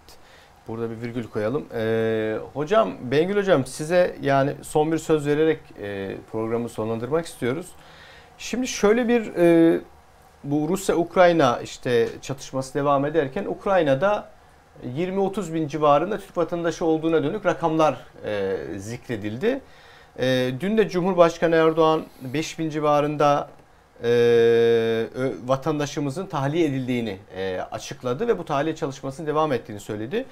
Burada 0.69 0.91
bir 0.91 1.01
virgül 1.01 1.29
koyalım. 1.29 1.67
Ee, 1.75 2.39
hocam, 2.55 2.93
Bengül 3.03 3.37
hocam 3.37 3.67
size 3.67 4.17
yani 4.23 4.55
son 4.63 4.93
bir 4.93 4.99
söz 4.99 5.27
vererek 5.27 5.61
e, 5.81 6.17
programı 6.33 6.69
sonlandırmak 6.69 7.27
istiyoruz. 7.27 7.67
Şimdi 8.39 8.67
şöyle 8.67 9.09
bir 9.09 9.35
e, 9.37 9.81
bu 10.45 10.69
Rusya-Ukrayna 10.69 11.61
işte 11.61 12.09
çatışması 12.23 12.75
devam 12.75 13.05
ederken 13.05 13.45
Ukrayna'da 13.45 14.29
20-30 14.97 15.55
bin 15.55 15.69
civarında 15.69 16.19
Türk 16.19 16.37
vatandaşı 16.37 16.85
olduğuna 16.85 17.23
dönük 17.23 17.47
rakamlar 17.47 17.97
e, 18.25 18.57
zikredildi. 18.77 19.61
E, 20.19 20.51
dün 20.61 20.79
de 20.79 20.89
Cumhurbaşkanı 20.89 21.57
Erdoğan 21.57 22.03
5 22.21 22.59
bin 22.59 22.71
civarında 22.71 23.49
e, 24.03 25.07
vatandaşımızın 25.47 26.27
tahliye 26.27 26.67
edildiğini 26.67 27.19
e, 27.37 27.61
açıkladı 27.71 28.29
ve 28.29 28.39
bu 28.39 28.45
tahliye 28.45 28.77
çalışmasının 28.77 29.27
devam 29.27 29.53
ettiğini 29.53 29.81
söyledi. 29.81 30.25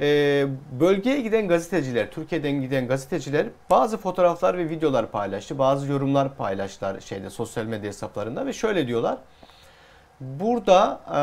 E, 0.00 0.46
bölgeye 0.80 1.20
giden 1.20 1.48
gazeteciler, 1.48 2.10
Türkiye'den 2.10 2.60
giden 2.60 2.88
gazeteciler 2.88 3.46
bazı 3.70 3.96
fotoğraflar 3.96 4.58
ve 4.58 4.70
videolar 4.70 5.10
paylaştı, 5.10 5.58
bazı 5.58 5.92
yorumlar 5.92 6.36
paylaştılar 6.36 7.00
şeyde 7.00 7.30
sosyal 7.30 7.64
medya 7.64 7.88
hesaplarında 7.88 8.46
ve 8.46 8.52
şöyle 8.52 8.86
diyorlar. 8.86 9.18
Burada 10.20 11.00
e, 11.10 11.20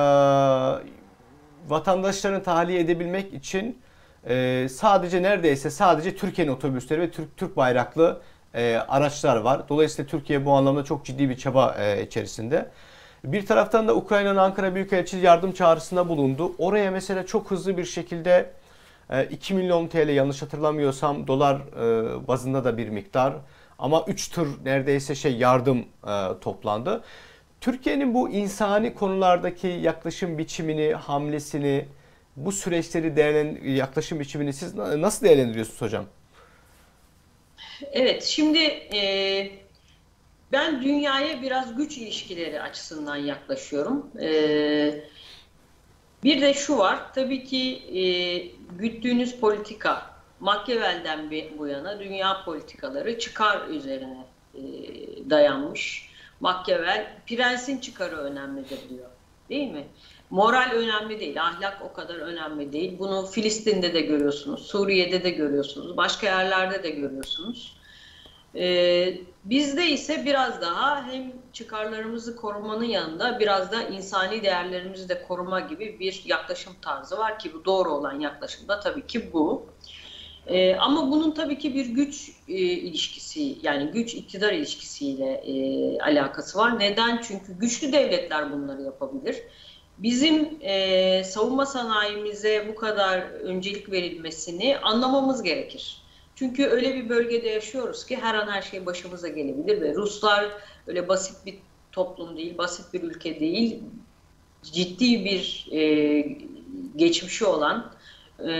vatandaşlarını 1.69 2.43
tahliye 2.43 2.79
edebilmek 2.79 3.33
için 3.33 3.79
e, 4.27 4.67
sadece 4.69 5.23
neredeyse 5.23 5.69
sadece 5.69 6.15
Türkiye'nin 6.15 6.51
otobüsleri 6.51 7.01
ve 7.01 7.11
Türk 7.11 7.37
Türk 7.37 7.57
bayraklı 7.57 8.21
e, 8.55 8.75
araçlar 8.87 9.35
var. 9.37 9.69
Dolayısıyla 9.69 10.09
Türkiye 10.09 10.45
bu 10.45 10.51
anlamda 10.51 10.83
çok 10.83 11.05
ciddi 11.05 11.29
bir 11.29 11.37
çaba 11.37 11.75
e, 11.79 12.03
içerisinde. 12.03 12.69
Bir 13.23 13.45
taraftan 13.45 13.87
da 13.87 13.95
Ukrayna'nın 13.95 14.37
Ankara 14.39 14.75
Büyükelçiliği 14.75 15.25
yardım 15.25 15.51
çağrısında 15.51 16.09
bulundu. 16.09 16.51
Oraya 16.57 16.91
mesela 16.91 17.25
çok 17.25 17.51
hızlı 17.51 17.77
bir 17.77 17.85
şekilde 17.85 18.49
e, 19.09 19.23
2 19.25 19.53
milyon 19.53 19.87
TL 19.87 20.09
yanlış 20.09 20.41
hatırlamıyorsam 20.41 21.27
dolar 21.27 21.55
e, 21.55 22.27
bazında 22.27 22.65
da 22.65 22.77
bir 22.77 22.89
miktar 22.89 23.33
ama 23.79 24.03
3 24.07 24.27
tır 24.27 24.47
neredeyse 24.65 25.15
şey 25.15 25.35
yardım 25.37 25.79
e, 26.07 26.39
toplandı. 26.41 27.03
Türkiye'nin 27.61 28.13
bu 28.13 28.29
insani 28.29 28.93
konulardaki 28.93 29.67
yaklaşım 29.67 30.37
biçimini, 30.37 30.93
hamlesini, 30.93 31.85
bu 32.35 32.51
süreçleri 32.51 33.15
değerlen 33.15 33.57
yaklaşım 33.75 34.19
biçimini 34.19 34.53
siz 34.53 34.75
na- 34.75 35.01
nasıl 35.01 35.25
değerlendiriyorsunuz 35.25 35.81
hocam? 35.81 36.05
Evet, 37.91 38.23
şimdi 38.23 38.59
e, 38.93 39.51
ben 40.51 40.83
dünyaya 40.83 41.41
biraz 41.41 41.75
güç 41.75 41.97
ilişkileri 41.97 42.61
açısından 42.61 43.15
yaklaşıyorum. 43.15 44.11
E, 44.21 44.29
bir 46.23 46.41
de 46.41 46.53
şu 46.53 46.77
var, 46.77 47.13
tabii 47.13 47.43
ki 47.43 47.81
e, 47.99 48.03
güttüğünüz 48.77 49.35
politika, 49.35 50.15
Machiavelli'den 50.39 51.31
bu 51.57 51.67
yana 51.67 51.99
dünya 51.99 52.43
politikaları 52.45 53.19
çıkar 53.19 53.67
üzerine 53.67 54.25
e, 54.55 54.61
dayanmış. 55.29 56.09
Machiavelli, 56.39 57.07
prensin 57.27 57.77
çıkarı 57.77 58.17
önemlidir 58.17 58.89
diyor, 58.89 59.09
değil 59.49 59.71
mi? 59.71 59.87
Moral 60.35 60.71
önemli 60.71 61.19
değil, 61.19 61.41
ahlak 61.43 61.77
o 61.89 61.93
kadar 61.93 62.15
önemli 62.15 62.73
değil. 62.73 62.99
Bunu 62.99 63.25
Filistin'de 63.25 63.93
de 63.93 64.01
görüyorsunuz, 64.01 64.67
Suriye'de 64.67 65.23
de 65.23 65.29
görüyorsunuz, 65.29 65.97
başka 65.97 66.27
yerlerde 66.27 66.83
de 66.83 66.89
görüyorsunuz. 66.89 67.77
Ee, 68.55 69.17
bizde 69.43 69.87
ise 69.87 70.25
biraz 70.25 70.61
daha 70.61 71.07
hem 71.07 71.33
çıkarlarımızı 71.53 72.35
korumanın 72.35 72.83
yanında 72.83 73.39
biraz 73.39 73.71
da 73.71 73.83
insani 73.83 74.43
değerlerimizi 74.43 75.09
de 75.09 75.23
koruma 75.27 75.59
gibi 75.59 75.99
bir 75.99 76.23
yaklaşım 76.25 76.73
tarzı 76.81 77.17
var 77.17 77.39
ki 77.39 77.53
bu 77.53 77.65
doğru 77.65 77.89
olan 77.89 78.19
yaklaşım 78.19 78.67
da 78.67 78.79
tabii 78.79 79.07
ki 79.07 79.33
bu. 79.33 79.65
Ee, 80.47 80.75
ama 80.75 81.11
bunun 81.11 81.31
tabii 81.31 81.57
ki 81.57 81.75
bir 81.75 81.85
güç 81.85 82.31
e, 82.47 82.53
ilişkisi 82.61 83.57
yani 83.61 83.91
güç 83.91 84.13
iktidar 84.13 84.53
ilişkisiyle 84.53 85.33
e, 85.33 85.99
alakası 85.99 86.57
var. 86.57 86.79
Neden? 86.79 87.21
Çünkü 87.27 87.59
güçlü 87.59 87.93
devletler 87.93 88.51
bunları 88.51 88.81
yapabilir. 88.81 89.35
Bizim 89.97 90.49
e, 90.61 91.23
savunma 91.23 91.65
sanayimize 91.65 92.67
bu 92.69 92.75
kadar 92.75 93.19
öncelik 93.21 93.91
verilmesini 93.91 94.77
anlamamız 94.77 95.43
gerekir. 95.43 96.01
Çünkü 96.35 96.65
öyle 96.65 96.95
bir 96.95 97.09
bölgede 97.09 97.47
yaşıyoruz 97.49 98.05
ki 98.05 98.17
her 98.17 98.35
an 98.35 98.47
her 98.47 98.61
şey 98.61 98.85
başımıza 98.85 99.27
gelebilir 99.27 99.81
ve 99.81 99.93
Ruslar 99.93 100.51
öyle 100.87 101.07
basit 101.07 101.45
bir 101.45 101.55
toplum 101.91 102.37
değil, 102.37 102.57
basit 102.57 102.93
bir 102.93 103.03
ülke 103.03 103.39
değil, 103.39 103.79
ciddi 104.63 105.25
bir 105.25 105.67
e, 105.71 106.21
geçmişi 106.95 107.45
olan, 107.45 107.91
e, 108.39 108.51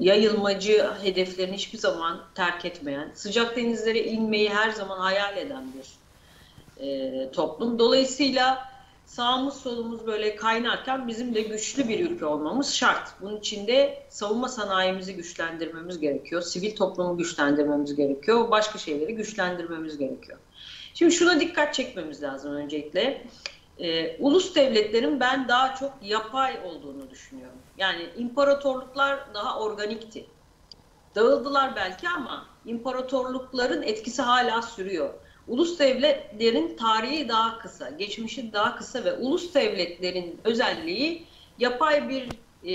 yayılmacı 0.00 0.90
hedeflerini 1.02 1.56
hiçbir 1.56 1.78
zaman 1.78 2.20
terk 2.34 2.64
etmeyen, 2.64 3.10
sıcak 3.14 3.56
denizlere 3.56 4.04
inmeyi 4.04 4.50
her 4.50 4.70
zaman 4.70 4.98
hayal 4.98 5.36
eden 5.36 5.64
bir 5.74 6.02
e, 6.86 7.30
toplum. 7.32 7.78
Dolayısıyla 7.78 8.71
sağımız 9.12 9.54
solumuz 9.54 10.06
böyle 10.06 10.36
kaynarken 10.36 11.08
bizim 11.08 11.34
de 11.34 11.42
güçlü 11.42 11.88
bir 11.88 12.10
ülke 12.10 12.26
olmamız 12.26 12.74
şart. 12.74 13.12
Bunun 13.20 13.36
için 13.36 13.66
de 13.66 14.02
savunma 14.08 14.48
sanayimizi 14.48 15.16
güçlendirmemiz 15.16 16.00
gerekiyor. 16.00 16.42
Sivil 16.42 16.76
toplumu 16.76 17.18
güçlendirmemiz 17.18 17.96
gerekiyor. 17.96 18.50
Başka 18.50 18.78
şeyleri 18.78 19.14
güçlendirmemiz 19.14 19.98
gerekiyor. 19.98 20.38
Şimdi 20.94 21.12
şuna 21.12 21.40
dikkat 21.40 21.74
çekmemiz 21.74 22.22
lazım 22.22 22.54
öncelikle. 22.54 23.26
Ee, 23.78 24.16
ulus 24.18 24.54
devletlerin 24.54 25.20
ben 25.20 25.48
daha 25.48 25.74
çok 25.74 25.92
yapay 26.02 26.58
olduğunu 26.64 27.10
düşünüyorum. 27.10 27.58
Yani 27.78 28.08
imparatorluklar 28.16 29.34
daha 29.34 29.60
organikti. 29.60 30.26
Dağıldılar 31.14 31.76
belki 31.76 32.08
ama 32.08 32.46
imparatorlukların 32.64 33.82
etkisi 33.82 34.22
hala 34.22 34.62
sürüyor. 34.62 35.10
Ulus 35.48 35.78
devletlerin 35.78 36.76
tarihi 36.76 37.28
daha 37.28 37.58
kısa, 37.58 37.90
geçmişi 37.90 38.52
daha 38.52 38.76
kısa 38.76 39.04
ve 39.04 39.12
ulus 39.12 39.54
devletlerin 39.54 40.40
özelliği 40.44 41.26
yapay 41.58 42.08
bir 42.08 42.28
e, 42.64 42.72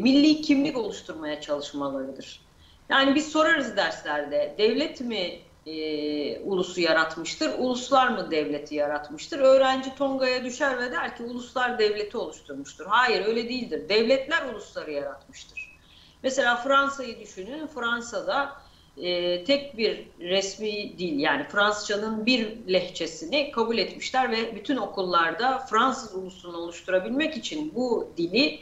milli 0.00 0.40
kimlik 0.40 0.76
oluşturmaya 0.76 1.40
çalışmalarıdır. 1.40 2.40
Yani 2.88 3.14
biz 3.14 3.32
sorarız 3.32 3.76
derslerde, 3.76 4.54
devlet 4.58 5.00
mi 5.00 5.38
e, 5.66 6.40
ulusu 6.40 6.80
yaratmıştır, 6.80 7.58
uluslar 7.58 8.08
mı 8.08 8.30
devleti 8.30 8.74
yaratmıştır? 8.74 9.38
Öğrenci 9.38 9.94
Tonga'ya 9.94 10.44
düşer 10.44 10.78
ve 10.78 10.92
der 10.92 11.16
ki 11.16 11.22
uluslar 11.22 11.78
devleti 11.78 12.16
oluşturmuştur. 12.16 12.86
Hayır 12.88 13.26
öyle 13.26 13.48
değildir. 13.48 13.88
Devletler 13.88 14.44
ulusları 14.52 14.92
yaratmıştır. 14.92 15.78
Mesela 16.22 16.56
Fransa'yı 16.56 17.20
düşünün. 17.20 17.66
Fransa'da 17.66 18.52
e, 18.96 19.44
tek 19.44 19.78
bir 19.78 20.08
resmi 20.20 20.98
dil 20.98 21.18
yani 21.18 21.44
Fransızcanın 21.48 22.26
bir 22.26 22.72
lehçesini 22.72 23.50
kabul 23.50 23.78
etmişler 23.78 24.30
ve 24.30 24.56
bütün 24.56 24.76
okullarda 24.76 25.58
Fransız 25.58 26.14
ulusunu 26.14 26.56
oluşturabilmek 26.56 27.36
için 27.36 27.72
bu 27.74 28.08
dili 28.16 28.60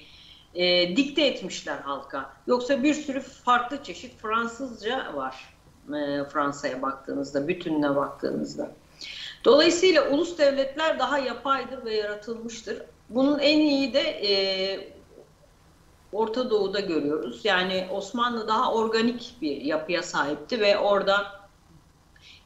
e, 0.54 0.96
dikte 0.96 1.26
etmişler 1.26 1.78
halka. 1.78 2.32
Yoksa 2.46 2.82
bir 2.82 2.94
sürü 2.94 3.20
farklı 3.20 3.82
çeşit 3.82 4.20
Fransızca 4.22 5.14
var 5.14 5.54
e, 5.88 6.24
Fransa'ya 6.24 6.82
baktığınızda, 6.82 7.48
bütününe 7.48 7.96
baktığınızda. 7.96 8.70
Dolayısıyla 9.44 10.08
ulus 10.10 10.38
devletler 10.38 10.98
daha 10.98 11.18
yapaydır 11.18 11.84
ve 11.84 11.94
yaratılmıştır. 11.94 12.82
Bunun 13.10 13.38
en 13.38 13.58
iyi 13.58 13.94
de 13.94 14.00
e, 14.00 14.32
Orta 16.12 16.50
Doğu'da 16.50 16.80
görüyoruz. 16.80 17.44
Yani 17.44 17.88
Osmanlı 17.90 18.48
daha 18.48 18.72
organik 18.72 19.34
bir 19.42 19.56
yapıya 19.60 20.02
sahipti 20.02 20.60
ve 20.60 20.78
orada 20.78 21.42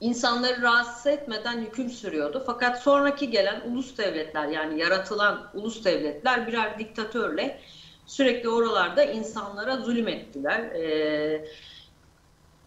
insanları 0.01 0.63
rahatsız 0.63 1.07
etmeden 1.07 1.61
hüküm 1.61 1.91
sürüyordu. 1.91 2.43
Fakat 2.47 2.83
sonraki 2.83 3.31
gelen 3.31 3.61
ulus 3.71 3.99
devletler 3.99 4.49
yani 4.49 4.81
yaratılan 4.81 5.51
ulus 5.55 5.85
devletler 5.85 6.47
birer 6.47 6.79
diktatörle 6.79 7.61
sürekli 8.07 8.49
oralarda 8.49 9.05
insanlara 9.05 9.77
zulüm 9.77 10.09
ettiler. 10.09 10.61
Ee, 10.61 11.49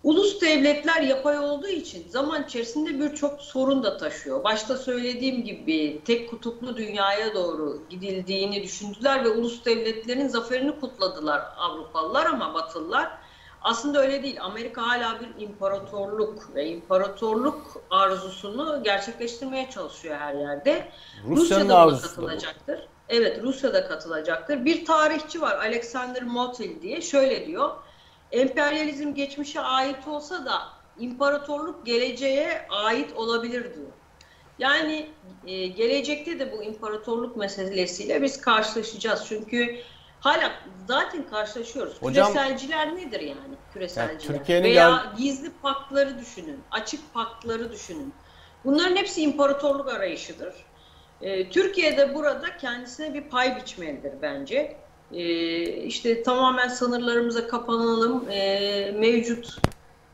ulus 0.03 0.41
devletler 0.41 1.01
yapay 1.01 1.39
olduğu 1.39 1.67
için 1.67 2.09
zaman 2.09 2.43
içerisinde 2.43 2.99
birçok 2.99 3.41
sorun 3.41 3.83
da 3.83 3.97
taşıyor. 3.97 4.43
Başta 4.43 4.77
söylediğim 4.77 5.43
gibi 5.43 6.01
tek 6.05 6.29
kutuplu 6.29 6.77
dünyaya 6.77 7.33
doğru 7.33 7.83
gidildiğini 7.89 8.63
düşündüler 8.63 9.23
ve 9.23 9.29
ulus 9.29 9.65
devletlerin 9.65 10.27
zaferini 10.27 10.79
kutladılar 10.79 11.41
Avrupalılar 11.57 12.25
ama 12.25 12.53
Batılılar 12.53 13.17
aslında 13.61 14.01
öyle 14.01 14.23
değil. 14.23 14.37
Amerika 14.41 14.87
hala 14.87 15.19
bir 15.19 15.43
imparatorluk 15.43 16.55
ve 16.55 16.67
imparatorluk 16.67 17.81
arzusunu 17.89 18.83
gerçekleştirmeye 18.83 19.69
çalışıyor 19.69 20.17
her 20.17 20.33
yerde. 20.33 20.91
Rusya'nın 21.27 21.41
Rusya 21.41 21.59
da 21.59 21.65
buna 21.65 21.77
arzusu 21.77 22.17
da 22.17 22.21
bu. 22.21 22.25
katılacaktır. 22.25 22.87
Evet 23.09 23.43
Rusya 23.43 23.73
da 23.73 23.87
katılacaktır. 23.87 24.65
Bir 24.65 24.85
tarihçi 24.85 25.41
var 25.41 25.55
Alexander 25.55 26.23
Motil 26.23 26.81
diye 26.81 27.01
şöyle 27.01 27.47
diyor. 27.47 27.69
Emperyalizm 28.31 29.13
geçmişe 29.13 29.59
ait 29.61 30.07
olsa 30.07 30.45
da 30.45 30.61
imparatorluk 30.99 31.85
geleceğe 31.85 32.67
ait 32.69 33.13
olabilir 33.15 33.75
diyor. 33.75 33.87
Yani 34.59 35.09
e, 35.47 35.67
gelecekte 35.67 36.39
de 36.39 36.51
bu 36.51 36.63
imparatorluk 36.63 37.37
meselesiyle 37.37 38.21
biz 38.21 38.41
karşılaşacağız. 38.41 39.25
Çünkü 39.29 39.77
hala 40.19 40.51
zaten 40.87 41.29
karşılaşıyoruz. 41.29 42.01
Hocam- 42.01 42.27
Küreselciler 42.33 42.95
nedir 42.95 43.19
yani 43.19 43.55
küreselciler? 43.73 44.37
Türkiye'nin 44.37 44.63
Veya 44.63 44.73
yan- 44.89 45.15
gizli 45.17 45.49
paktları 45.61 46.19
düşünün, 46.19 46.59
açık 46.71 47.13
paktları 47.13 47.71
düşünün. 47.71 48.13
Bunların 48.65 48.95
hepsi 48.95 49.21
imparatorluk 49.21 49.89
arayışıdır. 49.89 50.53
E, 51.21 51.49
Türkiye'de 51.49 52.15
burada 52.15 52.57
kendisine 52.57 53.13
bir 53.13 53.21
pay 53.21 53.55
biçmelidir 53.55 54.13
bence. 54.21 54.77
E, 55.11 55.23
işte 55.83 56.23
tamamen 56.23 56.67
sınırlarımıza 56.67 57.47
kapanalım, 57.47 58.29
e, 58.29 58.91
mevcut 58.91 59.57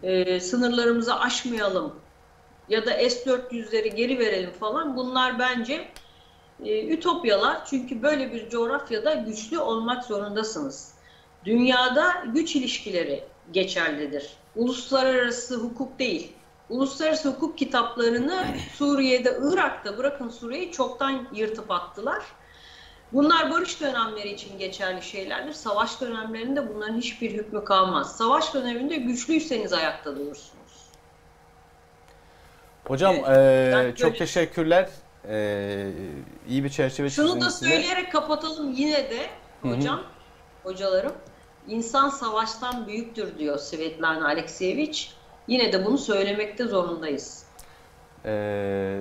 e, 0.03 0.39
sınırlarımızı 0.39 1.19
aşmayalım 1.19 1.95
ya 2.69 2.85
da 2.85 2.91
S-400'leri 2.91 3.95
geri 3.95 4.19
verelim 4.19 4.51
falan 4.51 4.97
bunlar 4.97 5.39
bence 5.39 5.87
e, 6.63 6.87
ütopyalar. 6.87 7.65
Çünkü 7.65 8.03
böyle 8.03 8.33
bir 8.33 8.49
coğrafyada 8.49 9.13
güçlü 9.13 9.59
olmak 9.59 10.03
zorundasınız. 10.03 10.93
Dünyada 11.45 12.23
güç 12.33 12.55
ilişkileri 12.55 13.23
geçerlidir. 13.51 14.29
Uluslararası 14.55 15.55
hukuk 15.55 15.99
değil. 15.99 16.31
Uluslararası 16.69 17.29
hukuk 17.29 17.57
kitaplarını 17.57 18.45
Suriye'de, 18.73 19.39
Irak'ta 19.43 19.97
bırakın 19.97 20.29
Suriye'yi 20.29 20.71
çoktan 20.71 21.27
yırtıp 21.33 21.71
attılar. 21.71 22.23
Bunlar 23.15 23.51
barış 23.51 23.81
dönemleri 23.81 24.29
için 24.31 24.59
geçerli 24.59 25.01
şeylerdir. 25.01 25.53
Savaş 25.53 26.01
dönemlerinde 26.01 26.69
bunların 26.75 26.97
hiçbir 26.97 27.31
hükmü 27.31 27.63
kalmaz. 27.65 28.17
Savaş 28.17 28.53
döneminde 28.53 28.95
güçlüyseniz 28.95 29.73
ayakta 29.73 30.15
durursunuz. 30.15 30.89
Hocam 32.87 33.15
Evet, 33.27 33.73
ben 33.75 33.91
çok 33.91 34.07
böyle- 34.11 34.17
teşekkürler. 34.17 34.89
Eee 35.29 35.87
iyi 36.47 36.63
bir 36.63 36.69
çerçeve 36.69 37.09
Şunu 37.09 37.41
da 37.41 37.49
size. 37.51 37.69
söyleyerek 37.71 38.11
kapatalım 38.11 38.71
yine 38.73 39.09
de 39.09 39.19
hocam, 39.61 40.01
hocalarım. 40.63 41.13
İnsan 41.67 42.09
savaştan 42.09 42.87
büyüktür 42.87 43.39
diyor 43.39 43.57
Svetlana 43.57 44.25
Alekseyevich. 44.25 45.07
Yine 45.47 45.73
de 45.73 45.85
bunu 45.85 45.97
söylemekte 45.97 46.65
zorundayız. 46.65 47.45
Ee, 48.25 48.99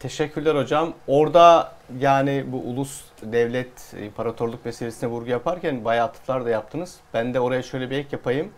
teşekkürler 0.00 0.54
hocam. 0.54 0.94
Orada 1.06 1.72
yani 2.00 2.44
bu 2.46 2.56
ulus 2.56 3.04
devlet 3.22 3.94
imparatorluk 4.04 4.64
meselesine 4.64 5.10
vurgu 5.10 5.30
yaparken 5.30 5.84
bayağı 5.84 6.06
atıflar 6.06 6.44
da 6.44 6.50
yaptınız. 6.50 6.96
Ben 7.14 7.34
de 7.34 7.40
oraya 7.40 7.62
şöyle 7.62 7.90
bir 7.90 7.98
ek 7.98 8.08
yapayım. 8.12 8.50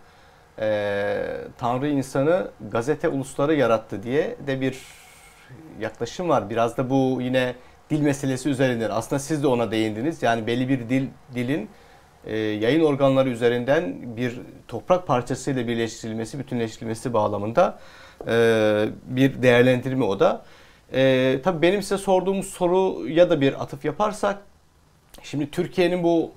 Ee, 0.59 1.37
Tanrı 1.57 1.87
insanı 1.87 2.51
gazete 2.71 3.07
ulusları 3.07 3.55
yarattı 3.55 4.03
diye 4.03 4.35
de 4.47 4.61
bir 4.61 4.77
yaklaşım 5.79 6.29
var. 6.29 6.49
Biraz 6.49 6.77
da 6.77 6.89
bu 6.89 7.17
yine 7.21 7.55
dil 7.89 8.01
meselesi 8.01 8.49
üzerinden. 8.49 8.89
Aslında 8.89 9.19
siz 9.19 9.43
de 9.43 9.47
ona 9.47 9.71
değindiniz. 9.71 10.23
Yani 10.23 10.47
belli 10.47 10.69
bir 10.69 10.89
dil 10.89 11.07
dilin 11.35 11.69
e, 12.25 12.37
yayın 12.37 12.83
organları 12.83 13.29
üzerinden 13.29 13.95
bir 14.17 14.41
toprak 14.67 15.07
parçasıyla 15.07 15.67
birleştirilmesi, 15.67 16.39
bütünleştirilmesi 16.39 17.13
bağlamında 17.13 17.79
e, 18.27 18.85
bir 19.03 19.41
değerlendirme 19.41 20.05
o 20.05 20.19
da. 20.19 20.41
E, 20.93 21.39
tabii 21.43 21.61
benim 21.61 21.81
size 21.81 21.97
sorduğum 21.97 22.43
soruya 22.43 23.29
da 23.29 23.41
bir 23.41 23.63
atıf 23.63 23.85
yaparsak, 23.85 24.41
şimdi 25.23 25.51
Türkiye'nin 25.51 26.03
bu 26.03 26.31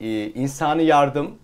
e, 0.00 0.26
insani 0.30 0.84
yardım 0.84 1.38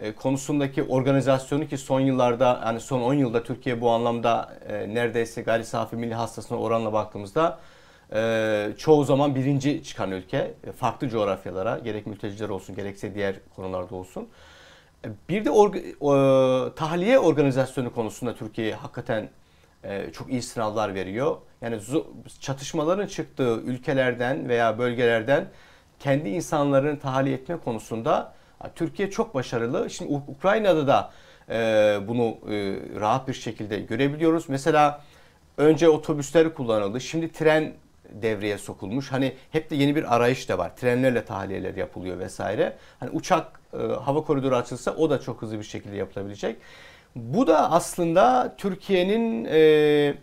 e, 0.00 0.12
konusundaki 0.12 0.82
organizasyonu 0.82 1.66
ki 1.68 1.78
son 1.78 2.00
yıllarda 2.00 2.62
yani 2.64 2.80
son 2.80 3.00
10 3.00 3.14
yılda 3.14 3.42
Türkiye 3.42 3.80
bu 3.80 3.90
anlamda 3.90 4.58
e, 4.68 4.94
neredeyse 4.94 5.42
gayri 5.42 5.64
safi 5.64 5.96
milli 5.96 6.14
hastasına 6.14 6.58
oranla 6.58 6.92
baktığımızda 6.92 7.58
e, 8.14 8.68
çoğu 8.78 9.04
zaman 9.04 9.34
birinci 9.34 9.82
çıkan 9.84 10.10
ülke 10.10 10.54
E, 10.66 10.72
farklı 10.72 11.08
coğrafyalara 11.08 11.78
gerek 11.78 12.06
mülteciler 12.06 12.48
olsun 12.48 12.76
gerekse 12.76 13.14
diğer 13.14 13.34
konularda 13.56 13.94
olsun. 13.96 14.28
E, 15.04 15.08
Bir 15.28 15.44
de 15.44 15.50
org- 15.50 15.94
o, 16.00 16.74
tahliye 16.74 17.18
organizasyonu 17.18 17.94
konusunda 17.94 18.34
Türkiye 18.34 18.74
hakikaten 18.74 19.22
e, 19.22 19.28
çok 20.12 20.30
iyi 20.32 20.42
sınavlar 20.42 20.94
veriyor. 20.94 21.36
Yani 21.62 21.80
çatışmaların 22.40 23.06
çıktığı 23.06 23.60
ülkelerden 23.60 24.48
veya 24.48 24.78
bölgelerden 24.78 25.48
kendi 25.98 26.28
insanlarını 26.28 26.98
tahliye 27.00 27.34
etme 27.36 27.56
konusunda 27.56 28.34
Türkiye 28.74 29.10
çok 29.10 29.34
başarılı. 29.34 29.90
Şimdi 29.90 30.12
Uk- 30.12 30.30
Ukrayna'da 30.30 30.86
da 30.86 31.10
e, 31.48 31.98
bunu 32.08 32.24
e, 32.24 32.76
rahat 33.00 33.28
bir 33.28 33.34
şekilde 33.34 33.78
görebiliyoruz. 33.78 34.48
Mesela 34.48 35.02
önce 35.56 35.88
otobüsler 35.88 36.54
kullanıldı. 36.54 37.00
Şimdi 37.00 37.32
tren 37.32 37.72
devreye 38.10 38.58
sokulmuş. 38.58 39.12
Hani 39.12 39.32
hep 39.50 39.70
de 39.70 39.76
yeni 39.76 39.96
bir 39.96 40.16
arayış 40.16 40.48
da 40.48 40.58
var. 40.58 40.76
Trenlerle 40.76 41.24
tahliyeler 41.24 41.74
yapılıyor 41.74 42.18
vesaire. 42.18 42.76
Hani 43.00 43.10
uçak 43.10 43.60
e, 43.72 43.76
hava 43.76 44.24
koridoru 44.24 44.56
açılsa 44.56 44.94
o 44.94 45.10
da 45.10 45.20
çok 45.20 45.42
hızlı 45.42 45.58
bir 45.58 45.64
şekilde 45.64 45.96
yapılabilecek. 45.96 46.56
Bu 47.16 47.46
da 47.46 47.70
aslında 47.70 48.54
Türkiye'nin 48.58 49.44
e, 49.44 50.14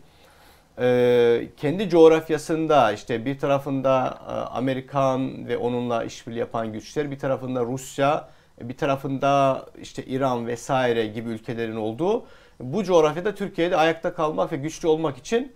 e, 0.79 1.47
kendi 1.57 1.89
coğrafyasında 1.89 2.91
işte 2.91 3.25
bir 3.25 3.39
tarafında 3.39 4.19
e, 4.27 4.31
Amerikan 4.31 5.47
ve 5.47 5.57
onunla 5.57 6.03
işbirliği 6.03 6.39
yapan 6.39 6.73
güçler, 6.73 7.11
bir 7.11 7.19
tarafında 7.19 7.63
Rusya, 7.63 8.29
bir 8.61 8.77
tarafında 8.77 9.65
işte 9.81 10.03
İran 10.05 10.47
vesaire 10.47 11.07
gibi 11.07 11.29
ülkelerin 11.29 11.75
olduğu 11.75 12.25
bu 12.59 12.83
coğrafyada 12.83 13.35
Türkiye'de 13.35 13.77
ayakta 13.77 14.13
kalmak 14.13 14.51
ve 14.51 14.57
güçlü 14.57 14.87
olmak 14.87 15.17
için 15.17 15.53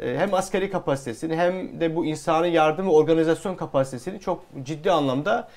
e, 0.00 0.16
hem 0.18 0.34
askeri 0.34 0.70
kapasitesini 0.70 1.36
hem 1.36 1.80
de 1.80 1.96
bu 1.96 2.06
insani 2.06 2.50
yardım 2.50 2.86
ve 2.86 2.90
organizasyon 2.90 3.54
kapasitesini 3.54 4.20
çok 4.20 4.44
ciddi 4.62 4.90
anlamda 4.90 5.48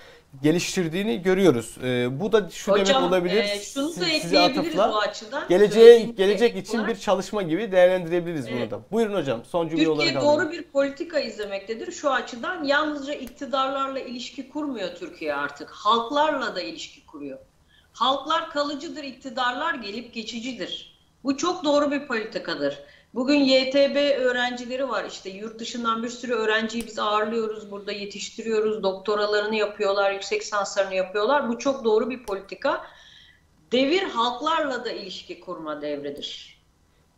geliştirdiğini 0.43 1.21
görüyoruz. 1.21 1.77
E, 1.83 2.19
bu 2.19 2.31
da 2.31 2.49
şu 2.49 2.75
demek 2.75 2.95
olabilir. 2.95 3.43
e, 3.43 3.59
şunu 3.59 3.89
da 3.89 3.93
siz- 3.93 4.03
ekleyebiliriz 4.03 4.77
bu 4.77 4.97
açıdan. 4.99 5.47
Geleceğe 5.49 5.99
gelecek 5.99 6.49
ek 6.51 6.59
için 6.59 6.77
olarak. 6.77 6.95
bir 6.95 6.99
çalışma 6.99 7.41
gibi 7.41 7.71
değerlendirebiliriz 7.71 8.47
bunu 8.51 8.57
Evet. 8.57 8.71
da. 8.71 8.79
Buyurun 8.91 9.13
hocam. 9.15 9.45
Son 9.45 9.69
cümle 9.69 9.89
olarak 9.89 10.07
Türkiye 10.13 10.21
doğru 10.21 10.51
bir 10.51 10.63
politika 10.63 11.19
izlemektedir. 11.19 11.91
Şu 11.91 12.11
açıdan 12.11 12.63
yalnızca 12.63 13.13
iktidarlarla 13.13 13.99
ilişki 13.99 14.49
kurmuyor 14.49 14.89
Türkiye 14.95 15.35
artık. 15.35 15.69
Halklarla 15.69 16.55
da 16.55 16.61
ilişki 16.61 17.05
kuruyor. 17.05 17.39
Halklar 17.93 18.49
kalıcıdır, 18.49 19.03
iktidarlar 19.03 19.73
gelip 19.73 20.13
geçicidir. 20.13 20.95
Bu 21.23 21.37
çok 21.37 21.63
doğru 21.65 21.91
bir 21.91 22.07
politikadır. 22.07 22.79
Bugün 23.15 23.39
YTB 23.39 24.19
öğrencileri 24.19 24.89
var. 24.89 25.05
İşte 25.05 25.29
yurt 25.29 25.59
dışından 25.59 26.03
bir 26.03 26.09
sürü 26.09 26.33
öğrenciyi 26.33 26.87
biz 26.87 26.99
ağırlıyoruz, 26.99 27.71
burada 27.71 27.91
yetiştiriyoruz, 27.91 28.83
doktoralarını 28.83 29.55
yapıyorlar, 29.55 30.11
yüksek 30.11 30.41
lisanslarını 30.41 30.95
yapıyorlar. 30.95 31.49
Bu 31.49 31.59
çok 31.59 31.83
doğru 31.83 32.09
bir 32.09 32.23
politika. 32.23 32.81
Devir 33.71 34.03
halklarla 34.03 34.85
da 34.85 34.91
ilişki 34.91 35.39
kurma 35.39 35.81
devridir. 35.81 36.59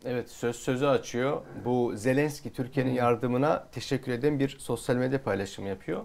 Evet 0.04 0.30
söz 0.30 0.56
sözü 0.56 0.86
açıyor. 0.86 1.42
Bu 1.64 1.92
Zelenski 1.96 2.52
Türkiye'nin 2.52 2.94
yardımına 2.94 3.68
teşekkür 3.72 4.12
eden 4.12 4.38
bir 4.38 4.58
sosyal 4.58 4.96
medya 4.96 5.22
paylaşımı 5.22 5.68
yapıyor. 5.68 6.04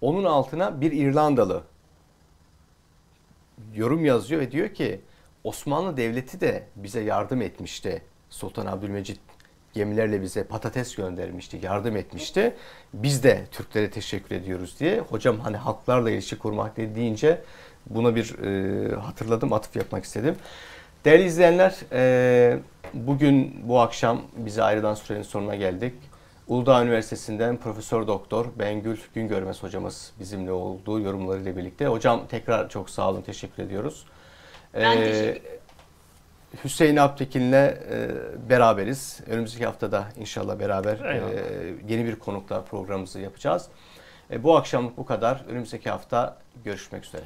Onun 0.00 0.24
altına 0.24 0.80
bir 0.80 0.92
İrlandalı 0.92 1.62
yorum 3.74 4.04
yazıyor 4.04 4.40
ve 4.40 4.50
diyor 4.50 4.74
ki 4.74 5.00
Osmanlı 5.44 5.96
Devleti 5.96 6.40
de 6.40 6.68
bize 6.76 7.00
yardım 7.00 7.42
etmişti. 7.42 8.02
Sultan 8.30 8.66
Abdülmecit 8.66 9.20
gemilerle 9.74 10.22
bize 10.22 10.44
patates 10.44 10.94
göndermişti, 10.94 11.58
yardım 11.62 11.96
etmişti. 11.96 12.54
Biz 12.94 13.22
de 13.22 13.44
Türklere 13.50 13.90
teşekkür 13.90 14.34
ediyoruz 14.34 14.80
diye. 14.80 15.00
Hocam 15.00 15.40
hani 15.40 15.56
halklarla 15.56 16.10
ilişki 16.10 16.38
kurmak 16.38 16.76
deyince 16.76 17.42
buna 17.90 18.16
bir 18.16 18.38
e, 18.38 18.94
hatırladım, 18.96 19.52
atıf 19.52 19.76
yapmak 19.76 20.04
istedim. 20.04 20.36
Değerli 21.04 21.24
izleyenler, 21.24 21.76
e, 21.92 22.58
bugün 22.94 23.60
bu 23.68 23.80
akşam 23.80 24.22
bize 24.36 24.62
ayrılan 24.62 24.94
sürenin 24.94 25.22
sonuna 25.22 25.54
geldik. 25.54 25.94
Uludağ 26.48 26.82
Üniversitesi'nden 26.82 27.56
Profesör 27.56 28.06
Doktor 28.06 28.46
Bengül 28.58 28.96
Güngörmez 29.14 29.62
hocamız 29.62 30.12
bizimle 30.20 30.52
olduğu 30.52 31.00
yorumlarıyla 31.00 31.56
birlikte. 31.56 31.86
Hocam 31.86 32.26
tekrar 32.28 32.68
çok 32.68 32.90
sağ 32.90 33.10
olun, 33.10 33.22
teşekkür 33.22 33.62
ediyoruz. 33.62 34.06
Ben 34.74 34.96
Ee, 34.96 35.12
teşekkür 35.12 35.50
Hüseyin 36.64 36.96
Aptekin'le 36.96 37.52
e, 37.52 37.76
beraberiz. 38.50 39.20
Önümüzdeki 39.26 39.66
haftada 39.66 40.04
inşallah 40.16 40.58
beraber 40.58 41.00
e, 41.00 41.14
Eyvallah. 41.14 41.90
yeni 41.90 42.04
bir 42.04 42.16
konuklar 42.16 42.64
programımızı 42.66 43.20
yapacağız. 43.20 43.66
E, 44.30 44.42
bu 44.42 44.56
akşam 44.56 44.92
bu 44.96 45.06
kadar. 45.06 45.44
Önümüzdeki 45.48 45.90
hafta 45.90 46.36
görüşmek 46.64 47.04
üzere. 47.04 47.24